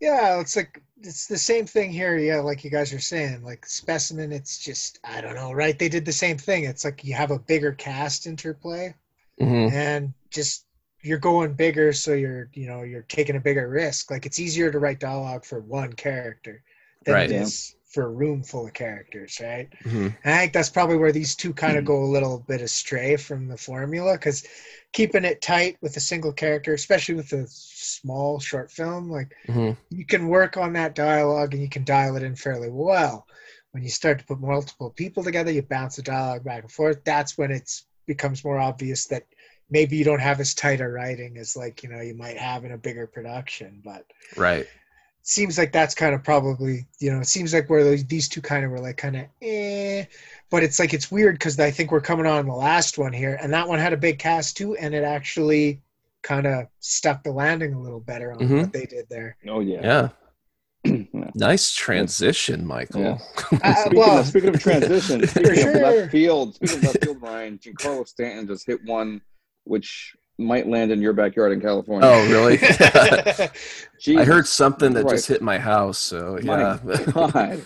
Yeah, 0.00 0.40
it's 0.40 0.56
like 0.56 0.82
it's 1.04 1.26
the 1.26 1.38
same 1.38 1.66
thing 1.66 1.90
here. 1.90 2.16
Yeah, 2.18 2.40
like 2.40 2.64
you 2.64 2.70
guys 2.70 2.92
are 2.92 3.00
saying, 3.00 3.42
like 3.42 3.66
specimen. 3.66 4.32
It's 4.32 4.58
just 4.58 4.98
I 5.04 5.20
don't 5.20 5.34
know, 5.34 5.52
right? 5.52 5.78
They 5.78 5.88
did 5.88 6.04
the 6.04 6.12
same 6.12 6.38
thing. 6.38 6.64
It's 6.64 6.84
like 6.84 7.04
you 7.04 7.14
have 7.14 7.30
a 7.30 7.38
bigger 7.38 7.72
cast 7.72 8.26
interplay, 8.26 8.94
hmm 9.40 9.68
and 9.68 10.14
just 10.30 10.66
you're 11.02 11.18
going 11.18 11.54
bigger, 11.54 11.92
so 11.92 12.14
you're 12.14 12.50
you 12.54 12.66
know 12.68 12.82
you're 12.82 13.02
taking 13.04 13.36
a 13.36 13.40
bigger 13.40 13.68
risk. 13.68 14.10
Like 14.10 14.26
it's 14.26 14.40
easier 14.40 14.70
to 14.72 14.78
write 14.80 15.00
dialogue 15.00 15.44
for 15.44 15.60
one 15.60 15.92
character 15.94 16.62
than 17.04 17.16
Right. 17.16 17.30
it 17.30 17.32
is 17.32 17.76
for 17.92 18.04
a 18.04 18.10
room 18.10 18.42
full 18.42 18.66
of 18.66 18.72
characters, 18.72 19.38
right? 19.42 19.68
hmm 19.84 20.08
And 20.24 20.34
I 20.34 20.38
think 20.40 20.52
that's 20.52 20.70
probably 20.70 20.96
where 20.96 21.12
these 21.12 21.36
two 21.36 21.52
kind 21.54 21.78
of 21.78 21.84
go 21.84 22.02
a 22.04 22.06
little 22.12 22.40
bit 22.48 22.60
astray 22.60 23.16
from 23.16 23.48
the 23.48 23.56
formula 23.56 24.14
because 24.14 24.44
keeping 24.92 25.24
it 25.24 25.42
tight 25.42 25.76
with 25.82 25.96
a 25.96 26.00
single 26.00 26.32
character, 26.32 26.74
especially 26.74 27.14
with 27.16 27.32
a 27.32 27.46
small 27.48 28.40
short 28.40 28.70
film, 28.70 29.10
like 29.10 29.32
hmm 29.46 29.72
you 29.90 30.06
can 30.06 30.28
work 30.28 30.56
on 30.56 30.72
that 30.74 30.94
dialogue 30.94 31.52
and 31.54 31.62
you 31.62 31.68
can 31.68 31.84
dial 31.84 32.16
it 32.16 32.22
in 32.22 32.34
fairly 32.36 32.70
well. 32.70 33.26
When 33.72 33.82
you 33.82 33.90
start 33.90 34.18
to 34.18 34.24
put 34.24 34.40
multiple 34.40 34.90
people 34.90 35.22
together, 35.22 35.50
you 35.50 35.62
bounce 35.62 35.96
the 35.96 36.02
dialogue 36.02 36.44
back 36.44 36.62
and 36.62 36.72
forth. 36.72 37.02
That's 37.04 37.36
when 37.38 37.50
it's 37.50 37.86
becomes 38.06 38.44
more 38.44 38.58
obvious 38.58 39.06
that 39.06 39.24
maybe 39.70 39.96
you 39.96 40.04
don't 40.04 40.20
have 40.20 40.40
as 40.40 40.54
tight 40.54 40.80
a 40.80 40.88
writing 40.88 41.38
as 41.38 41.56
like 41.56 41.82
you 41.82 41.88
know 41.88 42.00
you 42.00 42.14
might 42.14 42.36
have 42.38 42.64
in 42.64 42.72
a 42.72 42.78
bigger 42.78 43.06
production. 43.06 43.80
But 43.84 44.04
right 44.36 44.66
it 44.66 44.81
seems 45.22 45.56
like 45.58 45.72
that's 45.72 45.94
kind 45.94 46.14
of 46.14 46.22
probably 46.24 46.86
you 46.98 47.12
know 47.12 47.20
it 47.20 47.26
seems 47.28 47.54
like 47.54 47.68
where 47.70 47.84
those, 47.84 48.04
these 48.04 48.28
two 48.28 48.40
kind 48.42 48.64
of 48.64 48.70
were 48.70 48.80
like 48.80 48.96
kind 48.96 49.16
of 49.16 49.26
eh. 49.42 50.04
But 50.50 50.62
it's 50.62 50.78
like 50.78 50.92
it's 50.92 51.10
weird 51.10 51.36
because 51.36 51.58
I 51.58 51.70
think 51.70 51.90
we're 51.90 52.00
coming 52.02 52.26
on 52.26 52.46
the 52.46 52.54
last 52.54 52.98
one 52.98 53.12
here, 53.12 53.38
and 53.40 53.52
that 53.54 53.66
one 53.68 53.78
had 53.78 53.92
a 53.94 53.96
big 53.96 54.18
cast 54.18 54.56
too, 54.56 54.76
and 54.76 54.94
it 54.94 55.02
actually 55.04 55.80
kind 56.22 56.46
of 56.46 56.66
stuck 56.80 57.24
the 57.24 57.32
landing 57.32 57.72
a 57.74 57.80
little 57.80 58.00
better 58.00 58.32
on 58.32 58.38
Mhm. 58.38 58.60
what 58.60 58.72
they 58.72 58.84
did 58.86 59.06
there. 59.08 59.36
oh 59.48 59.60
yeah. 59.60 59.80
yeah 59.82 60.08
Yeah. 61.12 61.30
nice 61.34 61.72
transition 61.74 62.64
michael 62.66 63.00
Yeah. 63.02 63.18
Uh, 63.62 63.74
Speaking, 63.74 63.98
well, 63.98 64.18
of, 64.18 64.26
speaking 64.26 64.54
of 64.54 64.60
transition, 64.60 65.26
speaking 65.26 65.54
sure. 65.54 65.70
of 65.70 65.82
left 65.82 66.12
field, 66.12 66.54
speaking 66.56 66.76
of 66.78 66.84
left 66.84 67.04
field, 67.04 67.22
Ryan, 67.22 67.58
Giancarlo 67.58 68.06
Stanton 68.06 68.46
just 68.46 68.66
hit 68.66 68.84
one 68.84 69.20
which 69.64 70.14
might 70.38 70.66
land 70.66 70.90
in 70.90 71.00
your 71.02 71.12
backyard 71.12 71.52
in 71.52 71.60
California. 71.60 72.08
oh 72.08 72.30
really 72.30 72.58
i 74.18 74.24
heard 74.24 74.46
something 74.48 74.92
that 74.94 75.04
Right. 75.04 75.12
just 75.12 75.28
hit 75.28 75.42
my 75.42 75.58
house 75.58 75.98
so 75.98 76.38
yeah. 76.42 76.78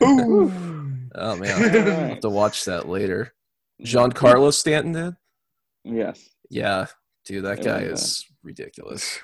Oh 0.00 1.36
man 1.36 1.50
i'll 1.52 2.08
have 2.08 2.20
to 2.20 2.30
watch 2.30 2.64
that 2.64 2.88
later 2.88 3.32
Giancarlo 3.82 4.52
Stanton 4.52 4.92
did 4.92 5.16
Yes. 5.84 6.28
Yeah, 6.50 6.86
dude, 7.26 7.44
that 7.44 7.62
guy 7.62 7.80
is 7.80 8.24
ridiculous. 8.42 9.18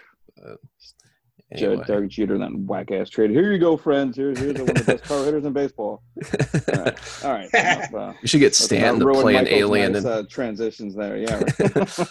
Uh, 0.44 0.56
Jared 1.56 1.80
anyway. 1.80 1.86
Derek 1.86 2.10
Jeter, 2.10 2.38
that 2.38 2.54
whack 2.54 2.92
ass 2.92 3.10
trade. 3.10 3.30
Here 3.30 3.52
you 3.52 3.58
go, 3.58 3.76
friends. 3.76 4.16
Here's 4.16 4.38
here's 4.38 4.54
one 4.54 4.70
of 4.70 4.76
the 4.76 4.84
best 4.84 5.04
power 5.04 5.24
hitters 5.24 5.44
in 5.44 5.52
baseball. 5.52 6.02
All 6.72 6.84
right, 6.84 7.24
all 7.24 7.32
right. 7.32 7.50
enough, 7.52 7.94
uh, 7.94 8.12
you 8.22 8.28
should 8.28 8.40
get 8.40 8.54
Stan 8.54 9.00
to 9.00 9.12
play 9.12 9.34
an 9.34 9.48
alien, 9.48 9.92
nice, 9.92 10.04
and 10.04 10.12
uh, 10.12 10.22
transitions 10.28 10.94
there. 10.94 11.16
Yeah. 11.16 11.42
Right. 11.74 12.08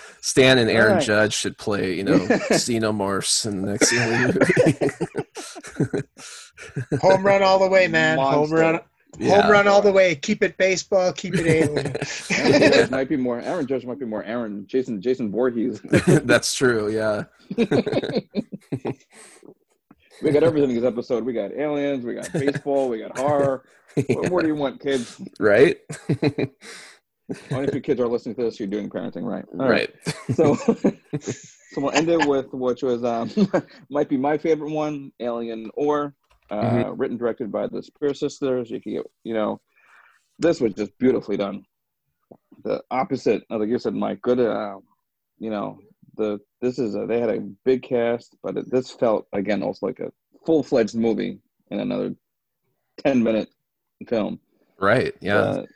Stan 0.20 0.58
and 0.58 0.68
Aaron 0.68 0.92
Alright. 0.92 1.04
Judge 1.04 1.34
should 1.34 1.56
play, 1.56 1.94
you 1.94 2.02
know, 2.02 2.18
Xenomorphs 2.18 3.46
in 3.46 3.62
the 3.62 3.70
next 3.70 3.92
movie. 6.90 6.98
Home 7.00 7.24
run 7.24 7.42
all 7.42 7.58
the 7.60 7.68
way, 7.68 7.86
man. 7.86 8.18
Home 8.18 8.50
run. 8.50 8.80
Yeah. 9.18 9.42
Home 9.42 9.50
run 9.50 9.68
all 9.68 9.82
the 9.82 9.92
way. 9.92 10.14
Keep 10.14 10.42
it 10.42 10.56
baseball. 10.56 11.12
Keep 11.12 11.34
it 11.36 11.46
alien. 12.30 12.90
Might 12.90 13.08
be 13.08 13.16
more. 13.16 13.40
Aaron 13.40 13.66
Judge 13.66 13.84
might 13.84 13.98
be 13.98 14.06
more. 14.06 14.22
Aaron 14.24 14.66
Jason 14.66 15.00
Jason 15.00 15.30
Voorhees. 15.30 15.80
That's 16.06 16.54
true. 16.54 16.90
Yeah. 16.90 17.24
we 20.22 20.30
got 20.30 20.42
everything 20.42 20.70
in 20.70 20.76
this 20.76 20.84
episode. 20.84 21.24
We 21.24 21.32
got 21.32 21.52
aliens. 21.52 22.04
We 22.04 22.14
got 22.14 22.32
baseball. 22.32 22.88
We 22.88 23.00
got 23.00 23.18
horror. 23.18 23.64
What 24.08 24.30
more 24.30 24.42
do 24.42 24.48
you 24.48 24.54
want, 24.54 24.80
kids? 24.80 25.20
Right. 25.40 25.78
Only 27.50 27.66
if 27.66 27.74
your 27.74 27.80
kids 27.80 28.00
are 28.00 28.08
listening 28.08 28.36
to 28.36 28.42
this, 28.42 28.58
you're 28.58 28.68
doing 28.68 28.88
parenting 28.88 29.24
right. 29.24 29.44
All 29.58 29.68
right. 29.68 29.90
So, 30.34 30.54
so 30.54 31.80
we'll 31.80 31.92
end 31.92 32.08
it 32.08 32.26
with 32.26 32.52
which 32.52 32.82
was 32.82 33.04
um, 33.04 33.30
might 33.90 34.08
be 34.08 34.16
my 34.16 34.38
favorite 34.38 34.70
one, 34.70 35.12
Alien 35.20 35.70
Ore, 35.74 36.14
uh, 36.50 36.62
Mhm. 36.84 36.94
written 36.98 37.16
directed 37.16 37.50
by 37.52 37.66
the 37.66 37.82
Spear 37.82 38.14
Sisters. 38.14 38.70
You 38.70 38.80
can 38.80 38.92
get, 38.94 39.06
you 39.24 39.34
know, 39.34 39.60
this 40.38 40.60
was 40.60 40.74
just 40.74 40.96
beautifully 40.98 41.36
done. 41.36 41.64
The 42.64 42.82
opposite, 42.90 43.42
uh, 43.50 43.58
like 43.58 43.68
you 43.68 43.78
said, 43.78 43.94
Mike, 43.94 44.20
good, 44.22 44.40
uh, 44.40 44.78
you 45.38 45.50
know, 45.50 45.78
the 46.16 46.40
this 46.60 46.78
is 46.78 46.94
a, 46.94 47.06
they 47.06 47.20
had 47.20 47.30
a 47.30 47.40
big 47.64 47.82
cast, 47.82 48.36
but 48.42 48.56
it, 48.56 48.70
this 48.70 48.90
felt 48.90 49.26
again 49.32 49.62
also 49.62 49.86
like 49.86 50.00
a 50.00 50.12
full 50.44 50.62
fledged 50.62 50.94
movie 50.94 51.40
in 51.70 51.80
another 51.80 52.14
ten 52.98 53.22
minute 53.22 53.48
film. 54.08 54.40
Right. 54.78 55.14
Yeah. 55.20 55.36
Uh, 55.38 55.66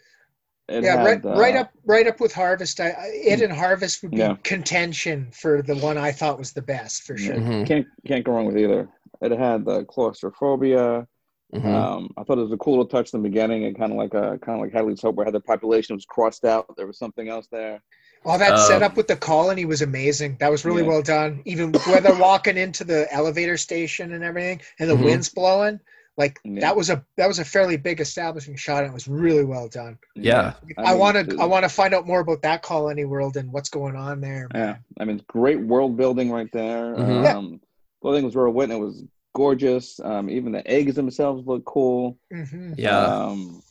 it 0.69 0.83
yeah, 0.83 0.97
had, 0.97 1.05
right, 1.25 1.25
right 1.37 1.57
uh, 1.57 1.61
up, 1.61 1.73
right 1.85 2.07
up 2.07 2.21
with 2.21 2.33
Harvest. 2.33 2.81
I, 2.81 2.89
I- 2.91 3.11
it 3.13 3.43
and 3.43 3.53
Harvest 3.53 4.03
would 4.03 4.13
be 4.13 4.19
Yeah. 4.19 4.37
contention 4.43 5.31
for 5.31 5.63
the 5.63 5.77
one 5.77 5.99
I 5.99 6.11
thought 6.11 6.39
was 6.39 6.53
the 6.53 6.63
best 6.63 7.03
for 7.03 7.17
sure. 7.19 7.35
Mhm, 7.37 7.67
Can't 7.67 7.87
can't 8.07 8.25
go 8.25 8.33
wrong 8.33 8.47
with 8.47 8.57
either. 8.59 8.89
It 9.25 9.39
had 9.39 9.65
the 9.65 9.85
claustrophobia. 9.85 11.07
mhm. 11.55 11.65
Um, 11.65 12.09
I 12.17 12.25
thought 12.25 12.39
it 12.39 12.43
was 12.43 12.53
a 12.53 12.57
cool 12.57 12.75
little 12.75 12.87
touch 12.87 13.13
in 13.13 13.23
the 13.23 13.29
beginning, 13.29 13.65
and 13.65 13.77
kind 13.77 13.93
of 13.93 13.99
like 13.99 14.15
a 14.15 14.39
kind 14.39 14.59
of 14.59 14.61
like 14.61 14.73
Hadley's 14.73 15.03
Hope, 15.03 15.15
where 15.17 15.25
how 15.25 15.31
the 15.31 15.41
population 15.41 15.95
was 15.95 16.05
crossed 16.05 16.45
out. 16.45 16.67
There 16.77 16.87
was 16.87 16.99
something 16.99 17.29
else 17.29 17.47
there. 17.51 17.83
All 18.27 18.39
that 18.39 18.53
Um, 18.53 18.59
setup 18.59 18.97
with 18.97 19.07
the 19.07 19.17
colony 19.17 19.65
was 19.67 19.83
amazing. 19.83 20.37
That 20.41 20.51
was 20.51 20.65
really 20.65 20.83
Yeah. 20.83 20.89
well 20.89 21.03
done. 21.03 21.43
Even 21.45 21.73
when 21.73 22.03
they're 22.03 22.17
walking 22.19 22.57
into 22.57 22.83
the 22.83 23.07
elevator 23.13 23.57
station 23.57 24.13
and 24.15 24.25
everything, 24.25 24.61
and 24.79 24.89
the 24.91 24.95
Mhm. 24.97 25.05
wind's 25.05 25.29
blowing, 25.29 25.79
like 26.17 26.41
Yeah. 26.43 26.61
that 26.61 26.77
was 26.77 26.89
a 26.91 27.05
that 27.19 27.29
was 27.29 27.39
a 27.39 27.45
fairly 27.45 27.77
big 27.77 28.01
establishing 28.01 28.57
shot. 28.57 28.83
And 28.83 28.91
it 28.93 28.95
was 28.95 29.07
really 29.07 29.45
well 29.45 29.69
done. 29.69 29.99
Yeah. 30.17 30.55
I, 30.79 30.91
mean, 30.93 30.99
want 30.99 31.31
to 31.31 31.37
I 31.39 31.45
want 31.45 31.65
to 31.65 31.69
find 31.69 31.93
out 31.95 32.07
more 32.07 32.21
about 32.21 32.41
that 32.43 32.63
colony 32.63 33.05
world 33.05 33.37
and 33.37 33.53
what's 33.53 33.69
going 33.69 33.95
on 33.95 34.21
there. 34.21 34.49
Yeah, 34.55 34.77
I 34.99 35.05
mean, 35.05 35.23
great 35.29 35.61
world 35.61 35.97
building 35.97 36.31
right 36.33 36.51
there. 36.53 36.95
Mhm. 36.97 37.25
Yeah. 37.25 37.37
Um, 37.37 37.61
the 38.03 38.13
thing 38.13 38.25
was 38.25 38.35
Royal 38.37 38.53
Witness 38.53 38.79
was 38.79 39.05
gorgeous. 39.35 40.01
Um, 40.01 40.31
even 40.31 40.53
the 40.53 40.67
eggs 40.67 40.95
themselves 40.95 41.47
look 41.47 41.65
cool. 41.65 42.19
hmm 42.33 42.73
Yeah. 42.77 43.05
Um, 43.07 43.63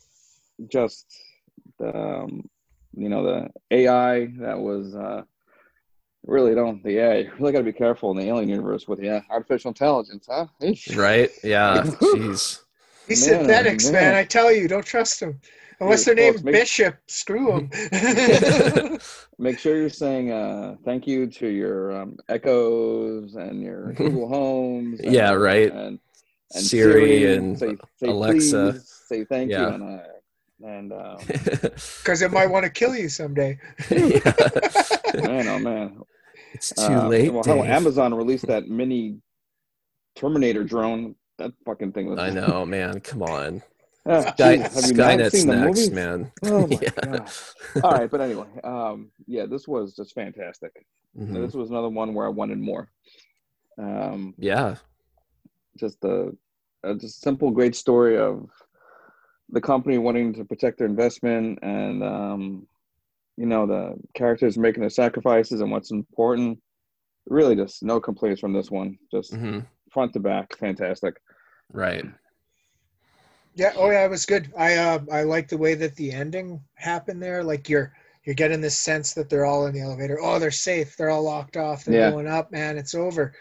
just 0.68 1.06
the, 1.78 1.94
um, 1.96 2.48
you 2.96 3.08
know, 3.08 3.24
the 3.24 3.50
AI 3.70 4.26
that 4.38 4.58
was 4.58 4.94
uh, 4.94 5.22
really 6.26 6.54
don't 6.54 6.82
the 6.84 6.98
AI. 6.98 7.16
You 7.18 7.32
really 7.38 7.52
got 7.52 7.58
to 7.58 7.64
be 7.64 7.72
careful 7.72 8.10
in 8.12 8.18
the 8.18 8.28
alien 8.28 8.48
universe 8.48 8.86
with 8.86 9.00
yeah, 9.02 9.22
artificial 9.30 9.70
intelligence, 9.70 10.26
huh? 10.30 10.46
Eesh. 10.62 10.96
Right. 10.96 11.30
Yeah. 11.42 11.82
Jeez. 12.00 12.60
He's 13.08 13.26
Man, 13.28 13.44
synthetics, 13.44 13.84
man. 13.84 13.92
man. 13.94 14.14
I 14.14 14.24
tell 14.24 14.52
you, 14.52 14.68
don't 14.68 14.86
trust 14.86 15.20
him 15.20 15.40
unless 15.80 16.04
Dude, 16.04 16.18
they're 16.18 16.32
named 16.32 16.44
make- 16.44 16.54
Bishop. 16.54 16.96
Screw 17.08 17.68
them. 17.68 18.98
Make 19.38 19.58
sure 19.58 19.76
you're 19.76 19.88
saying 19.90 20.30
uh, 20.32 20.76
thank 20.84 21.06
you 21.06 21.26
to 21.26 21.48
your 21.48 21.92
um, 22.02 22.16
Echoes 22.28 23.34
and 23.34 23.60
your 23.62 23.92
Google 23.94 24.28
Homes. 24.28 25.00
And, 25.00 25.12
Yeah, 25.12 25.32
right. 25.32 25.72
And, 25.72 25.98
and 26.54 26.64
Siri 26.64 27.34
and 27.34 27.58
say, 27.58 27.76
say 27.96 28.06
Alexa. 28.08 28.70
please, 28.72 29.02
say 29.08 29.24
thank 29.24 29.50
Yeah. 29.50 29.68
you, 29.68 29.74
and 29.74 29.82
uh, 29.82 30.02
and 30.64 30.92
uh, 30.92 31.16
Because 31.26 32.22
it 32.22 32.30
might 32.30 32.46
want 32.46 32.64
to 32.64 32.70
kill 32.70 32.94
you 32.94 33.08
someday. 33.08 33.58
Yeah. 33.90 34.20
man, 35.16 35.48
oh 35.48 35.58
man, 35.58 36.00
It's 36.52 36.70
too 36.70 36.82
Uh, 36.84 37.08
late. 37.08 37.32
Well, 37.32 37.42
hell, 37.44 37.56
Dave. 37.62 37.70
Amazon 37.70 38.14
released 38.14 38.46
that 38.46 38.68
mini 38.68 39.18
Terminator 40.14 40.62
drone. 40.62 41.16
That 41.38 41.50
fucking 41.66 41.90
thing 41.92 42.06
was. 42.06 42.20
I 42.20 42.30
know, 42.30 42.64
man. 42.64 43.00
Come 43.00 43.22
on. 43.24 43.62
Sky, 44.06 44.56
have 44.58 44.84
you 44.84 44.94
not 44.94 45.18
Skynet's 45.18 45.30
seen 45.32 45.46
the 45.46 45.56
next, 45.56 45.92
man. 45.92 46.30
Oh 46.42 46.66
my 46.66 46.76
Yeah. 46.82 46.90
god! 47.02 47.30
All 47.82 47.92
right, 47.92 48.10
but 48.10 48.20
anyway, 48.20 48.46
um, 48.62 49.10
yeah, 49.26 49.46
this 49.46 49.66
was 49.66 49.94
just 49.94 50.14
fantastic. 50.14 50.72
Mhm. 51.18 51.32
This 51.44 51.54
was 51.54 51.70
another 51.70 51.88
one 51.88 52.12
where 52.14 52.26
I 52.26 52.30
wanted 52.30 52.58
more. 52.58 52.88
Um, 53.78 54.34
Yeah. 54.38 54.76
just 55.78 56.04
a, 56.04 56.32
a 56.84 56.94
just 56.94 57.20
simple, 57.22 57.50
great 57.50 57.74
story 57.74 58.18
of 58.18 58.48
the 59.50 59.60
company 59.60 59.98
wanting 59.98 60.32
to 60.34 60.44
protect 60.44 60.78
their 60.78 60.86
investment 60.86 61.58
and 61.62 62.02
um, 62.02 62.66
you 63.36 63.46
know 63.46 63.66
the 63.66 63.94
characters 64.14 64.58
making 64.58 64.80
their 64.82 64.90
sacrifices 64.90 65.60
and 65.62 65.70
what's 65.70 65.90
important. 65.90 66.60
Really, 67.26 67.56
just 67.56 67.82
no 67.82 68.00
complaints 68.00 68.40
from 68.40 68.52
this 68.52 68.70
one. 68.70 68.98
Just 69.10 69.34
hmm 69.34 69.60
front 69.90 70.12
to 70.12 70.20
back, 70.20 70.56
fantastic. 70.58 71.14
Right. 71.72 72.04
Yeah. 73.54 73.72
Oh 73.76 73.90
yeah, 73.90 74.04
it 74.04 74.10
was 74.10 74.26
good. 74.26 74.52
I 74.56 74.74
uh, 74.76 75.00
I 75.12 75.22
like 75.22 75.48
the 75.48 75.58
way 75.58 75.74
that 75.74 75.96
the 75.96 76.12
ending 76.12 76.60
happened 76.74 77.22
there. 77.22 77.44
Like 77.44 77.68
you're 77.68 77.92
you're 78.24 78.34
getting 78.34 78.60
this 78.60 78.76
sense 78.76 79.14
that 79.14 79.28
they're 79.28 79.46
all 79.46 79.66
in 79.66 79.74
the 79.74 79.80
elevator. 79.80 80.18
Oh, 80.20 80.38
they're 80.38 80.50
safe. 80.50 80.96
They're 80.96 81.10
all 81.10 81.22
locked 81.22 81.56
off. 81.56 81.84
They're 81.84 81.94
Yeah. 81.94 82.10
going 82.10 82.26
up, 82.26 82.50
man. 82.50 82.78
It's 82.78 82.94
over. 82.94 83.34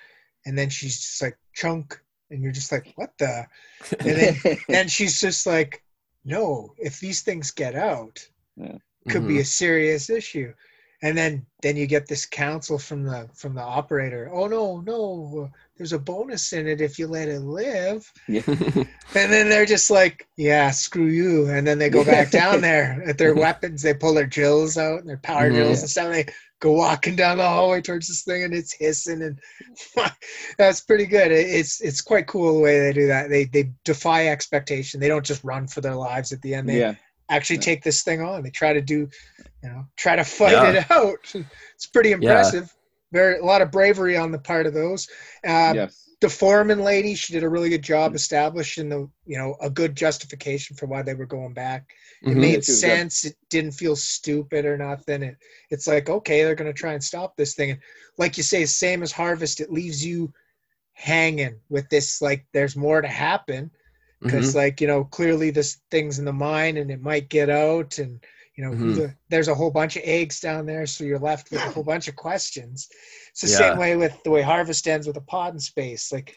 And 0.46 0.58
then 0.58 0.70
she's 0.70 0.98
just 1.00 1.22
like 1.22 1.38
chunk, 1.54 2.00
and 2.30 2.44
you're 2.44 2.52
just 2.52 2.72
like, 2.72 2.92
what 2.96 3.18
the? 3.18 3.48
And 4.04 4.18
then 4.18 4.42
and 4.74 4.92
she's 4.92 5.20
just 5.20 5.46
like, 5.48 5.84
no. 6.26 6.74
If 6.78 7.00
these 7.00 7.22
things 7.22 7.52
get 7.52 7.76
out, 7.76 8.28
could 9.08 9.26
be 9.28 9.36
Mhm. 9.36 9.42
a 9.42 9.46
serious 9.46 10.10
issue. 10.10 10.54
And 11.04 11.18
then 11.18 11.46
then 11.62 11.76
you 11.76 11.86
get 11.86 12.08
this 12.08 12.26
counsel 12.26 12.80
from 12.80 13.04
the 13.04 13.30
from 13.36 13.54
the 13.56 13.62
operator. 13.62 14.30
Oh 14.34 14.48
no, 14.48 14.80
no, 14.80 15.50
there's 15.78 15.92
a 15.94 16.00
bonus 16.00 16.54
in 16.54 16.66
it 16.66 16.80
if 16.80 16.98
you 16.98 17.08
let 17.08 17.28
it 17.28 17.42
live. 17.42 18.10
yeah. 18.28 18.42
And 19.16 19.32
then 19.32 19.48
they're 19.50 19.66
just 19.68 19.92
like, 19.92 20.28
yeah, 20.38 20.72
screw 20.72 21.06
you. 21.06 21.48
And 21.50 21.68
then 21.68 21.78
they 21.78 21.90
go 21.90 22.04
back 22.06 22.32
down 22.42 22.62
there 22.62 23.04
at 23.06 23.18
their 23.20 23.36
weapons. 23.36 23.82
They 23.84 23.94
pull 23.94 24.14
their 24.16 24.26
drills 24.26 24.78
out 24.78 25.02
and 25.02 25.10
their 25.10 25.18
power 25.18 25.52
Mhm. 25.52 25.56
drills 25.56 25.82
and 25.82 25.90
stuff. 25.90 26.06
And 26.06 26.14
they 26.16 26.26
go 26.62 26.72
walking 26.72 27.16
down 27.18 27.38
the 27.38 27.44
hallway 27.48 27.82
towards 27.82 28.08
this 28.08 28.24
thing 28.24 28.44
and 28.44 28.54
it's 28.54 28.74
hissing 28.74 29.22
and 29.22 29.38
that's 30.58 30.82
pretty 30.82 31.06
good. 31.06 31.32
It- 31.32 31.50
It's 31.50 31.82
it's 31.82 32.02
quite 32.02 32.28
cool 32.28 32.54
the 32.56 32.60
way 32.62 32.80
they 32.80 32.94
do 32.94 33.08
that. 33.08 33.30
They 33.30 33.44
they 33.46 33.72
defy 33.84 34.28
expectation. 34.28 35.00
They 35.00 35.10
don't 35.10 35.26
just 35.26 35.44
run 35.44 35.68
for 35.68 35.82
their 35.82 35.96
lives 35.96 36.32
at 36.32 36.42
the 36.42 36.56
end. 36.56 36.70
They 36.70 36.80
yeah, 36.80 36.96
actually 37.30 37.58
Yeah. 37.58 37.62
take 37.64 37.84
this 37.84 38.04
thing 38.04 38.22
on. 38.22 38.44
They 38.44 38.50
try 38.50 38.74
to 38.74 38.82
do, 38.82 39.10
you 39.64 39.70
know, 39.70 39.86
try 39.96 40.16
to 40.16 40.24
fight 40.24 40.54
Yeah. 40.54 40.72
it 40.72 40.86
out. 40.92 41.34
It's 41.76 41.88
pretty 41.88 42.12
impressive. 42.12 42.74
Very 43.12 43.38
a 43.40 43.46
lot 43.46 43.62
of 43.62 43.72
bravery 43.72 44.18
on 44.18 44.32
the 44.32 44.40
part 44.40 44.66
of 44.66 44.74
those. 44.74 45.08
Uh, 45.46 45.74
yes, 45.76 46.10
the 46.22 46.30
foreman 46.30 46.80
lady, 46.80 47.16
she 47.16 47.34
did 47.34 47.44
a 47.44 47.50
really 47.50 47.70
good 47.70 47.82
job 47.84 48.16
establishing 48.16 48.88
the, 48.88 49.10
you 49.26 49.38
know, 49.38 49.56
a 49.62 49.70
good 49.70 49.94
justification 49.96 50.76
for 50.76 50.86
why 50.86 51.02
they 51.02 51.14
were 51.14 51.26
going 51.26 51.54
back. 51.54 51.86
It 52.22 52.30
Mhm. 52.30 52.38
made 52.38 52.56
was 52.56 52.68
good. 52.68 52.76
sense. 52.76 53.26
It 53.26 53.36
didn't 53.50 53.74
feel 53.74 53.96
stupid 53.98 54.66
or 54.66 54.78
nothing. 54.78 55.22
It, 55.22 55.36
it's 55.70 55.86
like, 55.86 56.10
okay, 56.10 56.44
they're 56.44 56.56
going 56.56 56.72
to 56.74 56.80
try 56.80 56.94
and 56.94 57.04
stop 57.04 57.36
this 57.36 57.56
thing. 57.56 57.72
And 57.72 57.80
like 58.18 58.38
you 58.38 58.44
say, 58.44 58.66
same 58.66 59.04
as 59.04 59.12
Harvest, 59.12 59.60
it 59.60 59.70
leaves 59.72 60.04
you 60.06 60.34
hanging 60.94 61.60
with 61.70 61.90
this, 61.90 62.22
like, 62.22 62.46
there's 62.54 62.76
more 62.76 63.02
to 63.02 63.08
happen. 63.08 63.70
Because, 64.24 64.52
Mhm. 64.52 64.56
like, 64.56 64.82
you 64.82 64.88
know, 64.88 65.04
clearly 65.04 65.52
this 65.52 65.78
thing's 65.92 66.20
in 66.20 66.26
the 66.26 66.34
mine 66.34 66.78
and 66.78 66.90
it 66.90 67.02
might 67.02 67.30
get 67.30 67.50
out. 67.50 67.98
And, 68.00 68.24
you 68.56 68.64
know, 68.64 68.72
Mhm. 68.72 68.96
the, 68.96 69.16
there's 69.30 69.48
a 69.50 69.56
whole 69.56 69.72
bunch 69.72 69.96
of 69.98 70.04
eggs 70.06 70.40
down 70.40 70.66
there. 70.66 70.86
So 70.86 71.04
you're 71.04 71.20
left 71.20 71.52
with 71.52 71.66
a 71.66 71.70
whole 71.70 71.84
bunch 71.84 72.08
of 72.08 72.16
questions. 72.16 72.88
It's 73.32 73.42
the 73.42 73.48
Yeah. 73.50 73.58
same 73.58 73.78
way 73.78 73.96
with 73.96 74.14
the 74.24 74.30
way 74.32 74.42
Harvest 74.42 74.88
ends 74.88 75.08
with 75.08 75.18
a 75.18 75.22
pod 75.22 75.54
in 75.54 75.60
space. 75.60 76.12
Like, 76.12 76.36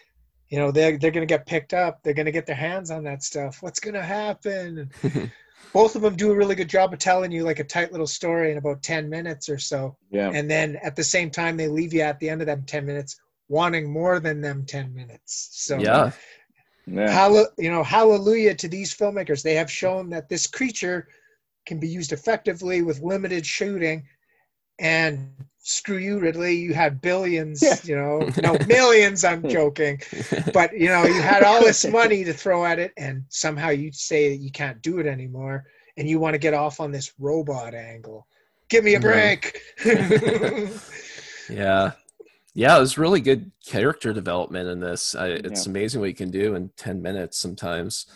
you 0.49 0.59
know, 0.59 0.71
they're, 0.71 0.97
they're 0.99 1.11
going 1.11 1.27
to 1.27 1.33
get 1.33 1.47
picked 1.47 1.75
up. 1.75 2.03
They're 2.03 2.15
going 2.15 2.27
to 2.27 2.33
get 2.33 2.47
their 2.47 2.55
hands 2.57 2.91
on 2.91 3.05
that 3.05 3.23
stuff. 3.23 3.63
What's 3.63 3.81
going 3.81 3.95
to 3.95 4.03
happen? 4.03 4.91
Both 5.73 5.95
of 5.95 6.03
them 6.03 6.17
do 6.17 6.31
a 6.33 6.37
really 6.37 6.55
good 6.55 6.69
job 6.71 6.93
of 6.93 6.99
telling 6.99 7.31
you 7.33 7.45
like 7.45 7.59
a 7.59 7.65
tight 7.65 7.93
little 7.93 8.07
story 8.07 8.51
in 8.51 8.57
about 8.59 8.83
10 8.83 9.11
minutes 9.11 9.49
or 9.49 9.59
so. 9.59 9.97
yeah, 10.11 10.31
And 10.33 10.49
then 10.51 10.77
at 10.83 10.97
the 10.97 11.05
same 11.05 11.31
time, 11.31 11.57
they 11.57 11.69
leave 11.69 11.93
you 11.93 12.01
at 12.01 12.19
the 12.19 12.31
end 12.31 12.41
of 12.41 12.47
them 12.47 12.65
10 12.65 12.87
minutes 12.87 13.21
wanting 13.49 13.91
more 13.91 14.19
than 14.19 14.41
them 14.41 14.65
10 14.65 14.95
minutes. 14.95 15.51
So, 15.53 15.79
Yeah. 15.79 16.13
Yeah. 16.87 17.11
Hall- 17.11 17.49
you 17.59 17.71
know, 17.71 17.83
hallelujah 17.83 18.55
to 18.55 18.69
these 18.69 18.95
filmmakers. 18.95 19.43
They 19.43 19.55
have 19.55 19.71
shown 19.71 20.11
that 20.11 20.29
this 20.29 20.47
creature 20.47 21.09
can 21.67 21.79
be 21.81 21.89
used 21.89 22.13
effectively 22.13 22.83
with 22.83 23.01
limited 23.01 23.45
shooting. 23.45 24.07
And 24.79 25.31
screw 25.59 25.97
you, 25.97 26.19
Ridley. 26.21 26.55
You 26.55 26.75
had 26.75 27.01
billions, 27.01 27.63
Yeah. 27.63 27.77
you 27.83 27.97
know, 27.97 28.29
no 28.43 28.59
millions. 28.67 29.25
I'm 29.25 29.49
joking, 29.49 30.01
but 30.53 30.73
you 30.79 30.89
know, 30.89 31.05
you 31.05 31.21
had 31.21 31.43
all 31.43 31.61
this 31.61 31.85
money 31.87 32.25
to 32.25 32.33
throw 32.35 32.65
at 32.67 32.79
it, 32.79 32.93
and 32.99 33.25
somehow 33.31 33.71
you 33.71 33.91
say 33.93 34.29
that 34.29 34.37
you 34.37 34.51
can't 34.53 34.81
do 34.83 34.99
it 34.99 35.07
anymore, 35.07 35.65
and 35.97 36.07
you 36.07 36.21
want 36.21 36.35
to 36.35 36.39
get 36.39 36.53
off 36.53 36.79
on 36.79 36.93
this 36.93 37.15
robot 37.19 37.73
angle. 37.75 38.27
Give 38.69 38.85
me 38.85 38.95
a 38.97 39.01
break. 39.01 39.61
Yeah. 41.49 41.93
Yeah, 42.57 42.79
it 42.79 42.81
was 42.81 42.97
really 42.97 43.21
good 43.21 43.53
character 43.67 44.15
development 44.15 44.71
in 44.71 44.81
this. 44.81 45.15
I, 45.15 45.29
it's 45.29 45.67
amazing 45.67 46.01
what 46.01 46.09
you 46.09 46.15
can 46.15 46.31
do 46.31 46.55
in 46.55 46.71
10 46.79 47.03
minutes 47.03 47.39
sometimes. 47.39 48.07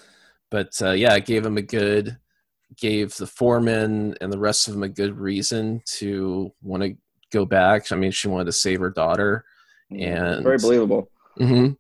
But 0.51 0.81
uh, 0.81 0.93
yeah, 0.93 1.15
it 1.15 1.27
gave 1.27 1.45
him 1.45 1.59
a 1.59 1.63
good, 1.63 2.17
gave 2.75 3.15
the 3.17 3.27
foreman 3.27 4.17
and 4.23 4.33
the 4.33 4.39
rest 4.39 4.67
of 4.67 4.73
them 4.73 4.83
a 4.83 4.89
good 4.89 5.19
reason 5.19 5.83
to 5.99 6.55
want 6.63 6.83
to 6.83 6.97
go 7.31 7.45
back. 7.45 7.93
I 7.93 7.97
mean, 7.97 8.13
she 8.13 8.29
wanted 8.29 8.47
to 8.47 8.53
save 8.53 8.81
her 8.81 8.89
daughter. 8.89 9.45
And 9.91 10.43
very 10.43 10.57
believable. 10.57 11.11
hmm 11.37 11.73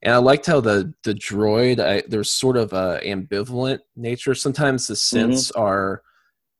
And 0.00 0.14
I 0.14 0.16
liked 0.16 0.46
how 0.46 0.60
the 0.60 0.94
the 1.04 1.12
droid. 1.12 1.80
I, 1.80 2.02
there's 2.08 2.32
sort 2.32 2.56
of 2.56 2.72
a 2.72 2.98
ambivalent 3.04 3.80
nature. 3.94 4.34
Sometimes 4.34 4.86
the 4.86 4.94
synths 4.94 5.52
are. 5.54 6.00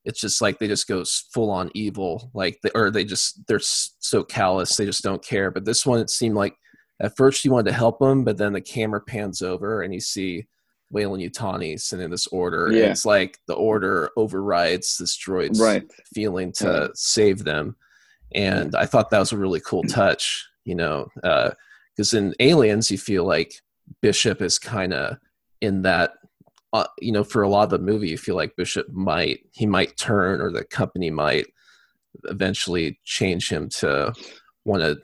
It's 0.07 0.21
just 0.21 0.41
like 0.41 0.59
they 0.59 0.69
just 0.69 0.87
go 0.89 1.05
full 1.35 1.51
on 1.51 1.71
evil, 1.75 2.31
like 2.33 2.59
they, 2.63 2.71
or 2.75 2.91
they 2.91 3.05
just 3.05 3.47
they're 3.47 3.61
so 3.61 4.23
callous 4.25 4.77
they 4.77 4.87
just 4.87 5.03
don't 5.03 5.23
care. 5.23 5.51
But 5.51 5.65
this 5.67 5.85
one, 5.85 5.99
it 6.01 6.09
seemed 6.11 6.37
like 6.37 6.55
at 7.01 7.17
first 7.17 7.45
you 7.45 7.51
wanted 7.51 7.71
to 7.71 7.77
help 7.77 8.01
him, 8.01 8.25
but 8.25 8.39
then 8.39 8.53
the 8.55 8.61
camera 8.61 9.01
pans 9.01 9.43
over 9.43 9.83
and 9.83 9.93
you 9.93 10.01
see 10.01 10.47
Weyland-Yutani 10.93 11.79
sending 11.81 12.09
this 12.11 12.27
order. 12.29 12.67
and 12.67 12.77
Yeah. 12.77 12.85
it's 12.93 13.05
like 13.05 13.39
the 13.49 13.55
order 13.55 14.11
overrides 14.17 14.97
this 14.97 15.17
droid's 15.19 15.61
Right. 15.61 15.85
feeling 16.15 16.53
to 16.53 16.65
Yeah. 16.67 16.89
save 16.95 17.45
them 17.45 17.77
and 18.35 18.75
I 18.75 18.87
thought 18.87 19.11
that 19.11 19.19
was 19.19 19.33
a 19.33 19.37
really 19.37 19.61
cool 19.61 19.83
touch. 19.85 20.47
You 20.65 20.75
know, 20.75 21.09
uh, 21.23 21.51
because 21.95 22.13
in 22.13 22.35
Aliens, 22.41 22.91
you 22.91 22.99
feel 22.99 23.25
like 23.25 23.63
Bishop 24.03 24.43
is 24.43 24.59
kind 24.59 24.93
of 24.93 25.17
in 25.61 25.83
that. 25.83 26.15
Uh, 26.77 26.87
you 27.01 27.13
know, 27.13 27.25
for 27.25 27.43
a 27.43 27.49
lot 27.49 27.65
of 27.65 27.71
the 27.71 27.79
movie, 27.79 28.09
you 28.09 28.19
feel 28.19 28.37
like 28.37 28.57
Bishop 28.57 28.87
might 28.93 29.41
he 29.53 29.67
might 29.67 29.97
turn, 29.97 30.41
or 30.43 30.51
the 30.51 30.65
company 30.65 31.11
might 31.11 31.47
eventually 32.25 32.99
change 33.05 33.49
him 33.49 33.69
to 33.69 34.13
want 34.65 34.83
to, 34.83 34.99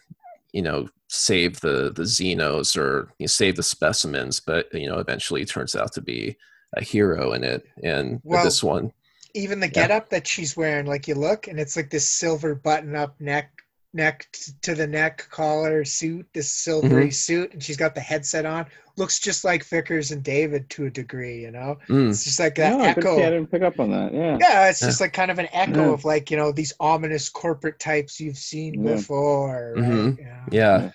you 0.52 0.62
know, 0.62 0.88
save 1.08 1.60
the 1.60 1.90
the 1.94 2.02
Xenos 2.02 2.76
or 2.76 3.12
you 3.18 3.24
know, 3.24 3.28
save 3.28 3.56
the 3.56 3.62
specimens, 3.62 4.40
but 4.40 4.66
you 4.74 4.88
know, 4.88 4.98
eventually 4.98 5.40
he 5.40 5.46
turns 5.46 5.74
out 5.74 5.92
to 5.92 6.02
be 6.02 6.36
a 6.76 6.82
hero 6.84 7.32
in 7.32 7.42
it. 7.44 7.62
And 7.82 8.20
Well, 8.22 8.44
this 8.44 8.62
one, 8.62 8.92
Even 9.34 9.60
the 9.60 9.66
Yeah. 9.66 9.88
getup 9.88 10.10
that 10.10 10.26
she's 10.26 10.56
wearing, 10.56 10.84
like 10.86 11.08
you 11.08 11.14
look, 11.14 11.48
and 11.48 11.58
it's 11.58 11.76
like 11.76 11.90
this 11.90 12.08
silver 12.10 12.54
button-up 12.54 13.18
neck, 13.20 13.61
neck 13.94 14.26
to 14.62 14.74
the 14.74 14.86
neck 14.86 15.26
collar 15.30 15.84
suit, 15.84 16.26
this 16.32 16.50
silvery 16.52 17.10
suit, 17.10 17.52
and 17.52 17.62
she's 17.62 17.76
got 17.76 17.94
the 17.94 18.00
headset 18.00 18.46
on. 18.46 18.66
Looks 18.96 19.18
just 19.20 19.44
like 19.44 19.64
Vickers 19.64 20.10
and 20.10 20.22
David 20.22 20.68
to 20.70 20.86
a 20.86 20.90
degree, 20.90 21.40
you 21.40 21.50
know. 21.50 21.78
mm, 21.88 22.10
It's 22.10 22.24
just 22.24 22.38
like 22.40 22.54
that 22.56 22.76
No, 22.78 22.84
I, 22.84 22.88
echo. 22.88 23.16
I 23.16 23.30
didn't 23.30 23.50
pick 23.50 23.62
up 23.62 23.80
on 23.80 23.90
that. 23.90 24.12
Yeah. 24.12 24.36
Yeah, 24.40 24.68
it's 24.68 24.82
Yeah. 24.82 24.88
just 24.88 25.00
like 25.00 25.12
kind 25.12 25.30
of 25.30 25.38
an 25.38 25.48
echo 25.52 25.86
Yeah. 25.88 25.92
of 25.92 26.04
like 26.04 26.30
you 26.30 26.36
know 26.36 26.52
these 26.52 26.74
ominous 26.80 27.28
corporate 27.28 27.78
types 27.78 28.20
you've 28.20 28.36
seen 28.36 28.82
Yeah. 28.84 28.94
before. 28.96 29.74
Right? 29.76 29.84
Mhm. 29.84 30.18
Yeah. 30.18 30.44
yeah, 30.50 30.90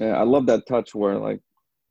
Yeah, 0.00 0.16
I 0.18 0.22
love 0.22 0.46
that 0.46 0.66
touch 0.66 0.94
where 0.94 1.16
like 1.18 1.40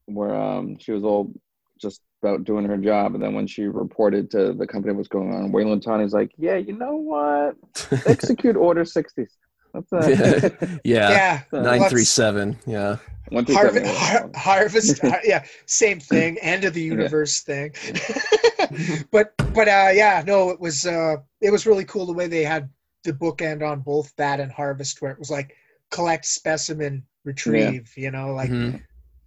where 0.05 0.33
um 0.35 0.77
she 0.79 0.91
was 0.91 1.03
all 1.03 1.31
just 1.79 2.01
about 2.23 2.43
doing 2.43 2.65
her 2.65 2.77
job, 2.77 3.13
and 3.13 3.23
then 3.23 3.35
when 3.35 3.45
she 3.45 3.63
reported 3.67 4.31
to 4.31 4.53
the 4.53 4.65
company 4.65 4.93
what's 4.95 5.07
going 5.07 5.31
on, 5.35 5.51
Weyland-Yutani's 5.51 6.13
like, 6.13 6.31
"Yeah, 6.37 6.55
you 6.55 6.73
know 6.73 6.95
what? 6.95 7.55
Execute 8.07 8.55
Order 8.55 8.85
60. 8.85 9.27
That's 9.73 9.91
yeah, 10.83 11.11
Yeah. 11.11 11.41
nine 11.51 11.79
let's- 11.81 11.91
three 11.91 12.03
seven, 12.03 12.57
yeah, 12.65 12.97
one 13.29 13.45
through 13.45 13.55
Harvest, 13.55 13.85
seven. 13.85 13.95
har- 13.95 14.31
harvest, 14.35 14.99
har- 15.03 15.21
yeah, 15.23 15.45
same 15.65 15.99
thing. 15.99 16.37
End 16.39 16.63
of 16.63 16.73
the 16.73 16.81
universe 16.81 17.41
thing. 17.41 17.73
but 19.11 19.33
but 19.53 19.67
uh, 19.67 19.89
yeah, 19.93 20.23
no, 20.25 20.49
it 20.49 20.59
was 20.59 20.85
uh, 20.85 21.17
it 21.41 21.51
was 21.51 21.65
really 21.65 21.85
cool 21.85 22.05
the 22.05 22.13
way 22.13 22.27
they 22.27 22.43
had 22.43 22.69
the 23.03 23.13
bookend 23.13 23.67
on 23.67 23.81
both 23.81 24.13
that 24.17 24.39
and 24.39 24.51
harvest, 24.51 25.01
where 25.01 25.11
it 25.11 25.19
was 25.19 25.29
like 25.29 25.55
collect 25.91 26.25
specimen, 26.25 27.05
retrieve. 27.23 27.91
You 27.95 28.11
know, 28.11 28.33
like 28.33 28.49
Mhm. 28.49 28.81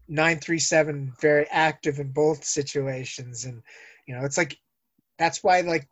nine 0.09 0.39
three 0.39 0.59
seven, 0.59 1.13
very 1.21 1.47
active 1.51 1.99
in 1.99 2.11
both 2.11 2.45
situations, 2.45 3.45
and 3.45 3.63
you 4.07 4.15
know, 4.15 4.25
it's 4.25 4.37
like 4.39 4.57
that's 5.19 5.45
why 5.45 5.61
like 5.61 5.87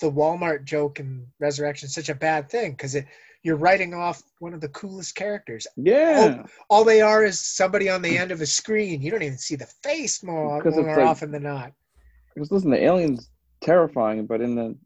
the 0.00 0.10
Walmart 0.10 0.64
joke 0.64 1.00
and 1.00 1.26
Resurrection 1.40 1.86
is 1.86 1.94
such 1.94 2.08
a 2.08 2.14
bad 2.14 2.48
thing 2.48 2.70
because 2.72 2.94
it 2.94 3.06
you're 3.48 3.56
writing 3.56 3.94
off 3.94 4.22
one 4.40 4.52
of 4.52 4.60
the 4.60 4.68
coolest 4.68 5.14
characters 5.14 5.66
Yeah, 5.76 6.42
oh, 6.44 6.48
all 6.68 6.84
they 6.84 7.00
are 7.00 7.24
is 7.24 7.40
somebody 7.40 7.88
on 7.88 8.02
the 8.02 8.16
end 8.18 8.30
of 8.30 8.42
a 8.42 8.46
screen. 8.46 9.00
You 9.00 9.10
don't 9.10 9.22
even 9.22 9.38
see 9.38 9.56
the 9.56 9.66
face 9.82 10.22
more, 10.22 10.62
more 10.62 10.82
like- 10.96 10.98
often 10.98 11.32
than 11.32 11.44
not. 11.44 11.72
because 12.34 12.52
listen, 12.52 12.70
the 12.70 12.84
alien's 12.84 13.30
terrifying, 13.62 14.26
but 14.26 14.42
in 14.42 14.54
the 14.54 14.76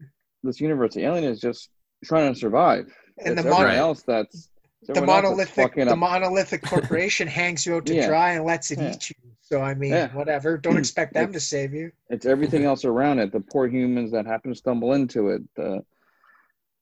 this 0.44 0.60
universe, 0.60 0.94
the 0.94 1.02
alien 1.04 1.24
is 1.24 1.40
just 1.40 1.70
trying 2.04 2.32
to 2.32 2.38
survive. 2.38 2.86
And 3.18 3.34
It's 3.34 3.42
the 3.42 3.50
mono, 3.50 3.68
else 3.68 4.02
that's 4.02 4.48
the 4.86 5.00
monolithic, 5.04 5.74
the 5.74 5.90
up. 5.90 5.98
monolithic 5.98 6.62
corporation 6.62 7.26
hangs 7.40 7.66
you 7.66 7.74
out 7.76 7.86
to 7.86 7.94
Yeah. 7.94 8.06
dry 8.08 8.32
and 8.32 8.44
lets 8.44 8.70
it 8.70 8.78
Yeah. 8.78 8.92
eat 8.92 9.10
you. 9.10 9.16
So 9.40 9.60
I 9.60 9.74
mean, 9.74 9.90
Yeah. 9.90 10.08
whatever. 10.14 10.56
Don't 10.56 10.76
expect 10.84 11.14
them 11.14 11.32
to 11.32 11.40
save 11.40 11.74
you. 11.74 11.90
It's 12.10 12.26
everything 12.26 12.64
else 12.64 12.84
around 12.84 13.18
it. 13.18 13.32
The 13.32 13.40
poor 13.40 13.66
humans 13.68 14.12
that 14.12 14.24
happen 14.26 14.52
to 14.52 14.56
stumble 14.56 14.92
into 14.94 15.28
it. 15.30 15.42
The 15.56 15.84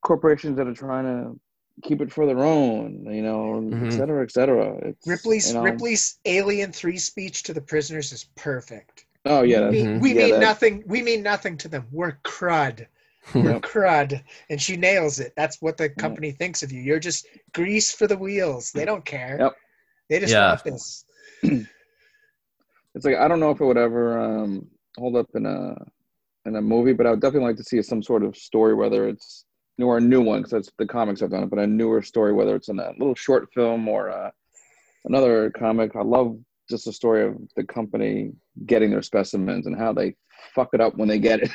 corporations 0.02 0.56
that 0.56 0.66
are 0.66 0.74
trying 0.74 1.04
to 1.04 1.40
keep 1.82 2.00
it 2.00 2.12
for 2.12 2.26
their 2.26 2.40
own. 2.44 3.04
You 3.12 3.22
know, 3.22 3.60
Mhm. 3.60 3.86
et 3.86 3.90
cetera, 3.92 4.22
et 4.22 4.30
cetera. 4.32 4.76
It's, 4.88 5.06
Ripley's 5.06 5.48
you 5.48 5.54
know- 5.54 5.62
Ripley's 5.62 6.18
Alien 6.24 6.72
Three 6.72 6.98
speech 6.98 7.42
to 7.44 7.54
the 7.54 7.60
prisoners 7.60 8.12
is 8.12 8.24
perfect. 8.36 9.06
Oh 9.26 9.42
yeah, 9.42 9.68
we, 9.68 9.82
that's, 9.82 9.88
Mhm. 9.88 10.00
we 10.00 10.08
yeah, 10.14 10.22
mean 10.22 10.30
that- 10.32 10.40
nothing. 10.40 10.82
We 10.86 11.02
mean 11.02 11.22
nothing 11.22 11.56
to 11.58 11.68
them. 11.68 11.86
We're 11.92 12.18
crud. 12.24 12.86
We're 13.34 13.52
Yep. 13.52 13.62
crud, 13.62 14.22
and 14.48 14.60
she 14.60 14.76
nails 14.76 15.20
it. 15.20 15.34
That's 15.36 15.60
what 15.60 15.76
the 15.76 15.90
company 15.90 16.32
thinks 16.32 16.62
of 16.62 16.72
you. 16.72 16.80
You're 16.80 16.98
just 16.98 17.26
grease 17.52 17.92
for 17.92 18.06
the 18.06 18.16
wheels. 18.16 18.72
They 18.72 18.86
don't 18.86 19.04
care. 19.04 19.36
Yep. 19.38 19.52
They 20.08 20.20
just 20.20 20.32
Yeah. 20.32 20.48
want 20.48 20.64
this. 20.64 21.04
it's 22.94 23.04
like 23.04 23.16
I 23.16 23.28
don't 23.28 23.40
know 23.40 23.50
if 23.50 23.60
it 23.60 23.64
would 23.64 23.76
ever 23.76 24.18
um, 24.18 24.68
hold 24.96 25.16
up 25.16 25.28
in 25.34 25.46
a 25.46 25.76
in 26.46 26.56
a 26.56 26.62
movie, 26.62 26.94
but 26.94 27.06
I 27.06 27.10
would 27.10 27.20
definitely 27.20 27.48
like 27.48 27.56
to 27.58 27.64
see 27.64 27.80
some 27.82 28.02
sort 28.02 28.24
of 28.24 28.36
story, 28.36 28.74
whether 28.74 29.06
it's 29.08 29.44
new 29.44 29.49
or 29.82 29.98
a 29.98 30.00
new 30.00 30.20
one, 30.20 30.40
because 30.40 30.52
that's 30.52 30.70
the 30.78 30.86
comics 30.86 31.22
I've 31.22 31.30
done 31.30 31.42
it, 31.42 31.50
but 31.50 31.58
a 31.58 31.66
newer 31.66 32.02
story, 32.02 32.32
whether 32.32 32.54
it's 32.56 32.68
in 32.68 32.78
a 32.78 32.90
little 32.98 33.14
short 33.14 33.52
film 33.52 33.88
or 33.88 34.10
uh, 34.10 34.30
another 35.04 35.50
comic. 35.50 35.96
I 35.96 36.02
love 36.02 36.38
just 36.68 36.84
the 36.84 36.92
story 36.92 37.24
of 37.26 37.36
the 37.56 37.64
company 37.64 38.32
getting 38.66 38.90
their 38.90 39.02
specimens 39.02 39.66
and 39.66 39.76
how 39.76 39.92
they 39.92 40.14
fuck 40.54 40.68
it 40.72 40.80
up 40.80 40.96
when 40.96 41.08
they 41.08 41.18
get 41.18 41.40
it. 41.42 41.50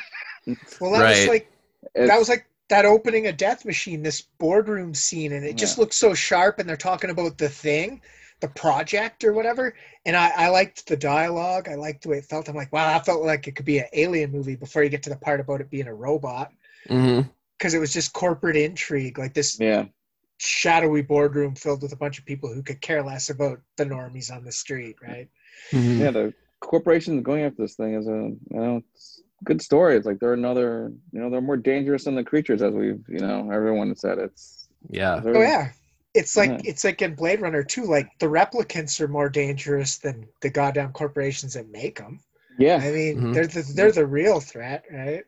Well, 0.80 0.92
that 0.92 1.08
was 1.08 1.26
like 1.28 1.50
It's- 1.94 2.08
that 2.08 2.18
was 2.18 2.28
like 2.28 2.46
that 2.68 2.84
opening 2.84 3.26
of 3.26 3.36
Death 3.36 3.64
Machine, 3.64 4.02
this 4.02 4.22
boardroom 4.38 4.94
scene, 4.94 5.32
and 5.32 5.44
it 5.44 5.56
just 5.56 5.76
looks 5.78 5.96
so 5.96 6.14
sharp. 6.14 6.58
And 6.60 6.68
they're 6.68 6.76
talking 6.76 7.10
about 7.10 7.36
the 7.38 7.48
thing, 7.48 8.00
the 8.40 8.48
project 8.48 9.24
or 9.24 9.32
whatever. 9.32 9.74
And 10.04 10.16
I, 10.16 10.30
I 10.36 10.48
liked 10.50 10.86
the 10.86 10.96
dialogue. 10.96 11.68
I 11.68 11.74
liked 11.74 12.02
the 12.02 12.10
way 12.10 12.18
it 12.18 12.26
felt. 12.26 12.48
I'm 12.48 12.54
like, 12.56 12.72
wow, 12.72 12.94
I 12.96 13.00
felt 13.02 13.24
like 13.24 13.48
it 13.48 13.56
could 13.56 13.66
be 13.66 13.78
an 13.78 13.86
alien 13.92 14.30
movie 14.30 14.54
before 14.56 14.82
you 14.84 14.88
get 14.88 15.02
to 15.04 15.10
the 15.10 15.16
part 15.16 15.40
about 15.40 15.60
it 15.60 15.68
being 15.70 15.88
a 15.88 15.94
robot. 15.94 16.52
hmm 16.88 17.22
Because 17.58 17.74
it 17.74 17.78
was 17.78 17.92
just 17.92 18.12
corporate 18.12 18.56
intrigue, 18.56 19.18
like 19.18 19.34
this 19.34 19.60
yeah, 19.60 19.86
shadowy 20.38 21.02
boardroom 21.02 21.54
filled 21.54 21.82
with 21.82 21.92
a 21.92 21.96
bunch 21.96 22.18
of 22.18 22.26
people 22.26 22.52
who 22.52 22.62
could 22.62 22.80
care 22.80 23.02
less 23.02 23.30
about 23.30 23.60
the 23.76 23.84
normies 23.86 24.30
on 24.34 24.44
the 24.44 24.52
street, 24.52 24.96
right? 25.02 25.28
hmm 25.72 26.00
yeah. 26.00 26.10
The 26.10 26.34
corporations 26.60 27.22
going 27.22 27.44
after 27.44 27.62
this 27.62 27.74
thing 27.76 27.94
is 27.94 28.06
a 28.08 28.12
you 28.12 28.38
know 28.50 28.82
it's 28.94 29.22
a 29.42 29.44
good 29.44 29.62
story. 29.62 29.96
It's 29.96 30.06
like 30.06 30.18
they're 30.18 30.32
another 30.34 30.92
you 31.12 31.20
know 31.20 31.30
they're 31.30 31.40
more 31.40 31.56
dangerous 31.56 32.04
than 32.04 32.14
the 32.14 32.24
creatures 32.24 32.62
as 32.62 32.74
we've 32.74 33.04
you 33.08 33.20
know 33.20 33.50
everyone 33.52 33.94
said. 33.96 34.18
It's 34.18 34.68
yeah, 34.88 35.22
Oh 35.34 35.40
yeah. 35.42 35.72
It's 36.14 36.36
like 36.36 36.50
Yeah. 36.50 36.60
it's 36.64 36.84
like 36.84 37.02
in 37.02 37.14
Blade 37.14 37.40
Runner 37.40 37.62
too. 37.62 37.84
Like 37.84 38.08
the 38.18 38.26
replicants 38.26 39.00
are 39.00 39.08
more 39.08 39.28
dangerous 39.28 39.98
than 39.98 40.28
the 40.40 40.50
goddamn 40.50 40.92
corporations 40.92 41.54
that 41.54 41.68
make 41.70 41.98
them. 41.98 42.20
yeah. 42.58 42.78
I 42.78 42.90
mean, 42.90 43.16
Mhm. 43.16 43.32
they're 43.32 43.46
the 43.46 43.62
they're 43.74 43.92
the 43.92 44.06
real 44.06 44.40
threat, 44.40 44.84
right? 44.90 45.24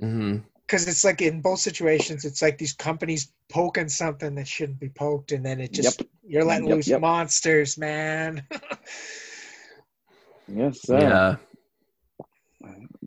hmm 0.00 0.42
Because 0.70 0.86
it's 0.86 1.04
like 1.04 1.20
in 1.20 1.40
both 1.40 1.58
situations, 1.58 2.24
it's 2.24 2.40
like 2.42 2.56
these 2.56 2.74
companies 2.74 3.32
poking 3.48 3.88
something 3.88 4.36
that 4.36 4.46
shouldn't 4.46 4.78
be 4.78 4.88
poked, 4.88 5.32
and 5.32 5.44
then 5.44 5.60
it 5.60 5.72
just 5.72 6.04
you're 6.24 6.44
letting 6.44 6.68
Yep, 6.68 6.76
loose 6.76 6.86
yep. 6.86 7.00
monsters, 7.00 7.76
man. 7.76 8.46
Yes, 10.52 10.82
sir. 10.82 10.98
yeah, 11.00 11.36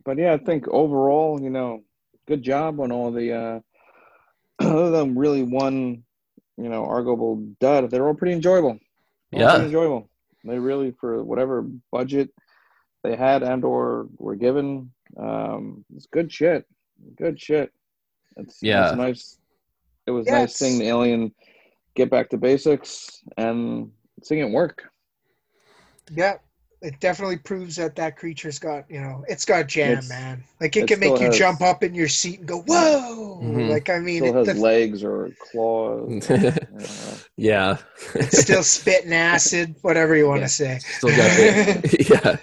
but 0.04 0.18
yeah, 0.18 0.34
I 0.34 0.38
think 0.38 0.68
overall, 0.68 1.40
you 1.40 1.48
know, 1.48 1.84
good 2.26 2.42
job 2.42 2.80
on 2.80 2.92
all 2.92 3.10
the 3.12 3.32
uh 3.32 3.60
other 4.62 4.90
than 4.90 5.16
really 5.16 5.42
one, 5.42 6.04
you 6.58 6.68
know, 6.68 6.84
arguable 6.84 7.36
dud, 7.60 7.90
they're 7.90 8.06
all 8.06 8.14
pretty 8.14 8.34
enjoyable. 8.34 8.78
All 9.32 9.40
Yeah. 9.40 9.52
pretty 9.52 9.66
enjoyable. 9.66 10.10
They 10.44 10.58
really 10.58 10.92
for 11.00 11.24
whatever 11.24 11.66
budget 11.90 12.28
they 13.02 13.16
had 13.16 13.42
and 13.42 13.64
or 13.64 14.08
were 14.18 14.36
given, 14.36 14.90
um, 15.18 15.84
it's 15.96 16.06
good 16.06 16.30
shit. 16.30 16.66
Good 17.16 17.40
shit. 17.40 17.72
It's 18.36 18.62
Yeah. 18.62 18.88
it's 18.88 18.96
nice. 18.96 19.38
It 20.06 20.10
was 20.10 20.26
Yeah, 20.26 20.40
nice 20.40 20.56
seeing 20.56 20.78
the 20.78 20.86
alien 20.88 21.32
get 21.94 22.10
back 22.10 22.28
to 22.30 22.36
basics 22.36 23.22
and 23.36 23.90
seeing 24.22 24.40
it 24.40 24.50
work. 24.52 24.84
yeah, 26.12 26.34
it 26.82 26.98
definitely 27.00 27.38
proves 27.38 27.76
that 27.76 27.96
that 27.96 28.14
creature's 28.16 28.58
got 28.58 28.84
you 28.90 29.00
know 29.00 29.24
it's 29.28 29.44
got 29.46 29.66
jam, 29.68 29.92
It's- 29.92 30.08
man. 30.10 30.44
Like 30.60 30.76
it 30.76 30.80
it 30.82 30.88
can 30.88 31.00
make 31.00 31.18
you 31.20 31.26
has- 31.26 31.38
jump 31.38 31.62
up 31.62 31.82
in 31.82 31.94
your 31.94 32.08
seat 32.08 32.40
and 32.40 32.48
go 32.48 32.60
whoa. 32.62 33.40
Mhm. 33.42 33.70
Like 33.70 33.88
I 33.88 33.98
mean, 34.00 34.22
Still 34.22 34.38
it, 34.42 34.46
has 34.48 34.56
the, 34.56 34.62
legs 34.62 35.02
or 35.04 35.30
claws. 35.38 36.28
or, 36.30 36.34
you 36.36 36.40
know. 36.40 36.54
yeah. 37.36 37.76
still 38.28 38.62
spitting 38.62 39.12
acid, 39.14 39.74
whatever 39.82 40.14
you 40.16 40.26
want 40.28 40.40
Yeah. 40.40 40.46
to 40.46 40.52
say. 40.52 40.78
Still 40.80 41.10
got 41.10 41.36
the, 41.36 42.06
yeah. 42.24 42.36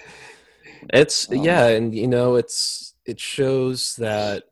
It's 0.92 1.30
Um, 1.30 1.36
yeah, 1.44 1.68
and 1.68 1.94
you 1.94 2.08
know, 2.08 2.34
it's 2.34 2.91
it 3.06 3.18
shows 3.20 3.96
that 3.96 4.44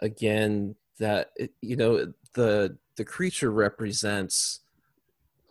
again 0.00 0.74
that 0.98 1.30
it, 1.36 1.52
you 1.60 1.76
know 1.76 2.12
the 2.34 2.76
the 2.96 3.04
creature 3.04 3.50
represents 3.50 4.60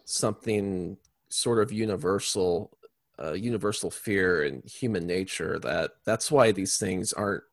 something 0.06 0.98
sort 1.30 1.60
of 1.60 1.72
universal 1.72 2.78
uh, 3.22 3.34
universal 3.34 3.92
fear 3.92 4.44
and 4.44 4.64
human 4.66 5.06
nature 5.06 5.60
that 5.60 5.92
that's 6.06 6.32
why 6.32 6.52
these 6.52 6.78
things 6.78 7.14
aren't 7.14 7.44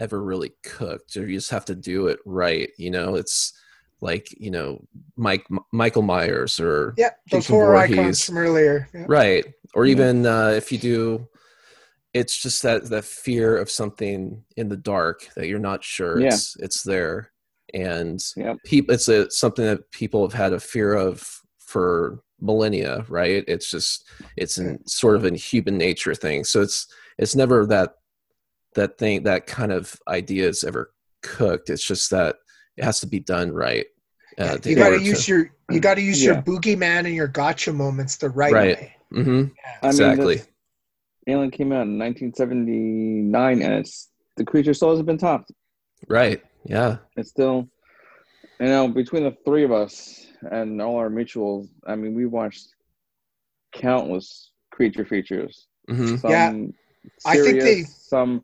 ever 0.00 0.22
really 0.22 0.52
cooked 0.62 1.16
or 1.16 1.26
you 1.26 1.36
just 1.36 1.50
have 1.50 1.64
to 1.64 1.74
do 1.74 2.06
it 2.06 2.18
right 2.24 2.70
you 2.78 2.90
know 2.90 3.14
it's 3.16 3.52
like 4.00 4.28
you 4.38 4.50
know 4.50 4.80
mike 5.16 5.46
michael 5.72 6.02
myers 6.02 6.60
or 6.60 6.94
Yeah, 6.96 7.10
those 7.30 7.42
Jason 7.42 7.56
horror 7.56 7.74
Voorhees. 7.74 7.98
icons 7.98 8.24
from 8.24 8.38
earlier. 8.38 8.88
Yeah. 8.94 9.04
right 9.08 9.44
or 9.74 9.86
Yeah. 9.86 9.92
even 9.92 10.26
uh, 10.26 10.48
if 10.50 10.70
you 10.72 10.78
do 10.78 11.28
it's 12.18 12.36
just 12.36 12.62
that 12.62 12.84
that 12.90 13.04
fear 13.04 13.56
of 13.56 13.70
something 13.70 14.42
in 14.56 14.68
the 14.68 14.76
dark 14.76 15.28
that 15.36 15.46
you're 15.48 15.58
not 15.70 15.84
sure 15.84 16.20
Yeah. 16.20 16.28
it's 16.34 16.56
it's 16.58 16.82
there. 16.82 17.30
And 17.74 18.18
Yep. 18.36 18.56
people 18.64 18.94
it's 18.94 19.08
a 19.08 19.30
something 19.30 19.64
that 19.64 19.90
people 19.92 20.20
have 20.26 20.32
had 20.44 20.52
a 20.52 20.60
fear 20.60 20.94
of 20.94 21.26
for 21.58 22.20
millennia 22.40 23.04
right? 23.08 23.44
It's 23.46 23.70
just 23.70 24.08
it's 24.36 24.58
in 24.58 24.86
sort 24.86 25.16
of 25.16 25.24
in 25.24 25.34
human 25.34 25.76
nature 25.78 26.14
thing. 26.14 26.44
So 26.44 26.62
it's 26.62 26.86
it's 27.18 27.36
never 27.36 27.66
that 27.66 27.90
that 28.74 28.98
thing 28.98 29.22
that 29.24 29.46
kind 29.46 29.72
of 29.72 29.94
idea 30.08 30.48
is 30.48 30.64
ever 30.64 30.92
cooked. 31.22 31.68
It's 31.70 31.84
just 31.84 32.10
that 32.10 32.36
it 32.76 32.84
has 32.84 33.00
to 33.00 33.06
be 33.06 33.20
done 33.20 33.50
right 33.52 33.86
uh, 34.38 34.56
you 34.64 34.76
got 34.76 34.90
to 34.90 34.98
to 34.98 35.04
use 35.04 35.26
your 35.28 35.50
you 35.70 35.80
got 35.80 35.94
to 35.94 36.00
use 36.02 36.22
your 36.24 36.36
boogeyman 36.36 37.04
and 37.06 37.14
your 37.14 37.26
gotcha 37.28 37.72
moments 37.72 38.16
the 38.16 38.28
right, 38.30 38.52
Right. 38.52 38.76
way. 38.78 38.94
hmm 39.10 39.22
I 39.22 39.32
mean, 39.32 39.48
exactly. 39.82 40.36
this- 40.36 40.48
Alien 41.28 41.50
came 41.50 41.72
out 41.72 41.82
in 41.82 41.98
1979, 41.98 43.62
and 43.62 43.74
it's 43.74 44.10
the 44.36 44.44
creature 44.44 44.72
still 44.74 44.90
hasn't 44.90 45.06
been 45.06 45.18
topped. 45.18 45.52
right 46.08 46.42
yeah 46.64 46.96
It's 47.16 47.30
still, 47.30 47.68
you 48.60 48.66
know, 48.66 48.88
between 48.88 49.24
the 49.24 49.36
three 49.44 49.64
of 49.64 49.72
us 49.72 50.26
and 50.50 50.80
all 50.80 50.96
our 50.96 51.10
mutuals, 51.10 51.68
I 51.86 51.96
mean, 51.96 52.14
we 52.14 52.26
watched 52.26 52.68
countless 53.72 54.50
creature 54.70 55.04
features. 55.04 55.66
hmm 55.88 56.16
Some 56.16 56.30
Yeah. 56.30 56.52
I 57.24 57.36
think 57.36 57.60
they- 57.62 57.82
some 57.84 58.42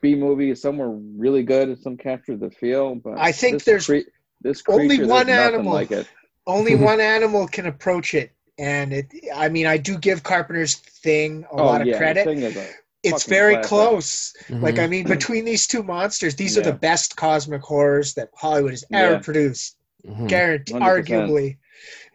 B 0.00 0.14
movies, 0.14 0.62
some 0.62 0.78
were 0.78 0.90
really 0.90 1.42
good, 1.42 1.78
some 1.80 1.96
captured 1.96 2.40
the 2.40 2.50
feel. 2.50 2.94
But 2.96 3.18
I 3.18 3.32
think 3.32 3.54
this 3.54 3.64
there's 3.64 3.86
cre- 3.86 4.10
this 4.40 4.62
creature, 4.62 4.96
there's 4.98 5.08
one 5.08 5.28
animal. 5.28 5.72
like 5.72 5.90
it. 5.90 6.06
Only 6.46 6.74
one 6.92 7.00
animal 7.00 7.46
can 7.48 7.66
approach 7.66 8.14
it, 8.14 8.32
and 8.58 8.92
it. 8.92 9.12
I 9.34 9.48
mean, 9.48 9.66
I 9.66 9.76
do 9.76 9.98
give 9.98 10.22
Carpenter's 10.22 10.76
thing 10.76 11.44
a 11.50 11.56
lot 11.56 11.80
of 11.80 11.86
Oh, 11.86 11.90
yeah, 11.90 11.98
credit. 11.98 12.24
thing 12.24 12.42
is 12.42 12.56
a 12.56 12.68
It's 13.02 13.24
very 13.26 13.54
classic. 13.54 13.68
close. 13.68 14.34
Like 14.50 14.76
Mhm. 14.76 14.78
I 14.84 14.86
mean, 14.88 15.06
between 15.06 15.44
these 15.44 15.66
two 15.66 15.82
monsters, 15.82 16.34
these 16.34 16.56
are 16.58 16.62
the 16.62 16.72
best 16.72 17.16
cosmic 17.16 17.62
horrors 17.62 18.14
that 18.14 18.30
Hollywood 18.34 18.72
has 18.72 18.84
ever 18.92 19.12
Yeah. 19.14 19.18
produced. 19.20 19.76
Mhm. 20.04 20.28
Guaranteed, 20.28 20.76
100%. 20.76 21.06
arguably. 21.30 21.58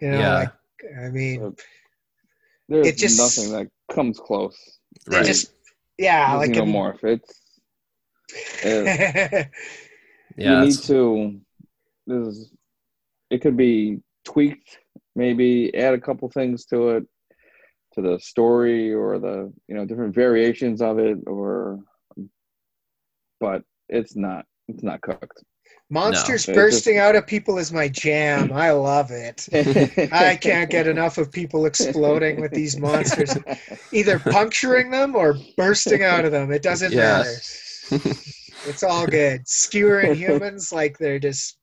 You 0.01 0.11
know, 0.11 0.19
Yeah. 0.19 0.33
like 0.35 0.51
I 1.05 1.09
mean, 1.09 1.55
There's 2.69 2.87
It 2.87 2.97
just- 2.97 3.17
nothing 3.19 3.51
that 3.51 3.67
comes 3.93 4.17
close. 4.17 4.57
they 5.07 5.17
Right. 5.17 5.25
just 5.25 5.51
yeah, 5.97 6.31
to 6.31 6.37
like 6.37 6.49
in- 6.51 6.55
xenomorph. 6.55 7.03
It's 7.03 7.33
it, 8.63 9.47
yeah 10.37 10.61
you 10.61 10.65
need 10.67 10.77
to. 10.83 11.41
This 12.07 12.27
is, 12.27 12.51
it 13.29 13.41
could 13.41 13.57
be 13.57 14.01
tweaked, 14.23 14.77
maybe 15.15 15.73
add 15.75 15.93
a 15.93 15.99
couple 15.99 16.29
things 16.29 16.65
to 16.65 16.89
it, 16.91 17.03
to 17.93 18.01
the 18.01 18.19
story 18.19 18.93
or 18.93 19.19
the 19.19 19.51
you 19.67 19.75
know 19.75 19.85
different 19.85 20.15
variations 20.15 20.81
of 20.81 20.99
it, 20.99 21.17
or 21.27 21.79
but 23.39 23.63
it's 23.89 24.15
not. 24.15 24.45
It's 24.67 24.83
not 24.83 25.01
cooked. 25.01 25.43
monsters 25.89 26.47
No. 26.47 26.53
bursting 26.53 26.97
out 26.97 27.15
of 27.15 27.27
people 27.27 27.57
is 27.57 27.73
my 27.73 27.89
jam. 27.89 28.53
I 28.53 28.71
love 28.71 29.11
it. 29.11 29.49
I 30.13 30.37
can't 30.37 30.69
get 30.69 30.87
enough 30.95 31.17
of 31.17 31.31
people 31.31 31.65
exploding 31.65 32.39
with 32.39 32.51
these 32.51 32.79
monsters, 32.79 33.35
either 33.91 34.19
puncturing 34.19 34.91
them 34.91 35.15
or 35.15 35.35
bursting 35.57 36.03
out 36.03 36.23
of 36.23 36.31
them. 36.31 36.51
It 36.51 36.61
doesn't 36.61 36.93
Yeah. 36.93 37.23
matter. 37.23 37.35
It's 38.63 38.83
all 38.83 39.07
good. 39.07 39.45
Skewering 39.47 40.15
humans 40.15 40.71
like 40.71 40.97
they're 40.97 41.19
just 41.19 41.57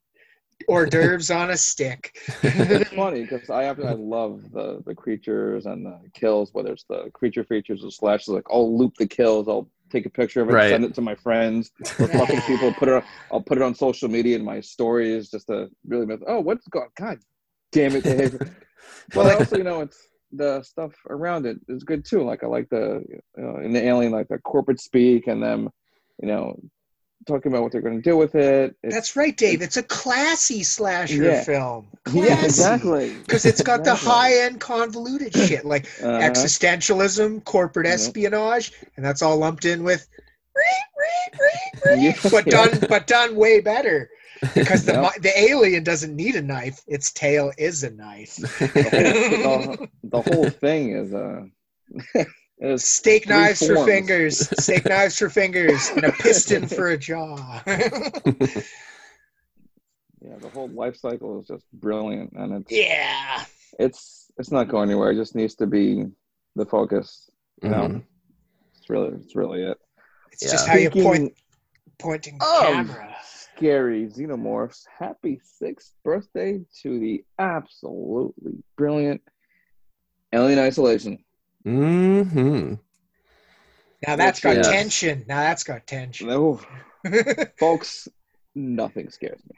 hors 0.66 0.86
d'oeuvres 0.90 1.30
on 1.30 1.50
a 1.50 1.56
stick. 1.56 2.16
it's 2.42 2.90
funny 2.94 3.22
because 3.24 3.48
I 3.50 3.62
happen 3.64 3.86
I 3.86 3.92
love 3.92 4.42
the 4.52 4.82
the 4.86 4.94
creatures 4.94 5.66
and 5.66 5.86
the 5.86 5.98
kills, 6.14 6.52
whether 6.52 6.72
it's 6.72 6.84
the 6.88 7.10
creature 7.12 7.44
features 7.44 7.84
or 7.84 7.90
slashes. 7.90 8.28
Like 8.28 8.46
I'll 8.50 8.76
loop 8.76 8.96
the 8.96 9.06
kills, 9.06 9.48
I'll 9.48 9.68
take 9.90 10.06
a 10.06 10.10
picture 10.10 10.42
of 10.42 10.48
it, 10.50 10.52
Right. 10.52 10.70
send 10.70 10.84
it 10.84 10.94
to 10.94 11.00
my 11.00 11.14
friends 11.14 11.70
or 11.98 12.08
fucking 12.08 12.42
people. 12.42 12.72
Put 12.72 12.88
it, 12.88 12.94
on, 12.96 13.02
I'll 13.30 13.40
put 13.40 13.58
it 13.58 13.62
on 13.62 13.74
social 13.74 14.08
media 14.08 14.36
in 14.36 14.44
my 14.44 14.60
stories 14.60 15.30
just 15.30 15.46
to 15.46 15.68
really 15.86 16.06
make. 16.06 16.20
Oh, 16.26 16.40
what's 16.40 16.66
going? 16.68 16.88
God 16.96 17.18
damn 17.72 17.94
it! 17.96 18.04
They 18.04 18.16
hate- 18.16 18.32
but 19.14 19.24
Well, 19.26 19.36
also, 19.38 19.56
you 19.56 19.64
know, 19.64 19.80
it's 19.80 20.08
the 20.32 20.62
stuff 20.62 20.92
around 21.08 21.46
it 21.46 21.56
is 21.68 21.84
good 21.84 22.04
too. 22.04 22.22
Like 22.22 22.44
I 22.44 22.48
like 22.48 22.68
the 22.68 23.02
uh, 23.38 23.60
in 23.60 23.72
the 23.72 23.82
alien, 23.82 24.12
like 24.12 24.28
the 24.28 24.38
corporate 24.38 24.80
speak 24.80 25.26
and 25.26 25.42
them, 25.42 25.70
you 26.20 26.28
know, 26.28 26.60
talking 27.26 27.52
about 27.52 27.62
what 27.62 27.72
they're 27.72 27.80
going 27.82 27.96
to 27.96 28.02
do 28.02 28.16
with 28.16 28.34
it. 28.34 28.74
It's, 28.82 28.94
That's 28.94 29.16
right, 29.16 29.36
Dave. 29.36 29.60
It's 29.62 29.76
a 29.76 29.82
classy 29.82 30.62
slasher 30.62 31.22
Yeah. 31.24 31.44
film. 31.44 31.88
yeah, 32.12 32.44
exactly. 32.44 33.12
Because 33.14 33.44
it's 33.44 33.62
got 33.62 33.84
the 33.84 33.94
high 33.94 34.38
end 34.44 34.60
convoluted 34.60 35.34
shit 35.34 35.64
like 35.64 35.86
Uh-huh. 36.02 36.20
existentialism, 36.20 37.44
corporate 37.44 37.86
espionage, 37.86 38.72
and 38.96 39.04
that's 39.04 39.22
all 39.22 39.36
lumped 39.36 39.64
in 39.64 39.82
with 39.84 40.08
Yeah. 41.96 42.16
but 42.30 42.46
done 42.46 42.80
but 42.88 43.06
done 43.06 43.36
way 43.36 43.60
better. 43.60 44.10
Because 44.54 44.84
the 44.84 45.00
mi- 45.02 45.20
the 45.20 45.36
alien 45.38 45.82
doesn't 45.84 46.14
need 46.14 46.36
a 46.36 46.42
knife; 46.42 46.80
its 46.86 47.10
tail 47.12 47.52
is 47.58 47.82
a 47.82 47.90
knife. 47.90 48.36
the, 48.58 49.40
whole, 49.44 49.76
the, 49.76 49.88
the 50.04 50.22
whole 50.22 50.50
thing 50.50 50.92
is 50.96 51.12
uh 51.12 51.42
is 52.14 52.26
Steak 52.76 53.24
Three 53.24 53.34
knives 53.34 53.64
for 53.66 53.84
fingers, 53.86 54.48
steak 54.62 54.84
knives 54.88 55.16
for 55.18 55.28
fingers, 55.30 55.90
and 55.94 56.04
a 56.04 56.12
piston 56.12 56.66
for 56.66 56.88
a 56.88 56.98
jaw. 56.98 57.62
yeah 60.20 60.36
the 60.40 60.48
whole 60.48 60.68
life 60.70 60.96
cycle 60.96 61.40
is 61.40 61.46
just 61.46 61.64
brilliant 61.72 62.32
and 62.32 62.52
it's 62.62 62.72
yeah, 62.72 63.44
it's 63.78 64.30
it's 64.38 64.50
not 64.50 64.68
going 64.68 64.88
anywhere 64.90 65.12
it 65.12 65.16
just 65.16 65.34
needs 65.36 65.54
to 65.54 65.66
be 65.66 66.04
the 66.56 66.66
focus 66.66 67.30
you 67.62 67.68
know 67.68 67.88
Mhm. 67.88 68.02
it's 68.76 68.90
really 68.90 69.14
it's 69.14 69.36
really 69.36 69.62
it 69.62 69.78
it's 70.32 70.50
just 70.50 70.66
Yeah. 70.66 70.72
how 70.72 70.78
you 70.78 70.90
point 70.90 71.34
pointing 71.98 72.38
the 72.38 72.44
of 72.44 72.62
camera. 72.62 73.16
scary 73.24 74.06
xenomorphs 74.08 74.84
happy 74.98 75.40
sixth 75.44 75.92
birthday 76.04 76.60
to 76.82 76.98
the 76.98 77.24
absolutely 77.38 78.62
brilliant 78.76 79.22
alien 80.32 80.58
isolation 80.58 81.24
Mhm. 81.68 82.78
Now 84.06 84.16
that's 84.16 84.40
got 84.40 84.56
Yes. 84.56 84.68
tension. 84.68 85.24
Now 85.28 85.40
that's 85.40 85.64
got 85.64 85.86
tension. 85.86 86.28
no 86.28 86.60
folks 87.58 88.08
nothing 88.54 89.08
scares 89.10 89.40
me 89.48 89.56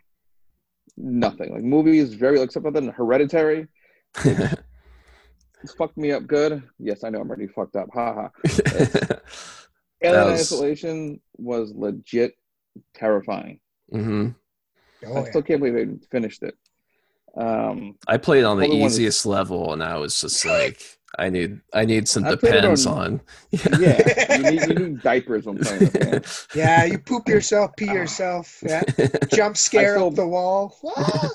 nothing 0.99 1.51
like 1.55 1.63
movies 1.63 2.13
very 2.13 2.39
except 2.41 2.65
for 2.65 2.71
the 2.71 2.93
hereditary 2.93 3.67
it's 4.25 5.73
fucked 5.79 5.97
me 5.97 6.13
up 6.13 6.27
good 6.27 6.63
yes 6.79 7.03
i 7.03 7.09
know 7.09 7.19
i'm 7.21 7.29
already 7.31 7.47
fucked 7.47 7.77
up 7.77 7.89
haha 7.95 8.29
Alien 10.03 10.31
was- 10.33 10.41
Isolation 10.53 11.21
was 11.39 11.73
legit 11.75 12.35
terrifying. 12.95 13.61
Mhm. 13.93 14.35
Oh, 15.07 15.17
I 15.19 15.29
still 15.31 15.43
can't 15.43 15.61
believe 15.63 15.75
they 15.75 16.07
finished 16.11 16.43
it. 16.43 16.55
Um, 17.37 17.97
I 18.09 18.17
played 18.19 18.45
on 18.45 18.59
the 18.59 18.65
Other 18.67 18.75
one 18.77 18.87
is- 18.87 18.95
easiest 18.99 19.25
level, 19.27 19.73
and 19.73 19.83
I 19.83 19.97
was 19.99 20.19
just 20.21 20.45
like, 20.47 20.81
I 21.21 21.29
need, 21.29 21.61
I 21.75 21.85
need 21.85 22.09
some 22.09 22.25
I 22.25 22.31
depends 22.31 22.87
on- 22.87 22.99
on. 22.99 23.21
yeah, 23.79 24.37
you 24.39 24.43
need, 24.51 24.69
you 24.69 24.75
need 24.75 25.03
diapers 25.03 25.45
when 25.45 25.59
playing 25.59 25.91
this 25.91 26.49
yeah, 26.55 26.85
you 26.87 26.99
poop 26.99 27.29
yourself, 27.29 27.77
pee 27.77 27.85
yourself, 27.87 28.63
yeah. 28.67 28.83
jump 29.33 29.57
scare 29.57 29.97
still- 29.97 30.09
up 30.09 30.15
the 30.15 30.27
wall. 30.27 30.75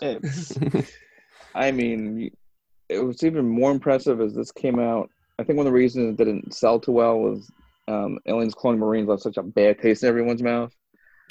I 1.55 1.71
mean, 1.71 2.31
it 2.89 2.99
was 2.99 3.23
even 3.23 3.47
more 3.47 3.71
impressive 3.71 4.19
as 4.21 4.33
this 4.33 4.51
came 4.51 4.79
out. 4.79 5.09
I 5.39 5.43
think 5.43 5.57
one 5.57 5.67
of 5.67 5.71
the 5.71 5.77
reasons 5.77 6.13
it 6.13 6.17
didn't 6.23 6.53
sell 6.53 6.79
too 6.79 6.91
well 6.91 7.19
was 7.19 7.49
um, 7.87 8.19
Aliens 8.25 8.53
Colonial 8.55 8.87
Marines 8.87 9.07
left 9.07 9.21
such 9.23 9.37
a 9.37 9.43
bad 9.43 9.79
taste 9.79 10.03
in 10.03 10.09
everyone's 10.09 10.41
mouth. 10.43 10.73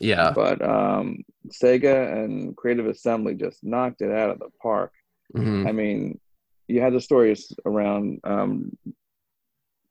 yeah. 0.00 0.32
But 0.34 0.62
um, 0.62 1.24
Sega 1.48 2.12
and 2.24 2.56
Creative 2.56 2.86
Assembly 2.86 3.34
just 3.34 3.62
knocked 3.64 4.00
it 4.02 4.10
out 4.10 4.30
of 4.30 4.38
the 4.38 4.48
park. 4.62 4.92
Mhm. 5.36 5.66
I 5.68 5.72
mean, 5.72 6.20
you 6.68 6.80
had 6.80 6.92
the 6.92 7.00
stories 7.00 7.52
around 7.66 8.20
um, 8.24 8.76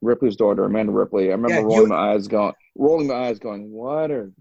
Ripley's 0.02 0.36
daughter, 0.36 0.66
Amanda 0.66 0.92
Ripley. 0.92 1.30
I 1.30 1.32
remember 1.36 1.50
Yeah, 1.56 1.62
rolling 1.62 1.82
you- 1.84 1.88
my 1.88 2.14
eyes, 2.14 2.28
going, 2.28 2.54
rolling 2.76 3.08
my 3.08 3.28
eyes, 3.28 3.40
going, 3.40 3.72
"What 3.72 4.12
are 4.12 4.32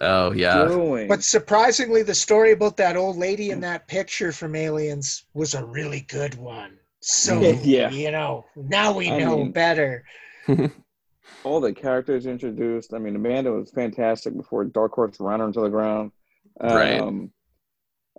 Oh 0.00 0.32
yeah. 0.32 0.64
doing?" 0.66 1.08
But 1.08 1.22
surprisingly, 1.22 2.02
the 2.02 2.14
story 2.14 2.52
about 2.52 2.76
that 2.78 2.96
old 2.96 3.16
lady 3.16 3.50
in 3.50 3.60
that 3.60 3.86
picture 3.88 4.32
from 4.32 4.54
Aliens 4.54 5.26
was 5.34 5.54
a 5.54 5.64
really 5.64 6.00
good 6.02 6.34
one. 6.36 6.78
So, 7.00 7.38
Yeah. 7.62 7.90
you 7.90 8.10
know, 8.10 8.46
now 8.56 8.96
we 8.96 9.10
I 9.10 9.18
know 9.18 9.36
mean- 9.38 9.52
better. 9.52 10.04
all 11.44 11.60
the 11.60 11.72
characters 11.72 12.24
introduced. 12.26 12.94
I 12.94 12.98
mean, 12.98 13.16
Amanda 13.16 13.52
was 13.52 13.70
fantastic 13.70 14.34
before 14.36 14.64
Dark 14.64 14.92
Horse 14.92 15.16
ran 15.20 15.40
her 15.40 15.46
into 15.46 15.60
the 15.60 15.68
ground. 15.68 16.12
Right. 16.60 17.00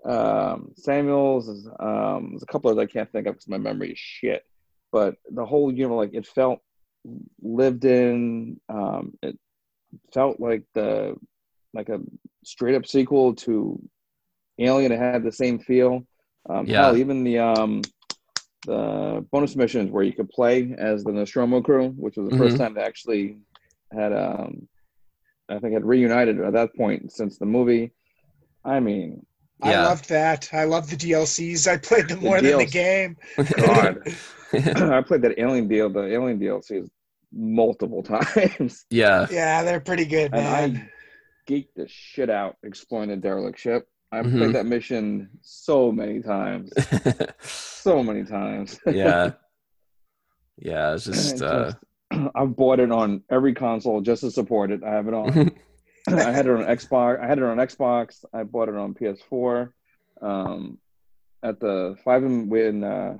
Um, 0.06 0.72
Samuels, 0.78 1.68
um, 1.80 2.30
there's 2.32 2.43
a 2.43 2.51
couple 2.51 2.70
of 2.72 2.78
I 2.78 2.86
can't 2.86 3.12
think 3.12 3.28
of 3.28 3.36
because 3.36 3.47
my 3.47 3.58
memory 3.58 3.91
is 3.91 3.99
shit. 3.99 4.43
But 4.91 5.16
the 5.30 5.45
whole, 5.45 5.72
you 5.74 5.88
know, 5.88 5.95
like 5.95 6.14
it 6.14 6.28
felt 6.28 6.60
lived 7.41 7.86
in. 7.86 8.60
Um, 8.70 9.14
it 9.22 9.38
felt 10.14 10.39
like 10.39 10.64
the 10.74 11.16
like 11.74 11.89
a 11.89 11.99
straight 12.43 12.76
up 12.76 12.86
sequel 12.86 13.34
to 13.36 13.82
Alien. 14.60 14.91
It 14.91 14.99
had 14.99 15.24
the 15.24 15.32
same 15.32 15.60
feel. 15.60 16.06
Um, 16.49 16.68
Yeah. 16.68 16.78
hell, 16.84 16.97
even 16.97 17.24
the 17.24 17.39
um, 17.39 17.82
the 18.66 19.26
bonus 19.32 19.56
missions 19.56 19.91
where 19.91 20.03
you 20.03 20.14
could 20.14 20.30
play 20.30 20.74
as 20.78 21.03
the 21.03 21.12
Nostromo 21.12 21.62
crew, 21.62 21.89
which 21.89 22.18
was 22.18 22.30
the 22.30 22.38
first 22.38 22.56
Mhm. 22.56 22.60
time 22.60 22.74
they 22.76 22.82
actually 22.82 23.38
had 23.91 24.14
um, 24.14 24.68
I 25.49 25.60
think 25.60 25.74
had 25.74 25.86
reunited 25.86 26.39
at 26.41 26.53
that 26.53 26.76
point 26.76 27.12
since 27.12 27.38
the 27.38 27.45
movie. 27.45 27.91
I 28.64 28.80
mean, 28.80 29.26
I 29.62 29.72
Yeah. 29.72 29.86
loved 29.86 30.10
that. 30.10 30.49
I 30.53 30.66
loved 30.66 30.89
the 30.89 30.97
DLCs. 30.97 31.68
I 31.68 31.78
played 31.78 32.10
them 32.10 32.20
The 32.20 32.26
more 32.26 32.41
than 32.41 32.58
the 32.58 32.66
DLC. 32.66 32.72
game. 32.72 33.18
God, 33.38 33.99
I 34.93 35.01
played 35.01 35.22
that 35.24 35.36
Alien 35.38 35.68
deal, 35.68 35.89
the 35.89 36.06
Alien 36.14 36.39
DLCs 36.39 36.88
multiple 37.34 38.03
times, 38.36 38.86
yeah. 38.89 39.28
Yeah, 39.32 39.64
they're 39.64 39.80
pretty 39.82 40.06
good, 40.06 40.34
and 40.34 40.43
man. 40.43 40.89
I 41.47 41.51
geeked 41.51 41.74
the 41.76 41.88
shit 41.88 42.30
out 42.30 42.56
exploring 42.64 43.10
the 43.10 43.18
derelict 43.18 43.60
ship. 43.60 43.88
I 44.12 44.22
Mhm. 44.22 44.38
played 44.38 44.56
that 44.56 44.66
mission 44.66 45.30
so 45.41 45.91
many 45.91 46.22
times, 46.22 46.72
so 47.41 48.01
many 48.03 48.24
times. 48.24 48.80
yeah. 48.86 49.32
Yeah, 50.58 50.93
it's 50.93 51.06
just 51.06 51.34
It's 51.34 51.41
uh 51.41 51.74
just- 52.12 52.32
I've 52.36 52.56
bought 52.56 52.80
it 52.80 52.91
on 52.91 53.24
every 53.30 53.53
console 53.53 53.99
just 54.01 54.22
to 54.22 54.32
support 54.32 54.72
it. 54.72 54.84
I 54.84 54.91
have 54.93 55.08
it 55.10 55.14
on. 55.14 55.51
I 56.08 56.32
had 56.32 56.45
it 56.45 56.51
on 56.51 56.66
Xbox. 56.66 57.24
I 57.24 57.28
had 57.28 57.38
it 57.38 57.43
on 57.43 57.58
Xbox. 57.58 58.24
I 58.34 58.43
bought 58.43 58.70
it 58.70 58.76
on 58.76 58.93
PS4. 58.93 59.70
Um, 60.22 60.80
at 61.43 61.60
the 61.60 61.95
five 62.03 62.24
and 62.24 62.51
in 62.53 62.84
uh, 62.84 63.18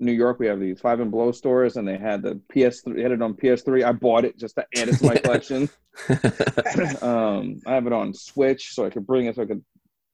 New 0.00 0.12
York, 0.12 0.38
we 0.38 0.46
have 0.46 0.60
these 0.60 0.80
five 0.80 1.00
and 1.00 1.10
Blow 1.10 1.32
stores, 1.32 1.76
and 1.76 1.86
they 1.86 1.98
had 1.98 2.22
the 2.22 2.40
PS3. 2.54 2.94
They 2.94 3.02
had 3.02 3.12
it 3.12 3.22
on 3.22 3.34
PS3. 3.34 3.84
I 3.84 3.92
bought 3.92 4.24
it 4.24 4.38
just 4.38 4.54
to 4.56 4.66
add 4.76 4.88
it 4.88 4.98
to 4.98 5.06
my 5.06 5.16
collection. 5.24 5.68
um, 7.02 7.60
I 7.66 7.74
have 7.74 7.86
it 7.86 7.92
on 7.92 8.14
Switch, 8.14 8.74
so 8.74 8.84
I 8.84 8.90
could 8.90 9.06
bring 9.06 9.26
it, 9.26 9.36
so 9.36 9.42
I 9.42 9.46
could 9.46 9.64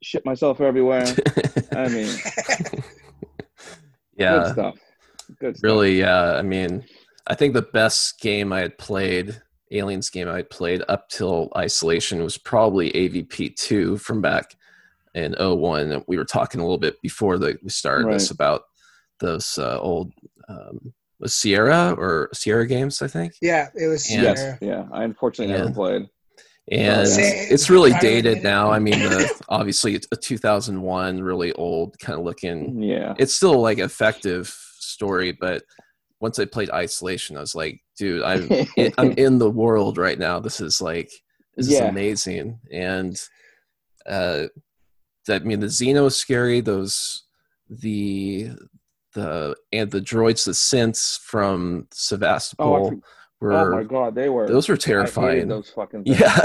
ship 0.03 0.25
myself 0.25 0.61
everywhere. 0.61 1.07
I 1.73 1.89
mean, 1.89 2.09
good 2.73 2.85
yeah. 4.17 4.53
stuff. 4.53 4.77
Good 5.41 5.57
stuff. 5.57 5.65
Really, 5.65 5.99
yeah. 5.99 6.35
I 6.35 6.43
mean, 6.43 6.85
I 7.27 7.35
think 7.35 7.55
the 7.55 7.63
best 7.63 8.21
game 8.21 8.53
I 8.53 8.61
had 8.61 8.79
played, 8.79 9.41
Aliens 9.75 10.11
game 10.11 10.29
I 10.29 10.43
played 10.43 10.83
up 10.89 11.09
till 11.09 11.51
Isolation 11.57 12.23
was 12.23 12.39
probably 12.39 12.91
AVP 12.93 13.57
two 13.57 13.97
from 13.99 14.21
back 14.23 14.55
in 15.15 15.35
01. 15.39 16.05
We 16.09 16.17
were 16.17 16.25
talking 16.25 16.61
a 16.61 16.65
little 16.65 16.79
bit 16.79 17.01
before 17.03 17.39
the, 17.39 17.59
we 17.63 17.69
started 17.71 18.13
this 18.13 18.31
about 18.31 18.63
those 19.21 19.59
uh, 19.59 19.79
old 19.81 20.13
um, 20.49 20.93
was 21.21 21.35
Sierra 21.35 21.95
or 21.97 22.29
Sierra 22.33 22.67
games, 22.67 23.01
I 23.03 23.07
think. 23.09 23.35
yeah, 23.41 23.69
it 23.75 23.87
was. 23.87 24.11
And- 24.11 24.23
Yes, 24.23 24.39
Sierra. 24.41 24.59
yeah. 24.61 24.85
I 24.93 25.05
unfortunately 25.05 25.53
never 25.55 25.67
And- 25.67 25.75
played. 25.75 26.09
and 26.73 27.07
Same. 27.09 27.47
it's 27.51 27.71
really 27.71 27.93
dated 28.01 28.43
now. 28.43 28.71
I 28.71 28.79
mean, 28.79 28.99
the, 28.99 29.31
obviously 29.49 29.95
it's 29.95 30.09
a 30.13 30.17
2001, 30.17 31.23
really 31.23 31.53
old 31.53 31.99
kind 32.01 32.19
of 32.19 32.25
looking. 32.25 32.83
Yeah, 32.83 33.15
It's 33.19 33.35
still 33.35 33.61
like 33.61 33.79
effective 33.79 34.49
story, 34.79 35.33
but 35.33 35.63
once 36.21 36.39
I 36.39 36.45
played 36.47 36.71
Isolation, 36.71 37.37
I 37.37 37.41
was 37.41 37.55
like, 37.55 37.81
dude, 37.99 38.23
I'm 38.23 38.49
in, 38.77 38.93
I'm 38.99 39.13
in 39.13 39.39
the 39.39 39.51
world 39.51 39.99
right 39.99 40.19
now. 40.19 40.41
This 40.41 40.61
is 40.61 40.81
like 40.81 41.11
this 41.57 41.69
is 41.69 41.79
amazing, 41.81 42.59
and 42.73 43.21
uh, 44.07 44.45
that 45.27 45.43
I 45.43 45.45
mean 45.45 45.61
the 45.61 45.67
Xeno 45.67 46.07
is 46.07 46.17
scary. 46.17 46.61
Those 46.61 47.25
the 47.69 48.51
the 49.15 49.55
and 49.73 49.91
the 49.91 50.01
droids, 50.01 50.45
the 50.45 50.53
synths 50.53 51.19
from 51.21 51.87
Sevastopol 51.93 52.91
Oh, 52.95 53.01
were 53.41 53.53
oh 53.53 53.71
my 53.71 53.85
god, 53.85 54.15
they 54.15 54.29
were. 54.29 54.47
those 54.49 54.69
were 54.69 54.77
terrifying. 54.77 55.49
those 55.49 55.71
fucking 55.71 56.05
things. 56.05 56.19
Yeah, 56.21 56.39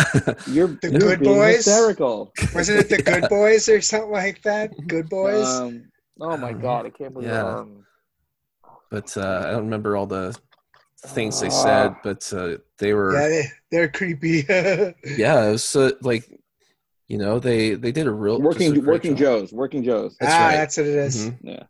You're, 0.48 0.68
The 0.68 0.90
you're 0.92 1.00
Good 1.00 1.22
Boys? 1.22 1.56
hysterical. 1.66 2.32
Wasn't 2.54 2.80
it 2.80 2.90
the 2.90 3.02
Good 3.02 3.28
Boys 3.30 3.68
or 3.70 3.82
something 3.82 4.12
like 4.12 4.42
that? 4.44 4.72
Good 4.88 5.10
Boys. 5.10 5.46
Um, 5.48 5.90
oh 6.22 6.38
my 6.38 6.52
Um, 6.52 6.62
god, 6.62 6.86
I 6.86 6.90
can't 6.90 7.14
believe. 7.14 7.30
yeah. 7.30 7.44
Um, 7.58 7.86
but 8.90 9.16
uh, 9.18 9.44
I 9.48 9.52
don't 9.52 9.66
remember 9.66 9.96
all 9.96 10.08
the 10.08 10.38
things 11.06 11.40
they 11.40 11.48
Ah. 11.48 11.50
said, 11.64 11.96
but 12.04 12.34
uh, 12.34 12.58
they 12.78 12.94
were 12.94 13.14
yeah, 13.14 13.28
they, 13.30 13.46
they're 13.72 13.90
creepy. 13.90 14.46
yeah, 14.50 15.48
it 15.48 15.52
was 15.52 15.76
uh, 15.76 15.92
like 16.02 16.24
you 17.08 17.18
know 17.18 17.40
they 17.40 17.76
they 17.76 17.92
did 17.92 18.08
a 18.08 18.12
real 18.12 18.38
just 18.38 18.60
a 18.62 18.70
working 18.72 18.86
working 18.86 19.16
job. 19.16 19.40
Joes, 19.42 19.54
working 19.54 19.84
Joes. 19.84 20.18
That's 20.20 20.34
ah, 20.34 20.46
right. 20.46 20.56
that's 20.56 20.78
what 20.78 20.86
it 20.88 20.96
is. 20.96 21.30
Mhm. 21.30 21.38
Yeah. 21.44 21.64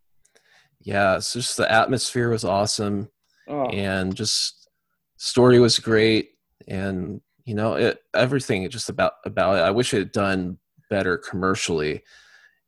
Yeah, 0.82 1.18
it's 1.18 1.34
just 1.34 1.58
the 1.58 1.70
atmosphere 1.70 2.30
was 2.30 2.46
awesome, 2.46 3.10
Oh, 3.48 3.66
and 3.66 4.16
just 4.16 4.70
story 5.18 5.60
was 5.60 5.78
great, 5.78 6.32
and 6.68 7.22
you 7.44 7.54
know 7.54 7.74
it 7.74 8.02
everything 8.14 8.68
just 8.70 8.90
about 8.90 9.14
about 9.26 9.58
it. 9.58 9.62
I 9.62 9.72
wish 9.72 9.94
it 9.94 10.00
had 10.00 10.12
done 10.14 10.58
better 10.90 11.18
commercially. 11.18 12.04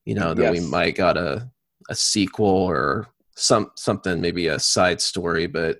You 0.06 0.16
know 0.16 0.34
that 0.34 0.52
we 0.52 0.60
might 0.60 0.96
got 0.96 1.18
a 1.18 1.50
a 1.90 1.96
sequel 1.96 2.46
or 2.46 3.08
some 3.36 3.72
something 3.76 4.22
maybe 4.22 4.48
a 4.48 4.60
side 4.60 5.02
story, 5.02 5.48
but 5.48 5.80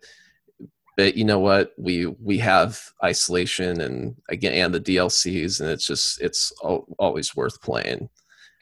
but 0.98 1.16
you 1.16 1.26
know 1.26 1.40
what 1.40 1.72
we 1.78 2.06
we 2.06 2.38
have 2.38 2.80
isolation 3.04 3.82
and 3.82 4.16
again 4.30 4.54
and 4.54 4.74
the 4.74 4.80
DLCs 4.80 5.62
and 5.62 5.70
it's 5.70 5.86
just 5.86 6.22
it's 6.22 6.52
al- 6.64 6.86
always 7.00 7.36
worth 7.36 7.62
playing. 7.62 8.10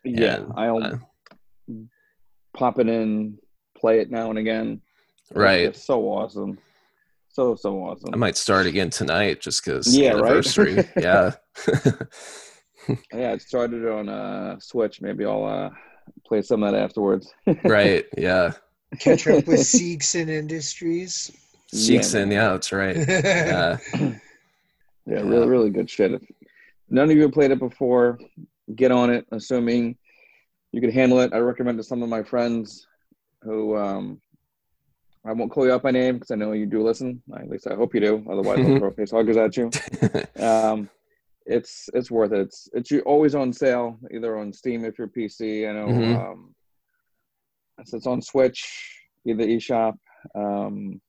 yeah. 0.04 0.36
and, 0.36 0.54
I'll 0.56 0.84
uh, 0.84 0.98
pop 2.56 2.80
it 2.80 2.88
in, 2.88 3.38
play 3.78 4.00
it 4.00 4.12
now 4.12 4.30
and 4.30 4.40
again. 4.40 4.82
Right. 5.34 5.74
just 5.74 5.86
so 5.86 6.02
awesome, 6.06 6.58
so 7.30 7.56
so 7.56 7.78
awesome. 7.84 8.10
I 8.14 8.18
might 8.18 8.38
start 8.38 8.66
again 8.66 8.90
tonight 8.90 9.42
just 9.42 9.64
because 9.64 9.96
Yeah, 9.96 10.12
right? 10.12 10.24
anniversary. 10.24 10.88
yeah. 10.98 11.34
yeah, 13.14 13.34
it 13.34 13.42
started 13.42 13.88
on 13.88 14.10
uh, 14.10 14.60
Switch. 14.60 15.02
Maybe 15.02 15.26
I'll 15.26 15.46
uh, 15.46 15.70
play 16.26 16.42
some 16.42 16.64
of 16.64 16.72
that 16.72 16.82
afterwards. 16.82 17.32
right. 17.64 18.06
Yeah. 18.18 18.54
Catch 19.00 19.28
up 19.28 19.46
with 19.48 19.60
Seegson 19.76 20.30
Industries. 20.30 21.32
Seekson. 21.74 22.32
Yeah, 22.32 22.50
that's 22.50 22.72
right. 22.72 22.96
Yeah. 22.98 23.78
Yeah, 25.06 25.16
Yeah. 25.16 25.22
really, 25.30 25.48
really 25.48 25.70
good 25.72 25.90
shit. 25.90 26.12
If 26.14 26.22
none 26.90 27.10
of 27.10 27.16
you 27.16 27.24
have 27.24 27.32
played 27.32 27.50
it 27.52 27.58
before, 27.60 28.20
get 28.76 28.92
on 28.92 29.10
it. 29.10 29.26
Assuming 29.32 29.98
you 30.72 30.82
can 30.82 30.92
handle 30.92 31.20
it, 31.22 31.34
I 31.34 31.40
recommend 31.40 31.78
to 31.80 31.84
some 31.84 32.04
of 32.04 32.10
my 32.10 32.22
friends 32.22 32.86
who 33.42 33.76
um, 33.76 34.22
I 35.26 35.32
won't 35.34 35.52
call 35.52 35.66
you 35.66 35.72
out 35.74 35.82
by 35.82 35.90
name 35.92 36.16
because 36.16 36.30
I 36.30 36.36
know 36.36 36.52
you 36.52 36.68
do 36.68 36.84
listen. 36.84 37.24
At 37.36 37.50
least 37.50 37.66
I 37.66 37.74
hope 37.76 37.96
you 37.96 38.02
do. 38.02 38.24
Otherwise, 38.30 38.60
I'll 38.60 38.78
throw 38.80 38.92
face 38.92 39.10
huggers 39.12 39.38
at 39.38 39.58
you. 39.58 39.72
Um, 40.44 40.90
it's 41.48 41.90
it's 41.96 42.12
worth 42.12 42.32
it. 42.32 42.42
It's 42.42 42.70
it's 42.74 42.92
always 43.08 43.34
on 43.34 43.52
sale, 43.52 43.98
either 44.14 44.38
on 44.38 44.54
Steam 44.54 44.86
if 44.86 45.00
you're 45.00 45.08
PC. 45.08 45.68
I 45.68 45.74
know 45.74 45.88
Mhm. 45.88 46.32
um, 46.32 46.54
it's, 47.80 47.94
it's 47.94 48.08
on 48.08 48.22
Switch, 48.22 49.00
either 49.26 49.44
eShop, 49.46 49.94
um, 50.36 51.00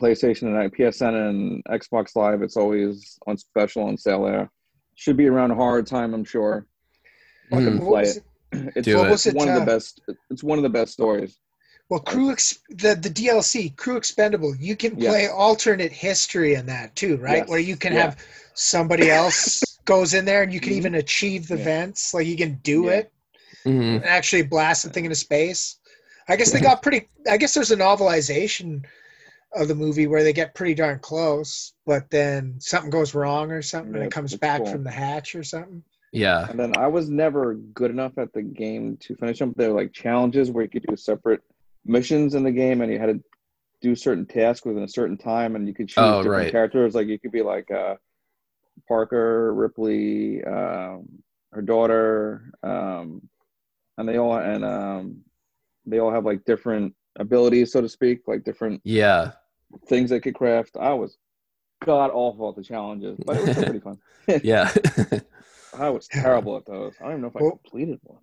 PlayStation 0.00 0.42
and 0.60 0.74
PSN 0.74 1.28
and 1.28 1.64
Xbox 1.66 2.16
Live. 2.16 2.42
It's 2.42 2.56
always 2.56 3.18
on 3.26 3.36
special 3.36 3.84
on 3.84 3.96
sale 3.96 4.24
there. 4.24 4.50
Should 4.96 5.16
be 5.16 5.26
around 5.26 5.50
a 5.50 5.54
hard 5.54 5.86
time, 5.86 6.14
I'm 6.14 6.24
sure. 6.24 6.66
Fucking 7.50 7.66
Mhm. 7.66 7.78
What 7.80 7.88
play 7.88 8.00
was 8.02 8.16
it. 8.16 8.24
It's 8.76 8.84
Do 8.86 8.96
What 8.98 9.06
it. 9.08 9.10
was 9.10 9.26
it? 9.26 9.34
one 9.36 9.48
of 9.48 9.56
uh, 9.56 9.58
the 9.60 9.66
best. 9.66 10.00
It's 10.30 10.42
one 10.42 10.58
of 10.58 10.62
the 10.62 10.70
best 10.70 10.92
stories. 10.92 11.38
Well, 11.90 12.00
Crew 12.00 12.30
Ex- 12.32 12.60
the 12.70 12.94
the 12.94 13.10
DLC 13.10 13.76
Crew 13.76 13.96
Expendable, 13.96 14.56
you 14.56 14.74
can 14.74 14.98
Yes. 14.98 15.12
play 15.12 15.28
alternate 15.28 15.92
history 15.92 16.54
in 16.54 16.66
that 16.66 16.96
too, 16.96 17.16
right? 17.18 17.38
Yes. 17.38 17.48
Where 17.48 17.58
you 17.58 17.76
can 17.76 17.92
Yeah. 17.92 18.02
have 18.04 18.26
somebody 18.54 19.10
else 19.10 19.62
goes 19.84 20.14
in 20.14 20.24
there 20.24 20.42
and 20.42 20.52
you 20.52 20.60
can 20.60 20.72
Mhm. 20.72 20.76
even 20.76 20.94
achieve 20.94 21.46
the 21.46 21.58
Yeah. 21.58 21.64
vents, 21.64 22.14
like 22.14 22.26
you 22.26 22.36
can 22.36 22.54
do 22.62 22.84
Yeah. 22.86 22.92
it 22.92 23.12
Mhm. 23.64 23.96
and 23.96 24.04
actually 24.04 24.42
blast 24.42 24.84
the 24.84 24.90
thing 24.90 25.04
into 25.04 25.14
space. 25.14 25.78
I 26.28 26.36
guess 26.36 26.52
they 26.52 26.60
got 26.60 26.82
pretty. 26.82 27.08
I 27.30 27.36
guess 27.36 27.54
there's 27.54 27.70
a 27.70 27.76
novelization 27.76 28.84
of 29.52 29.68
the 29.68 29.74
movie 29.74 30.06
where 30.06 30.22
they 30.22 30.32
get 30.32 30.54
pretty 30.54 30.74
darn 30.74 30.98
close, 30.98 31.74
but 31.86 32.10
then 32.10 32.56
something 32.58 32.90
goes 32.90 33.14
wrong 33.14 33.50
or 33.50 33.62
something, 33.62 33.94
and 33.94 34.04
it 34.04 34.10
comes 34.10 34.34
back 34.36 34.62
cool. 34.62 34.72
from 34.72 34.84
the 34.84 34.90
hatch 34.90 35.34
or 35.34 35.44
something. 35.44 35.82
Yeah. 36.12 36.48
And 36.48 36.58
then 36.58 36.76
I 36.76 36.86
was 36.86 37.10
never 37.10 37.54
good 37.54 37.90
enough 37.90 38.18
at 38.18 38.32
the 38.32 38.42
game 38.42 38.96
to 38.98 39.16
finish 39.16 39.38
them. 39.38 39.52
There 39.56 39.70
were 39.72 39.80
like 39.80 39.92
challenges 39.92 40.50
where 40.50 40.64
you 40.64 40.70
could 40.70 40.86
do 40.88 40.96
separate 40.96 41.42
missions 41.84 42.34
in 42.34 42.42
the 42.42 42.52
game, 42.52 42.80
and 42.80 42.90
you 42.90 42.98
had 42.98 43.06
to 43.06 43.22
do 43.80 43.94
certain 43.94 44.24
tasks 44.24 44.64
within 44.64 44.82
a 44.82 44.88
certain 44.88 45.18
time, 45.18 45.56
and 45.56 45.68
you 45.68 45.74
could 45.74 45.88
choose 45.88 45.98
Oh, 45.98 46.22
different 46.22 46.44
right. 46.44 46.52
characters. 46.52 46.94
Like 46.94 47.08
you 47.08 47.18
could 47.18 47.32
be 47.32 47.42
like 47.42 47.70
uh, 47.70 47.96
Parker, 48.88 49.52
Ripley, 49.52 50.42
um, 50.44 51.06
her 51.52 51.62
daughter, 51.62 52.50
um, 52.62 53.28
and 53.98 54.08
they 54.08 54.18
all 54.18 54.36
and 54.36 54.64
um, 54.64 55.18
they 55.86 55.98
all 55.98 56.10
have 56.10 56.24
like 56.24 56.44
different 56.44 56.94
abilities, 57.16 57.72
so 57.72 57.80
to 57.80 57.88
speak, 57.88 58.20
like 58.26 58.44
different 58.44 58.80
Yeah. 58.84 59.32
things 59.88 60.10
they 60.10 60.20
could 60.20 60.34
craft. 60.34 60.76
I 60.78 60.92
was 60.94 61.16
god 61.84 62.10
awful 62.12 62.48
at 62.50 62.56
the 62.56 62.62
challenges, 62.62 63.18
but 63.26 63.36
it 63.36 63.42
was 63.42 63.50
still 63.52 63.64
pretty 63.64 63.80
fun. 63.80 63.98
Yeah. 64.42 64.72
I 65.78 65.90
was 65.90 66.06
terrible 66.08 66.56
at 66.56 66.64
those. 66.66 66.94
I 67.00 67.04
don't 67.04 67.12
even 67.12 67.22
know 67.22 67.28
if 67.28 67.36
I 67.36 67.42
Well- 67.42 67.50
completed 67.62 67.98
one. 68.04 68.20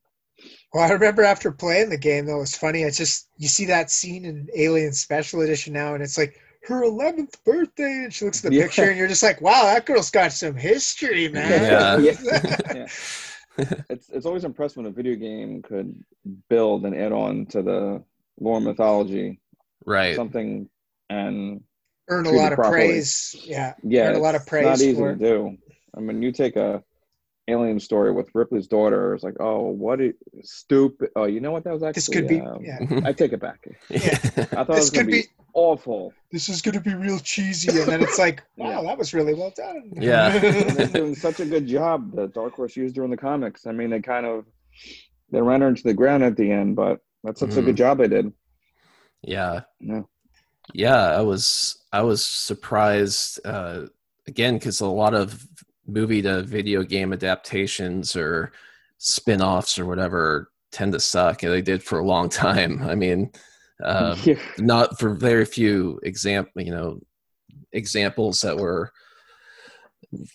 Well, 0.73 0.83
I 0.83 0.89
remember 0.91 1.21
after 1.21 1.51
playing 1.51 1.89
the 1.91 1.97
game, 1.99 2.25
though, 2.25 2.41
it's 2.41 2.57
funny. 2.57 2.81
It's 2.81 2.97
just 2.97 3.27
you 3.37 3.47
see 3.47 3.65
that 3.65 3.91
scene 3.91 4.25
in 4.25 4.47
Alien 4.55 4.91
Special 4.93 5.41
Edition 5.41 5.71
now, 5.73 5.93
and 5.93 6.01
it's 6.01 6.17
like 6.17 6.39
her 6.63 6.81
11th 6.83 7.35
birthday, 7.45 8.05
and 8.05 8.11
she 8.13 8.25
looks 8.25 8.43
at 8.43 8.49
the 8.49 8.57
Yeah. 8.57 8.63
picture, 8.63 8.85
and 8.89 8.97
you're 8.97 9.07
just 9.07 9.21
like, 9.21 9.39
wow, 9.41 9.63
that 9.65 9.85
girl's 9.85 10.09
got 10.09 10.31
some 10.31 10.55
history, 10.55 11.27
man. 11.33 12.01
Yeah. 12.03 12.13
yeah. 12.73 12.87
it's 13.89 14.09
it's 14.09 14.25
always 14.25 14.43
impressed 14.43 14.77
when 14.77 14.85
a 14.85 14.91
video 14.91 15.15
game 15.15 15.61
could 15.61 16.03
build 16.49 16.85
and 16.85 16.95
add 16.95 17.11
on 17.11 17.45
to 17.47 17.61
the 17.61 18.03
lore 18.39 18.61
mythology 18.61 19.39
right. 19.85 20.15
something 20.15 20.69
and 21.09 21.61
Earn 22.09 22.25
a 22.25 22.31
lot 22.31 22.51
of 22.51 22.57
properly. 22.57 22.87
praise. 22.87 23.35
Yeah. 23.43 23.73
yeah 23.83 24.09
Earn 24.09 24.15
a 24.15 24.19
lot 24.19 24.35
of 24.35 24.45
praise 24.45 24.65
not 24.65 24.75
easy 24.81 24.95
for 24.95 25.13
to 25.13 25.19
do 25.19 25.57
i 25.95 25.99
mean 25.99 26.21
you 26.21 26.31
take 26.31 26.55
a 26.55 26.83
alien 27.47 27.79
story 27.79 28.11
with 28.11 28.29
Ripley's 28.33 28.67
daughter. 28.67 29.13
It's 29.13 29.23
like, 29.23 29.35
oh, 29.39 29.61
what 29.67 29.99
a 29.99 30.13
stupid. 30.41 31.09
Oh, 31.15 31.25
you 31.25 31.41
know 31.41 31.51
what 31.51 31.63
that 31.65 31.73
was 31.73 31.83
actually? 31.83 31.99
This 31.99 32.07
could 32.09 32.27
be. 32.27 32.39
um, 32.39 32.63
Yeah. 32.63 33.01
I 33.03 33.11
take 33.13 33.33
it 33.33 33.39
back. 33.41 33.65
Yeah. 33.89 33.99
I 33.99 33.99
thought 34.05 34.61
it 34.61 34.67
This 34.67 34.79
was 34.79 34.89
going 34.91 35.05
could 35.07 35.11
to 35.11 35.17
be, 35.17 35.21
be- 35.23 35.27
awful. 35.53 36.13
This 36.31 36.49
is 36.49 36.61
going 36.61 36.75
to 36.75 36.81
be 36.81 36.93
real 36.95 37.19
cheesy, 37.19 37.69
and 37.79 37.87
then 37.89 38.01
it's 38.01 38.17
like, 38.19 38.43
Yeah. 38.55 38.77
wow, 38.77 38.83
that 38.83 38.97
was 38.97 39.13
really 39.13 39.33
well 39.33 39.53
done. 39.55 39.91
Yeah. 39.95 40.33
And 40.43 40.69
they're 40.77 40.87
doing 40.87 41.15
such 41.15 41.39
a 41.39 41.45
good 41.45 41.67
job 41.67 42.15
that 42.15 42.33
Dark 42.33 42.53
Horse 42.53 42.75
used 42.77 42.95
during 42.95 43.11
the 43.11 43.17
comics. 43.17 43.65
I 43.67 43.71
mean, 43.71 43.89
they 43.89 44.01
kind 44.01 44.25
of 44.25 44.45
they 45.31 45.41
ran 45.41 45.61
her 45.61 45.67
into 45.69 45.83
the 45.83 45.93
ground 45.93 46.23
at 46.23 46.35
the 46.37 46.51
end, 46.51 46.75
but 46.75 46.99
that's 47.23 47.39
such 47.39 47.51
a 47.57 47.61
Mhm. 47.61 47.65
good 47.65 47.77
job 47.77 47.97
they 47.99 48.07
did. 48.07 48.31
yeah. 49.21 49.61
Yeah. 49.79 50.01
yeah 50.73 51.03
i 51.17 51.21
was 51.21 51.77
i 51.91 52.01
was 52.01 52.25
surprised 52.25 53.39
uh 53.45 53.85
again 54.27 54.55
because 54.55 54.79
a 54.81 54.87
lot 54.87 55.13
of 55.13 55.45
movie 55.85 56.21
to 56.21 56.41
video 56.43 56.81
game 56.83 57.11
adaptations 57.13 58.15
or 58.15 58.51
spin-offs 58.97 59.77
or 59.79 59.85
whatever 59.85 60.49
tend 60.71 60.93
to 60.93 60.99
suck 60.99 61.43
and 61.43 61.51
they 61.51 61.61
did 61.61 61.83
for 61.83 61.99
a 61.99 62.05
long 62.05 62.29
time 62.45 62.81
i 62.83 62.95
mean 62.95 63.31
uh, 63.83 64.15
Yeah. 64.25 64.35
not 64.57 64.99
for 64.99 65.13
very 65.13 65.45
few 65.45 65.99
example 66.03 66.61
you 66.61 66.71
know 66.71 66.99
examples 67.73 68.41
that 68.41 68.57
were 68.57 68.91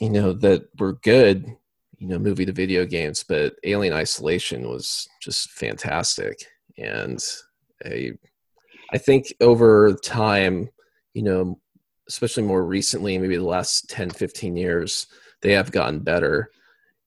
you 0.00 0.10
know 0.10 0.32
that 0.32 0.68
were 0.78 0.94
good 0.94 1.46
you 1.98 2.06
know 2.08 2.18
movie 2.18 2.46
to 2.46 2.52
video 2.52 2.84
games 2.84 3.24
but 3.26 3.54
alien 3.64 3.92
isolation 3.92 4.68
was 4.68 5.06
just 5.22 5.50
fantastic 5.50 6.38
and 6.78 7.22
a 7.84 8.12
I 8.92 8.98
think 8.98 9.34
over 9.40 9.94
time, 10.04 10.68
you 11.14 11.22
know, 11.22 11.58
especially 12.08 12.44
more 12.44 12.64
recently, 12.64 13.18
maybe 13.18 13.36
the 13.36 13.44
last 13.44 13.90
10, 13.90 14.10
15 14.10 14.56
years, 14.56 15.06
they 15.42 15.52
have 15.52 15.72
gotten 15.72 16.00
better. 16.00 16.50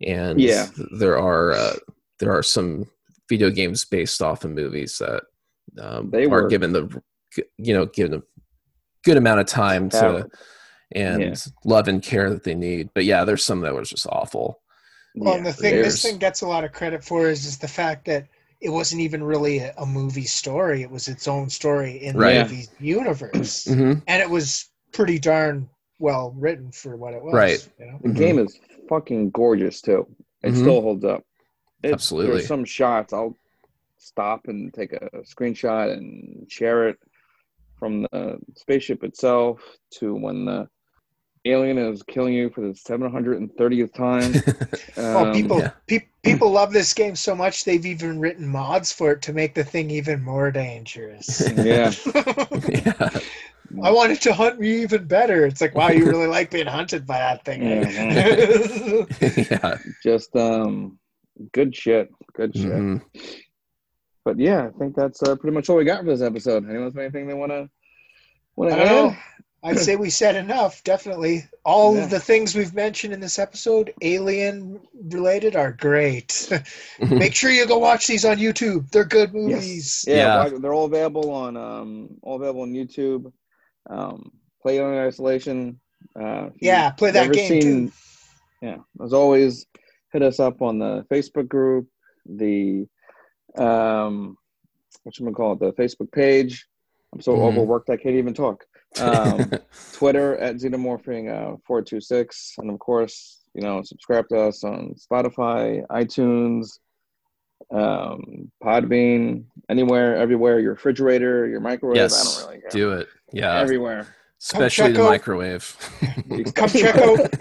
And 0.06 0.40
Yeah. 0.40 0.68
there 1.00 1.18
are 1.18 1.54
uh, 1.54 1.76
there 2.20 2.32
are 2.32 2.44
some 2.44 2.86
video 3.28 3.50
games 3.50 3.86
based 3.86 4.22
off 4.22 4.44
of 4.44 4.52
movies 4.52 4.98
that 4.98 5.24
um, 5.80 6.10
They 6.10 6.28
were- 6.28 6.48
given 6.48 6.72
the 6.74 7.02
you 7.58 7.74
know 7.74 7.86
given 7.86 8.16
a 8.16 8.24
good 9.04 9.18
amount 9.18 9.40
of 9.40 9.46
time 9.46 9.90
to 9.90 10.28
Yeah. 10.96 11.02
and 11.14 11.22
Yeah. 11.22 11.36
love 11.64 11.88
and 11.88 12.02
care 12.02 12.30
that 12.30 12.44
they 12.44 12.56
need. 12.56 12.90
But 12.96 13.06
yeah, 13.06 13.24
there's 13.24 13.44
some 13.46 13.62
that 13.62 13.74
was 13.74 13.90
just 13.90 14.08
awful. 14.08 14.62
Well, 15.16 15.36
and 15.36 15.46
the 15.46 15.54
thing 15.54 15.74
there's- 15.76 15.94
this 15.94 16.02
thing 16.02 16.18
gets 16.18 16.42
a 16.42 16.48
lot 16.48 16.64
of 16.64 16.72
credit 16.72 17.04
for 17.04 17.30
is 17.30 17.46
is 17.46 17.58
the 17.58 17.68
fact 17.68 18.06
that 18.06 18.28
it 18.62 18.70
wasn't 18.70 19.02
even 19.02 19.24
really 19.24 19.60
a, 19.60 19.74
a 19.78 19.86
movie 19.86 20.26
story; 20.26 20.82
it 20.82 20.90
was 20.92 21.08
its 21.08 21.28
own 21.28 21.50
story 21.50 22.04
in 22.04 22.18
Right. 22.18 22.34
the 22.48 22.56
movie 22.56 22.68
universe, 22.80 23.64
hmm 23.68 23.94
and 24.08 24.22
it 24.22 24.30
was 24.30 24.70
pretty 24.92 25.18
darn 25.20 25.70
well 26.00 26.34
written 26.38 26.72
for 26.72 26.96
what 26.98 27.14
it 27.14 27.22
was. 27.24 27.34
Right. 27.34 27.70
You 27.80 27.86
know? 27.86 28.00
The 28.04 28.10
game 28.14 28.40
is 28.40 28.58
fucking 28.90 29.30
gorgeous 29.32 29.82
too. 29.82 30.08
It 30.44 30.54
Mhm. 30.54 30.58
still 30.62 30.82
holds 30.82 31.06
up. 31.06 31.24
It, 31.84 31.94
Absolutely. 31.94 32.38
There's 32.38 32.48
some 32.48 32.66
shots 32.66 33.14
I'll 33.14 33.36
stop 34.00 34.48
and 34.48 34.74
take 34.74 34.94
a 34.94 35.10
screenshot 35.22 35.94
and 35.94 36.50
share 36.52 36.90
it 36.90 36.98
from 37.78 38.02
the 38.12 38.38
spaceship 38.56 39.04
itself 39.04 39.62
to 39.92 40.14
when 40.16 40.46
the 40.46 40.68
alien 41.46 41.78
is 41.78 42.04
killing 42.04 42.34
you 42.34 42.50
for 42.50 42.62
the 42.62 42.74
730th 42.74 43.94
time. 43.94 44.34
Oh, 44.98 45.26
Um, 45.26 45.34
people, 45.34 45.60
yeah. 45.60 45.72
pe- 45.88 46.08
people 46.24 46.52
love 46.52 46.74
this 46.74 46.94
game 46.94 47.16
so 47.16 47.34
much 47.36 47.64
they've 47.64 47.86
even 47.86 48.20
written 48.20 48.46
mods 48.48 48.92
for 48.92 49.12
it 49.12 49.22
to 49.24 49.34
make 49.34 49.54
the 49.56 49.64
thing 49.64 49.90
even 49.92 50.22
more 50.24 50.52
dangerous. 50.52 51.48
Yeah. 51.56 51.92
yeah. 52.70 53.10
I 53.84 53.92
want 53.92 54.12
it 54.12 54.20
to 54.22 54.34
hunt 54.34 54.60
me 54.60 54.82
even 54.82 55.06
better. 55.06 55.46
It's 55.46 55.62
like, 55.62 55.76
wow, 55.76 55.90
you 55.90 56.06
really 56.08 56.26
like 56.28 56.50
being 56.52 56.66
hunted 56.66 57.06
by 57.06 57.20
that 57.20 57.46
thing. 57.46 57.62
eh? 57.64 59.06
yeah. 59.52 59.78
Just 60.04 60.36
um, 60.36 60.98
good 61.54 61.76
shit. 61.76 62.10
Good 62.34 62.56
shit. 62.56 62.66
Mhm. 62.66 63.02
But 64.30 64.38
yeah, 64.40 64.68
I 64.68 64.78
think 64.78 64.96
that's 64.96 65.24
uh, 65.24 65.36
pretty 65.36 65.56
much 65.56 65.70
all 65.70 65.78
we 65.78 65.86
got 65.86 66.02
for 66.02 66.06
this 66.12 66.22
episode. 66.22 66.66
Anyone 66.70 66.84
have 66.84 66.98
anything 66.98 67.26
they 67.26 67.34
want 67.34 67.52
to 67.52 67.68
want 68.56 68.72
I 68.72 68.76
to 68.78 68.84
don't 68.86 68.94
know. 68.96 69.10
add? 69.12 69.18
I'd 69.64 69.80
say 69.80 69.96
we 69.96 70.12
said 70.12 70.36
enough. 70.36 70.84
Definitely, 70.84 71.46
all 71.66 71.96
Yeah. 71.96 72.04
of 72.04 72.12
the 72.12 72.20
things 72.20 72.54
we've 72.54 72.76
mentioned 72.76 73.12
in 73.12 73.20
this 73.20 73.40
episode, 73.40 73.92
alien 74.04 74.80
related, 75.12 75.56
are 75.56 75.72
great. 75.72 76.48
Make 77.10 77.34
sure 77.34 77.50
you 77.50 77.66
go 77.68 77.80
watch 77.80 78.06
these 78.06 78.24
on 78.24 78.38
YouTube. 78.38 78.90
They're 78.92 79.04
good 79.04 79.34
movies. 79.34 80.06
Yeah, 80.08 80.44
Yeah. 80.46 80.50
they're 80.62 80.74
all 80.76 80.86
available 80.86 81.32
on 81.32 81.58
um, 81.58 82.10
all 82.22 82.36
available 82.36 82.62
on 82.62 82.72
YouTube. 82.74 83.34
Um, 83.90 84.32
play 84.62 84.80
on 84.80 84.94
isolation. 84.94 85.80
Uh, 86.18 86.50
Yeah, 86.62 86.92
play 86.92 87.10
that 87.12 87.22
never 87.24 87.34
game 87.34 87.62
too. 87.62 87.92
Yeah, 88.62 88.78
as 89.04 89.12
always, 89.12 89.66
hit 90.14 90.22
us 90.22 90.40
up 90.40 90.62
on 90.62 90.78
the 90.78 91.04
Facebook 91.12 91.48
group, 91.48 91.88
the 92.28 92.86
um, 93.58 94.38
what 95.04 95.20
we 95.20 95.32
call 95.34 95.54
it, 95.54 95.60
the 95.60 95.72
Facebook 95.74 96.12
page. 96.12 96.68
I'm 97.14 97.22
so 97.22 97.34
Mhm. 97.34 97.48
overworked 97.48 97.90
I 97.90 97.98
can't 97.98 98.16
even 98.16 98.34
talk. 98.34 98.66
Um, 99.00 99.52
Twitter 99.94 100.38
at 100.38 100.56
Xenomorphing 100.58 101.30
uh, 101.32 101.58
four 101.66 101.82
two 101.82 102.02
six, 102.02 102.54
and 102.58 102.70
of 102.70 102.80
course, 102.80 103.44
you 103.54 103.62
know, 103.62 103.82
subscribe 103.82 104.28
to 104.30 104.40
us 104.40 104.64
on 104.64 104.94
Spotify, 104.96 105.86
iTunes, 105.88 106.80
um, 107.72 108.52
Podbean, 108.64 109.44
anywhere, 109.70 110.16
everywhere. 110.16 110.60
Your 110.60 110.74
refrigerator, 110.74 111.48
your 111.48 111.60
microwave. 111.60 111.98
I 111.98 112.02
yes. 112.02 112.38
don't 112.38 112.48
really 112.50 112.62
care. 112.62 112.70
Do 112.72 112.92
it. 112.94 113.08
Yeah. 113.32 113.60
everywhere. 113.60 114.08
Especially 114.42 114.94
the 114.94 115.04
out- 115.04 115.10
microwave. 115.10 115.76
Come 116.56 116.70
check 116.70 116.96
out. 116.96 117.34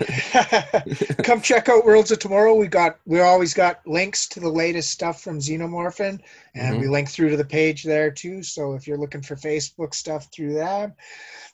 come 1.24 1.40
check 1.40 1.68
out 1.68 1.84
Worlds 1.84 2.11
of 2.11 2.18
Tomorrow. 2.18 2.55
We 2.55 2.66
got 2.68 2.99
we 3.07 3.20
always 3.20 3.53
got 3.55 3.86
links 3.86 4.26
to 4.28 4.40
the 4.40 4.49
latest 4.49 4.90
stuff 4.90 5.22
from 5.22 5.38
Xenomorphin, 5.38 6.20
and 6.55 6.76
we 6.76 6.84
mm-hmm. 6.84 6.92
link 6.92 7.09
through 7.09 7.30
to 7.30 7.36
the 7.36 7.44
page 7.44 7.84
there 7.84 8.11
too. 8.11 8.42
So 8.42 8.72
if 8.74 8.86
you're 8.86 8.99
looking 8.99 9.22
for 9.22 9.36
Facebook 9.36 9.94
stuff 9.94 10.28
through 10.32 10.55
that, 10.55 10.96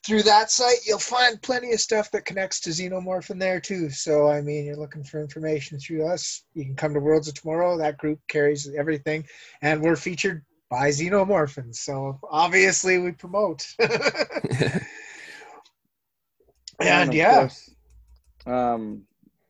through 0.06 0.22
that 0.22 0.50
site, 0.50 0.78
you'll 0.86 0.98
find 0.98 1.42
plenty 1.42 1.72
of 1.72 1.80
stuff 1.80 2.10
that 2.12 2.24
connects 2.24 2.60
to 2.60 2.70
Xenomorphin 2.70 3.38
there 3.38 3.60
too. 3.60 3.90
So 3.90 4.30
I 4.30 4.40
mean, 4.40 4.64
you're 4.64 4.76
looking 4.76 5.04
for 5.04 5.20
information 5.20 5.78
through 5.78 6.06
us. 6.06 6.44
You 6.54 6.64
can 6.64 6.76
come 6.76 6.94
to 6.94 7.00
Worlds 7.00 7.28
of 7.28 7.34
Tomorrow. 7.34 7.76
That 7.78 7.98
group 7.98 8.20
carries 8.28 8.70
everything, 8.78 9.26
and 9.60 9.82
we're 9.82 9.96
featured 9.96 10.44
by 10.70 10.90
Xenomorphins. 10.90 11.76
So 11.76 12.20
obviously 12.30 12.98
we 12.98 13.12
promote. 13.12 13.66
And 16.80 17.10
of 17.10 17.14
yeah. 17.14 17.34
course, 17.34 17.70
um, 18.46 19.02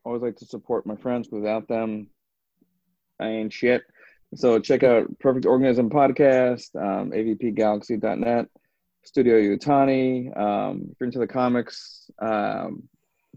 always 0.03 0.21
like 0.21 0.35
to 0.37 0.45
support 0.45 0.85
my 0.85 0.95
friends. 0.95 1.29
Without 1.31 1.67
them, 1.67 2.07
I 3.19 3.27
ain't 3.27 3.53
shit. 3.53 3.83
So 4.35 4.59
check 4.59 4.83
out 4.83 5.07
Perfect 5.19 5.45
Organism 5.45 5.89
Podcast, 5.89 6.75
um, 6.75 7.11
avpgalaxy.net, 7.11 8.47
Studio 9.03 9.35
Utani. 9.35 10.37
Um, 10.37 10.89
if 10.91 10.97
you're 10.99 11.07
into 11.07 11.19
the 11.19 11.27
comics, 11.27 12.09
um, 12.19 12.83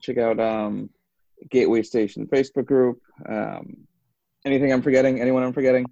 check 0.00 0.18
out 0.18 0.40
um, 0.40 0.90
Gateway 1.50 1.82
Station 1.82 2.26
Facebook 2.26 2.66
group. 2.66 3.00
Um, 3.28 3.76
anything 4.44 4.72
I'm 4.72 4.82
forgetting? 4.82 5.20
Anyone 5.20 5.42
I'm 5.42 5.52
forgetting? 5.52 5.86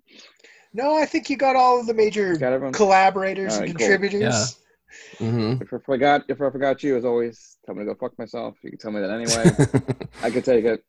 No, 0.73 0.97
I 0.97 1.07
think 1.07 1.31
you 1.31 1.37
got 1.37 1.57
all 1.57 1.81
of 1.81 1.87
the 1.87 1.95
major 1.95 2.37
collaborators 2.73 3.55
All 3.55 3.63
and 3.63 3.69
right, 3.69 3.79
cool. 3.79 3.87
contributors. 3.87 4.59
Hmm 5.19 5.55
If 5.61 5.73
I 5.73 5.79
forgot, 5.79 6.23
if 6.29 6.41
I 6.41 6.51
forgot 6.51 6.83
you, 6.83 6.97
as 6.97 7.05
always, 7.05 7.59
tell 7.67 7.75
me 7.75 7.81
to 7.85 7.87
go 7.87 7.95
fuck 7.99 8.19
myself. 8.19 8.57
You 8.63 8.71
can 8.71 8.79
tell 8.79 8.93
me 8.93 9.01
that 9.01 9.11
anyway. 9.11 10.07
I 10.23 10.31
could 10.31 10.45
take 10.45 10.65
it. 10.65 10.85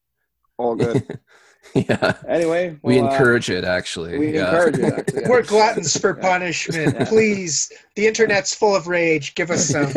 All 0.57 0.75
good. 0.75 1.19
yeah. 1.75 2.13
Anyway, 2.27 2.79
We 2.81 2.95
well, 2.99 3.07
uh, 3.07 3.11
encourage 3.11 3.49
it 3.49 3.63
actually. 3.63 4.17
we 4.17 4.33
yeah. 4.33 4.45
encourage 4.49 4.77
it. 4.79 4.93
Actually, 4.99 5.21
yeah. 5.21 5.29
We're 5.29 5.43
gluttons 5.43 5.97
for 5.99 6.15
Yeah. 6.15 6.21
punishment. 6.29 6.95
Yeah. 6.97 7.05
Please. 7.05 7.71
The 7.95 8.07
internet's 8.07 8.55
full 8.55 8.75
of 8.75 8.87
rage. 8.87 9.35
Give 9.35 9.51
us 9.51 9.67
some. 9.69 9.91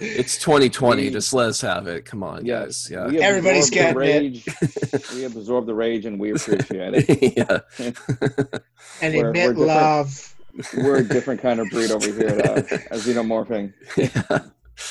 It's 0.00 0.38
2020. 0.38 1.02
We- 1.04 1.10
Just 1.10 1.32
let 1.32 1.48
us 1.48 1.60
have 1.60 1.86
it. 1.86 2.04
Come 2.04 2.22
on, 2.22 2.44
Yes, 2.44 2.88
guys. 2.88 2.90
Yeah. 2.90 3.06
we 3.08 3.18
Everybody's 3.20 3.70
getting 3.70 3.96
rage. 3.96 4.44
we 5.14 5.24
absorb 5.24 5.66
the 5.66 5.74
rage 5.74 6.06
and 6.06 6.18
we 6.18 6.32
appreciate 6.32 6.94
it. 6.94 7.36
yeah. 7.38 7.60
and 9.00 9.14
We're- 9.14 9.28
admit 9.28 9.32
we're 9.32 9.32
different. 9.32 9.58
love. 9.58 10.34
We're 10.76 10.96
a 10.98 11.04
different 11.04 11.40
kind 11.42 11.60
of 11.60 11.68
breed 11.70 11.90
over 11.90 12.06
here 12.12 12.28
at, 12.28 12.46
uh, 12.46 12.54
at 12.74 12.98
Xenomorphing. 13.00 13.72
yeah. 13.96 14.38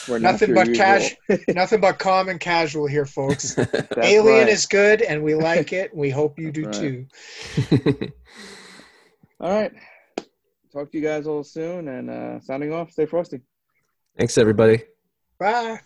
We're 0.08 0.20
Nothing 0.20 0.50
your 0.50 0.56
but 0.56 0.68
usual. 0.68 0.86
cash. 0.86 1.16
Nothing 1.48 1.82
but 1.82 1.98
calm 1.98 2.30
and 2.30 2.40
casual 2.40 2.86
here, 2.86 3.08
folks. 3.08 3.58
Alien 3.98 4.42
right. 4.42 4.48
is 4.50 4.68
good, 4.68 5.02
and 5.02 5.24
we 5.24 5.34
like 5.34 5.74
it. 5.74 5.96
We 5.96 6.12
hope 6.12 6.38
you 6.38 6.52
do 6.52 6.66
Right. 6.66 6.74
too. 6.74 7.08
All 9.40 9.50
right. 9.52 9.72
Talk 10.72 10.92
to 10.92 10.98
you 11.00 11.04
guys 11.04 11.26
all 11.26 11.44
soon 11.44 11.88
and 11.88 12.10
uh, 12.12 12.40
signing 12.42 12.72
off. 12.72 12.92
Stay 12.92 13.08
frosty. 13.08 13.42
Thanks, 14.18 14.38
everybody. 14.38 14.84
Bye. 15.40 15.80